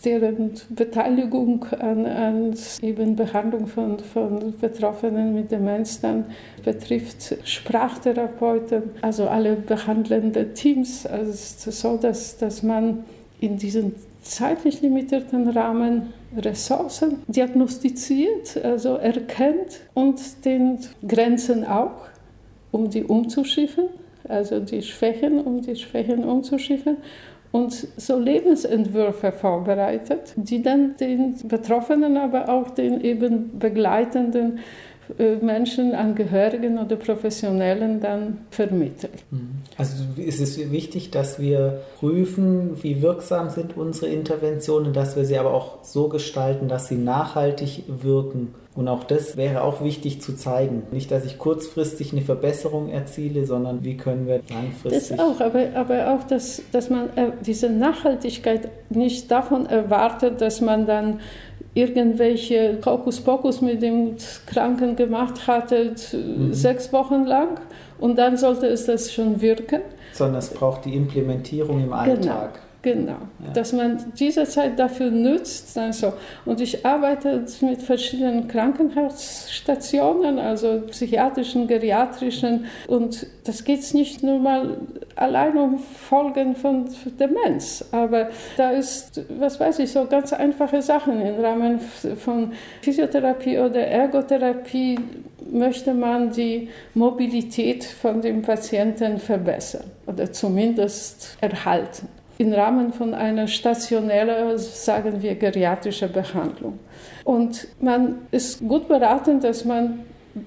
deren 0.08 0.52
Beteiligung 0.70 1.64
an, 1.78 2.06
an 2.06 2.54
eben 2.80 3.14
Behandlung 3.14 3.66
von, 3.66 3.98
von 3.98 4.54
Betroffenen 4.58 5.34
mit 5.34 5.50
Demenz 5.50 6.00
dann 6.00 6.24
betrifft, 6.64 7.36
Sprachtherapeuten, 7.44 8.84
also 9.02 9.28
alle 9.28 9.56
behandelnden 9.56 10.54
Teams, 10.54 11.04
also 11.04 11.70
so, 11.70 11.96
dass, 11.98 12.38
dass 12.38 12.62
man 12.62 13.04
in 13.40 13.58
diesen 13.58 13.94
zeitlich 14.22 14.80
limitierten 14.80 15.48
Rahmen 15.50 16.14
Ressourcen 16.36 17.18
diagnostiziert, 17.26 18.56
also 18.62 18.96
erkennt 18.96 19.80
und 19.94 20.44
den 20.44 20.78
Grenzen 21.06 21.66
auch, 21.66 22.08
um 22.70 22.88
die 22.88 23.04
umzuschiffen, 23.04 23.84
also 24.26 24.60
die 24.60 24.82
Schwächen, 24.82 25.40
um 25.40 25.60
die 25.62 25.76
Schwächen 25.76 26.24
umzuschiffen 26.24 26.96
und 27.52 27.88
so 27.96 28.18
Lebensentwürfe 28.18 29.32
vorbereitet, 29.32 30.34
die 30.36 30.62
dann 30.62 30.96
den 30.98 31.36
Betroffenen, 31.48 32.16
aber 32.16 32.48
auch 32.48 32.70
den 32.70 33.00
eben 33.00 33.58
begleitenden 33.58 34.60
äh, 35.18 35.36
Menschen, 35.36 35.94
Angehörigen 35.94 36.78
oder 36.78 36.96
Professionellen 36.96 38.00
dann 38.00 38.38
vermittelt. 38.50 39.24
Mhm. 39.30 39.50
Also 39.76 40.04
ist 40.16 40.40
es 40.40 40.70
wichtig, 40.70 41.10
dass 41.10 41.38
wir 41.38 41.80
prüfen, 41.98 42.82
wie 42.82 43.00
wirksam 43.00 43.48
sind 43.48 43.76
unsere 43.76 44.08
Interventionen, 44.12 44.92
dass 44.92 45.16
wir 45.16 45.24
sie 45.24 45.38
aber 45.38 45.54
auch 45.54 45.84
so 45.84 46.08
gestalten, 46.08 46.68
dass 46.68 46.88
sie 46.88 46.96
nachhaltig 46.96 47.84
wirken. 47.86 48.54
Und 48.78 48.86
auch 48.86 49.02
das 49.02 49.36
wäre 49.36 49.64
auch 49.64 49.82
wichtig 49.82 50.22
zu 50.22 50.36
zeigen. 50.36 50.84
Nicht, 50.92 51.10
dass 51.10 51.24
ich 51.24 51.36
kurzfristig 51.36 52.12
eine 52.12 52.22
Verbesserung 52.22 52.90
erziele, 52.90 53.44
sondern 53.44 53.82
wie 53.82 53.96
können 53.96 54.28
wir 54.28 54.40
langfristig. 54.48 55.16
Das 55.16 55.18
auch, 55.18 55.40
aber, 55.40 55.66
aber 55.74 56.14
auch, 56.14 56.22
dass, 56.22 56.62
dass 56.70 56.88
man 56.88 57.08
äh, 57.16 57.32
diese 57.44 57.70
Nachhaltigkeit 57.70 58.68
nicht 58.88 59.32
davon 59.32 59.66
erwartet, 59.66 60.40
dass 60.40 60.60
man 60.60 60.86
dann 60.86 61.18
irgendwelche 61.74 62.78
Hokuspokus 62.86 63.62
mit 63.62 63.82
dem 63.82 64.14
Kranken 64.46 64.94
gemacht 64.94 65.48
hatte, 65.48 65.96
mhm. 66.12 66.54
sechs 66.54 66.92
Wochen 66.92 67.24
lang 67.24 67.60
und 67.98 68.16
dann 68.16 68.36
sollte 68.36 68.68
es 68.68 68.86
das 68.86 69.12
schon 69.12 69.40
wirken. 69.40 69.80
Sondern 70.12 70.38
es 70.38 70.50
braucht 70.50 70.84
die 70.84 70.94
Implementierung 70.94 71.78
im 71.78 71.86
genau. 71.86 71.96
Alltag. 71.96 72.52
Genau. 72.54 72.67
Genau, 72.94 73.18
ja. 73.44 73.52
dass 73.52 73.74
man 73.74 74.12
diese 74.18 74.44
Zeit 74.44 74.78
dafür 74.78 75.10
nützt. 75.10 75.76
Also, 75.76 76.14
und 76.46 76.60
ich 76.60 76.86
arbeite 76.86 77.44
mit 77.60 77.82
verschiedenen 77.82 78.48
Krankenhausstationen, 78.48 80.38
also 80.38 80.82
psychiatrischen, 80.88 81.66
geriatrischen. 81.66 82.64
Und 82.86 83.26
das 83.44 83.64
geht 83.64 83.92
nicht 83.92 84.22
nur 84.22 84.38
mal 84.38 84.78
allein 85.16 85.56
um 85.58 85.78
Folgen 85.78 86.56
von 86.56 86.86
Demenz, 87.20 87.84
aber 87.92 88.30
da 88.56 88.70
ist, 88.70 89.22
was 89.38 89.60
weiß 89.60 89.80
ich, 89.80 89.92
so 89.92 90.06
ganz 90.06 90.32
einfache 90.32 90.80
Sachen 90.80 91.20
im 91.20 91.40
Rahmen 91.44 91.80
von 91.80 92.52
Physiotherapie 92.80 93.58
oder 93.58 93.86
Ergotherapie 93.86 94.98
möchte 95.50 95.92
man 95.92 96.30
die 96.30 96.68
Mobilität 96.94 97.84
von 97.84 98.22
dem 98.22 98.42
Patienten 98.42 99.18
verbessern 99.18 99.84
oder 100.06 100.32
zumindest 100.32 101.36
erhalten 101.40 102.08
im 102.38 102.52
Rahmen 102.52 102.92
von 102.92 103.14
einer 103.14 103.48
stationären, 103.48 104.56
sagen 104.58 105.20
wir, 105.20 105.34
geriatrischen 105.34 106.12
Behandlung. 106.12 106.78
Und 107.24 107.68
man 107.80 108.26
ist 108.30 108.60
gut 108.66 108.88
beraten, 108.88 109.40
dass 109.40 109.64
man 109.64 110.00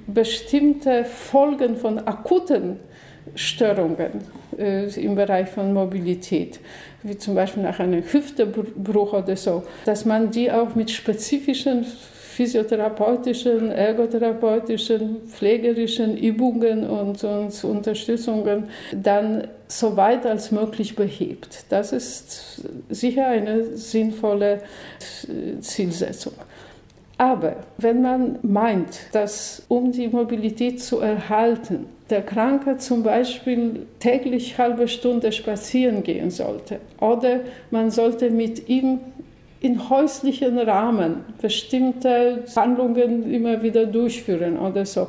bestimmte 0.08 1.04
Folgen 1.04 1.76
von 1.76 2.00
akuten 2.00 2.80
Störungen 3.36 4.22
äh, 4.58 4.88
im 5.00 5.16
Bereich 5.16 5.50
von 5.50 5.74
Mobilität, 5.74 6.60
wie 7.04 7.18
zum 7.18 7.36
Beispiel 7.36 7.64
nach 7.64 7.80
einem 7.80 8.04
Hüftebruch 8.04 9.14
oder 9.14 9.36
so, 9.36 9.64
dass 9.86 10.06
man 10.06 10.32
die 10.32 10.52
auch 10.52 10.76
mit 10.76 10.89
spezifischen 10.92 11.86
physiotherapeutischen, 12.36 13.72
ergotherapeutischen, 13.72 15.28
pflegerischen 15.28 16.18
Übungen 16.18 16.88
und, 16.88 17.24
und 17.24 17.64
Unterstützungen 17.64 18.70
dann 18.94 19.48
so 19.68 19.98
weit 19.98 20.26
als 20.26 20.52
möglich 20.52 20.96
behebt. 20.96 21.66
Das 21.70 21.92
ist 21.92 22.64
sicher 22.90 23.28
eine 23.28 23.76
sinnvolle 23.76 24.62
Zielsetzung. 25.60 26.34
Aber 27.18 27.58
wenn 27.78 28.02
man 28.02 28.40
meint, 28.42 29.02
dass 29.12 29.64
um 29.68 29.92
die 29.92 30.08
Mobilität 30.08 30.82
zu 30.82 31.00
erhalten, 31.00 31.86
der 32.10 32.24
Kranke 32.24 32.78
zum 32.78 33.04
Beispiel 33.04 33.86
täglich 34.00 34.58
halbe 34.58 34.88
Stunde 34.88 35.32
spazieren 35.32 36.04
gehen 36.04 36.32
sollte 36.32 36.80
oder 37.00 37.42
man 37.70 37.92
sollte 37.92 38.32
mit 38.32 38.70
ihm 38.70 39.00
in 39.62 39.89
häuslichen 39.89 40.57
Rahmen 40.57 41.24
bestimmte 41.39 42.43
Handlungen 42.55 43.32
immer 43.32 43.62
wieder 43.62 43.86
durchführen 43.86 44.57
oder 44.57 44.86
so, 44.86 45.07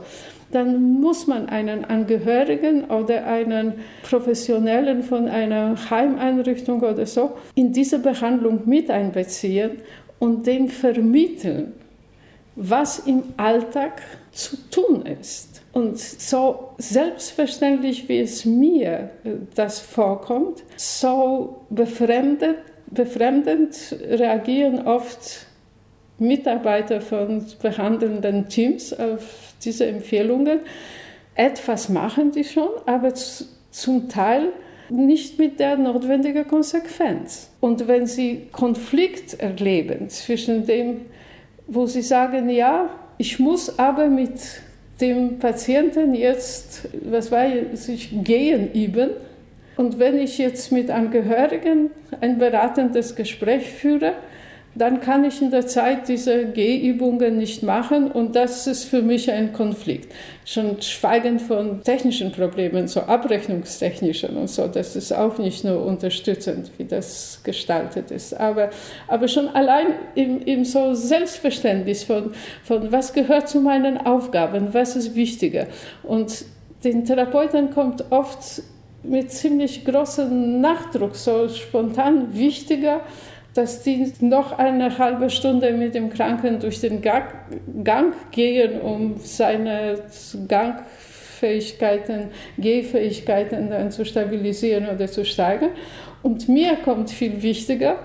dann 0.53 1.01
muss 1.01 1.27
man 1.27 1.49
einen 1.49 1.87
Angehörigen 1.87 2.85
oder 2.85 3.27
einen 3.27 3.73
Professionellen 4.03 5.03
von 5.03 5.27
einer 5.27 5.75
Heimeinrichtung 5.91 6.83
oder 6.83 7.07
so 7.07 7.33
in 7.55 7.73
diese 7.73 7.99
Behandlung 7.99 8.61
mit 8.67 8.91
einbeziehen 8.91 9.79
und 10.19 10.47
dem 10.47 10.69
vermitteln, 10.69 11.73
was 12.55 12.99
im 13.01 13.23
Alltag 13.39 14.03
zu 14.31 14.57
tun 14.71 15.07
ist. 15.07 15.63
Und 15.73 15.99
so 15.99 16.75
selbstverständlich, 16.77 18.07
wie 18.11 18.21
es 18.21 18.45
mir 18.45 19.09
das 19.55 19.81
vorkommt, 19.81 20.63
so 20.77 21.65
befremdet 21.71 22.59
befremdend 22.95 23.97
reagieren 24.11 24.87
oft 24.87 25.47
Mitarbeiter 26.19 27.01
von 27.01 27.45
behandelnden 27.61 28.49
Teams 28.49 28.93
auf 28.93 29.55
diese 29.65 29.87
Empfehlungen. 29.87 30.61
Etwas 31.35 31.89
machen 31.89 32.33
die 32.33 32.45
schon, 32.45 32.69
aber 32.87 33.13
zum 33.15 34.09
Teil 34.09 34.49
nicht 34.91 35.39
mit 35.39 35.59
der 35.59 35.77
notwendigen 35.77 36.47
Konsequenz. 36.47 37.51
Und 37.61 37.89
wenn 37.89 38.07
sie 38.07 38.49
Konflikt 38.53 39.41
erleben 39.41 40.09
zwischen 40.11 40.67
dem, 40.67 41.03
wo 41.67 41.87
sie 41.87 42.03
sagen, 42.03 42.51
ja, 42.51 42.91
ich 43.19 43.39
muss 43.39 43.79
aber 43.79 44.09
mit 44.09 44.41
dem 45.01 45.39
Patienten 45.39 46.15
jetzt, 46.15 46.89
was 47.09 47.33
weiß 47.33 47.89
ich, 47.89 48.11
gehen 48.23 48.73
üben, 48.73 49.11
und 49.77 49.99
wenn 49.99 50.19
ich 50.19 50.39
jetzt 50.39 50.73
mit 50.73 50.91
Angehörigen 50.91 51.91
ein 52.21 52.39
beratendes 52.39 53.17
Gespräch 53.17 53.69
führe, 53.69 54.13
dann 54.75 55.01
kann 55.01 55.25
ich 55.25 55.43
in 55.43 55.51
der 55.51 55.67
Zeit 55.67 56.09
diese 56.09 56.47
Gehübungen 56.47 57.37
nicht 57.37 57.63
machen 57.63 58.11
und 58.11 58.35
das 58.35 58.67
ist 58.67 58.85
für 58.85 59.03
mich 59.03 59.31
ein 59.31 59.53
Konflikt. 59.53 60.13
Schon 60.47 60.81
schweigend 60.81 61.43
von 61.43 61.83
technischen 61.83 62.33
Problemen, 62.33 62.89
so 62.89 63.01
abrechnungstechnischen 63.01 64.37
und 64.37 64.49
so, 64.49 64.69
das 64.69 64.97
ist 64.97 65.13
auch 65.13 65.37
nicht 65.37 65.65
nur 65.65 65.85
unterstützend, 65.85 66.71
wie 66.79 66.85
das 66.85 67.41
gestaltet 67.45 68.11
ist. 68.11 68.33
Aber, 68.33 68.71
aber 69.09 69.29
schon 69.29 69.49
allein 69.49 69.89
im, 70.15 70.41
im 70.41 70.65
so 70.65 70.95
Selbstverständnis 70.95 72.05
von, 72.05 72.33
von 72.65 72.91
was 72.91 73.13
gehört 73.13 73.51
zu 73.51 73.61
meinen 73.61 73.99
Aufgaben, 73.99 74.73
was 74.73 74.97
ist 74.97 75.15
wichtiger. 75.15 75.67
Und 76.03 76.47
den 76.83 77.05
Therapeuten 77.05 77.71
kommt 77.71 78.11
oft 78.11 78.63
mit 79.03 79.31
ziemlich 79.31 79.85
großem 79.85 80.61
Nachdruck, 80.61 81.17
so 81.17 81.49
spontan 81.49 82.35
wichtiger, 82.35 83.01
dass 83.55 83.83
die 83.83 84.13
noch 84.21 84.59
eine 84.59 84.99
halbe 84.99 85.29
Stunde 85.29 85.73
mit 85.73 85.95
dem 85.95 86.11
Kranken 86.11 86.59
durch 86.61 86.81
den 86.81 87.03
Gang 87.03 88.15
gehen, 88.31 88.81
um 88.81 89.17
seine 89.19 89.99
Gangfähigkeiten, 90.49 92.31
Gehfähigkeiten 92.57 93.71
dann 93.71 93.91
zu 93.91 94.05
stabilisieren 94.05 94.89
oder 94.89 95.07
zu 95.07 95.25
steigern. 95.25 95.73
Und 96.23 96.49
mir 96.49 96.77
kommt 96.77 97.11
viel 97.11 97.43
wichtiger, 97.43 97.99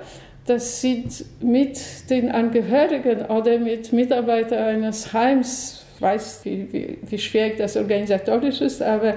dass 0.45 0.81
sie 0.81 1.05
mit 1.41 1.79
den 2.09 2.31
Angehörigen 2.31 3.25
oder 3.27 3.57
mit 3.59 3.93
Mitarbeitern 3.93 4.83
eines 4.83 5.13
Heims, 5.13 5.85
ich 5.95 6.01
weiß, 6.01 6.41
wie, 6.43 6.67
wie, 6.71 6.97
wie 7.01 7.17
schwierig 7.17 7.57
das 7.57 7.75
organisatorisch 7.77 8.61
ist, 8.61 8.81
aber 8.81 9.15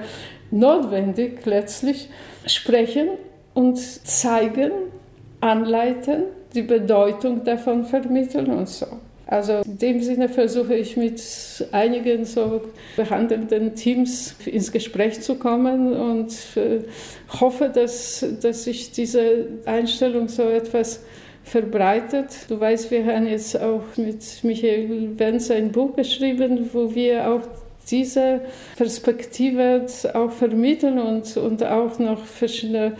notwendig 0.51 1.45
letztlich 1.45 2.09
sprechen 2.45 3.09
und 3.53 3.77
zeigen, 3.77 4.71
anleiten, 5.39 6.23
die 6.53 6.61
Bedeutung 6.61 7.43
davon 7.43 7.85
vermitteln 7.85 8.51
und 8.51 8.69
so. 8.69 8.87
Also 9.31 9.61
in 9.63 9.77
dem 9.77 10.01
Sinne 10.01 10.27
versuche 10.27 10.75
ich 10.75 10.97
mit 10.97 11.21
einigen 11.71 12.25
so 12.25 12.61
behandelnden 12.97 13.75
Teams 13.75 14.35
ins 14.45 14.73
Gespräch 14.73 15.21
zu 15.21 15.35
kommen 15.35 15.93
und 15.93 16.35
äh, 16.55 16.81
hoffe, 17.39 17.71
dass, 17.73 18.25
dass 18.41 18.65
sich 18.65 18.91
diese 18.91 19.47
Einstellung 19.65 20.27
so 20.27 20.43
etwas 20.43 21.05
verbreitet. 21.43 22.27
Du 22.49 22.59
weißt, 22.59 22.91
wir 22.91 23.05
haben 23.05 23.25
jetzt 23.25 23.59
auch 23.59 23.83
mit 23.95 24.21
Michael 24.43 25.17
Wenz 25.17 25.49
ein 25.49 25.71
Buch 25.71 25.95
geschrieben, 25.95 26.69
wo 26.73 26.93
wir 26.93 27.29
auch 27.29 27.41
diese 27.89 28.41
Perspektive 28.77 29.85
auch 30.13 30.31
vermitteln 30.31 30.99
und, 30.99 31.35
und 31.37 31.63
auch 31.63 31.97
noch 31.99 32.23
verschiedene 32.23 32.93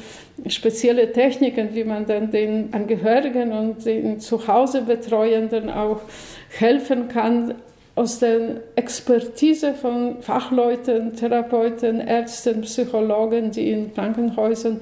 spezielle 0.48 1.12
Techniken, 1.12 1.74
wie 1.74 1.84
man 1.84 2.06
dann 2.06 2.32
den 2.32 2.74
Angehörigen 2.74 3.52
und 3.52 3.86
den 3.86 4.20
Zuhausebetreuenden 4.20 5.70
auch 5.70 6.02
helfen 6.50 7.08
kann, 7.08 7.56
aus 7.96 8.20
der 8.20 8.62
Expertise 8.76 9.74
von 9.74 10.22
Fachleuten, 10.22 11.14
Therapeuten, 11.16 12.00
Ärzten, 12.00 12.62
Psychologen, 12.62 13.52
die 13.52 13.70
in 13.70 13.94
Krankenhäusern 13.94 14.82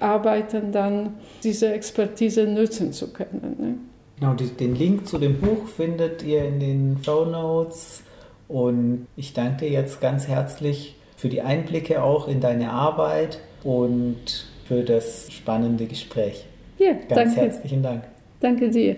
arbeiten, 0.00 0.72
dann 0.72 1.14
diese 1.42 1.72
Expertise 1.72 2.44
nutzen 2.44 2.92
zu 2.92 3.12
können. 3.12 3.56
Ne? 3.58 3.74
Genau, 4.18 4.34
den 4.34 4.74
Link 4.74 5.06
zu 5.06 5.18
dem 5.18 5.38
Buch 5.40 5.68
findet 5.68 6.24
ihr 6.24 6.44
in 6.44 6.58
den 6.58 6.98
Show 7.04 7.24
Notes. 7.24 8.02
Und 8.48 9.06
ich 9.16 9.34
danke 9.34 9.66
dir 9.66 9.70
jetzt 9.70 10.00
ganz 10.00 10.26
herzlich 10.26 10.96
für 11.16 11.28
die 11.28 11.42
Einblicke 11.42 12.02
auch 12.02 12.28
in 12.28 12.40
deine 12.40 12.70
Arbeit 12.70 13.40
und 13.62 14.46
für 14.64 14.82
das 14.82 15.30
spannende 15.30 15.86
Gespräch. 15.86 16.44
Ja, 16.78 16.92
ganz 16.92 17.34
danke. 17.34 17.40
herzlichen 17.40 17.82
Dank. 17.82 18.04
Danke 18.40 18.70
dir. 18.70 18.96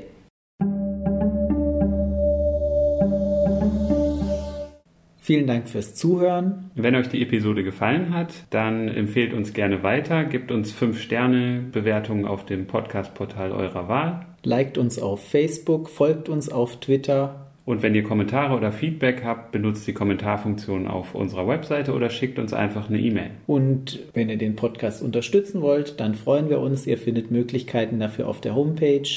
Vielen 5.23 5.47
Dank 5.47 5.69
fürs 5.69 5.95
Zuhören. 5.95 6.71
Wenn 6.75 6.97
euch 6.97 7.09
die 7.09 7.23
Episode 7.23 7.63
gefallen 7.63 8.13
hat, 8.13 8.35
dann 8.51 8.89
empfehlt 8.89 9.33
uns 9.33 9.53
gerne 9.53 9.83
weiter, 9.83 10.25
gebt 10.25 10.51
uns 10.51 10.73
5 10.73 11.01
Sterne 11.01 11.63
Bewertungen 11.71 12.25
auf 12.25 12.45
dem 12.45 12.67
Podcast-Portal 12.67 13.53
eurer 13.53 13.89
Wahl. 13.89 14.27
Liked 14.43 14.77
uns 14.77 14.99
auf 14.99 15.23
Facebook, 15.25 15.89
folgt 15.89 16.29
uns 16.29 16.49
auf 16.49 16.81
Twitter. 16.81 17.50
Und 17.71 17.85
wenn 17.85 17.95
ihr 17.95 18.03
Kommentare 18.03 18.57
oder 18.57 18.73
Feedback 18.73 19.23
habt, 19.23 19.53
benutzt 19.53 19.87
die 19.87 19.93
Kommentarfunktion 19.93 20.89
auf 20.89 21.15
unserer 21.15 21.47
Webseite 21.47 21.95
oder 21.95 22.11
schickt 22.11 22.41
uns 22.41 22.53
einfach 22.53 22.89
eine 22.89 22.99
E-Mail. 22.99 23.31
Und 23.47 24.01
wenn 24.13 24.29
ihr 24.29 24.39
den 24.39 24.57
Podcast 24.57 25.05
unterstützen 25.05 25.63
wollt, 25.63 26.01
dann 26.01 26.17
freuen 26.17 26.51
wir 26.51 26.59
uns. 26.59 26.89
Ihr 26.89 26.99
findet 26.99 27.31
Möglichkeiten 27.31 28.01
dafür 28.01 28.27
auf 28.27 28.41
der 28.41 28.57
Homepage 28.57 29.09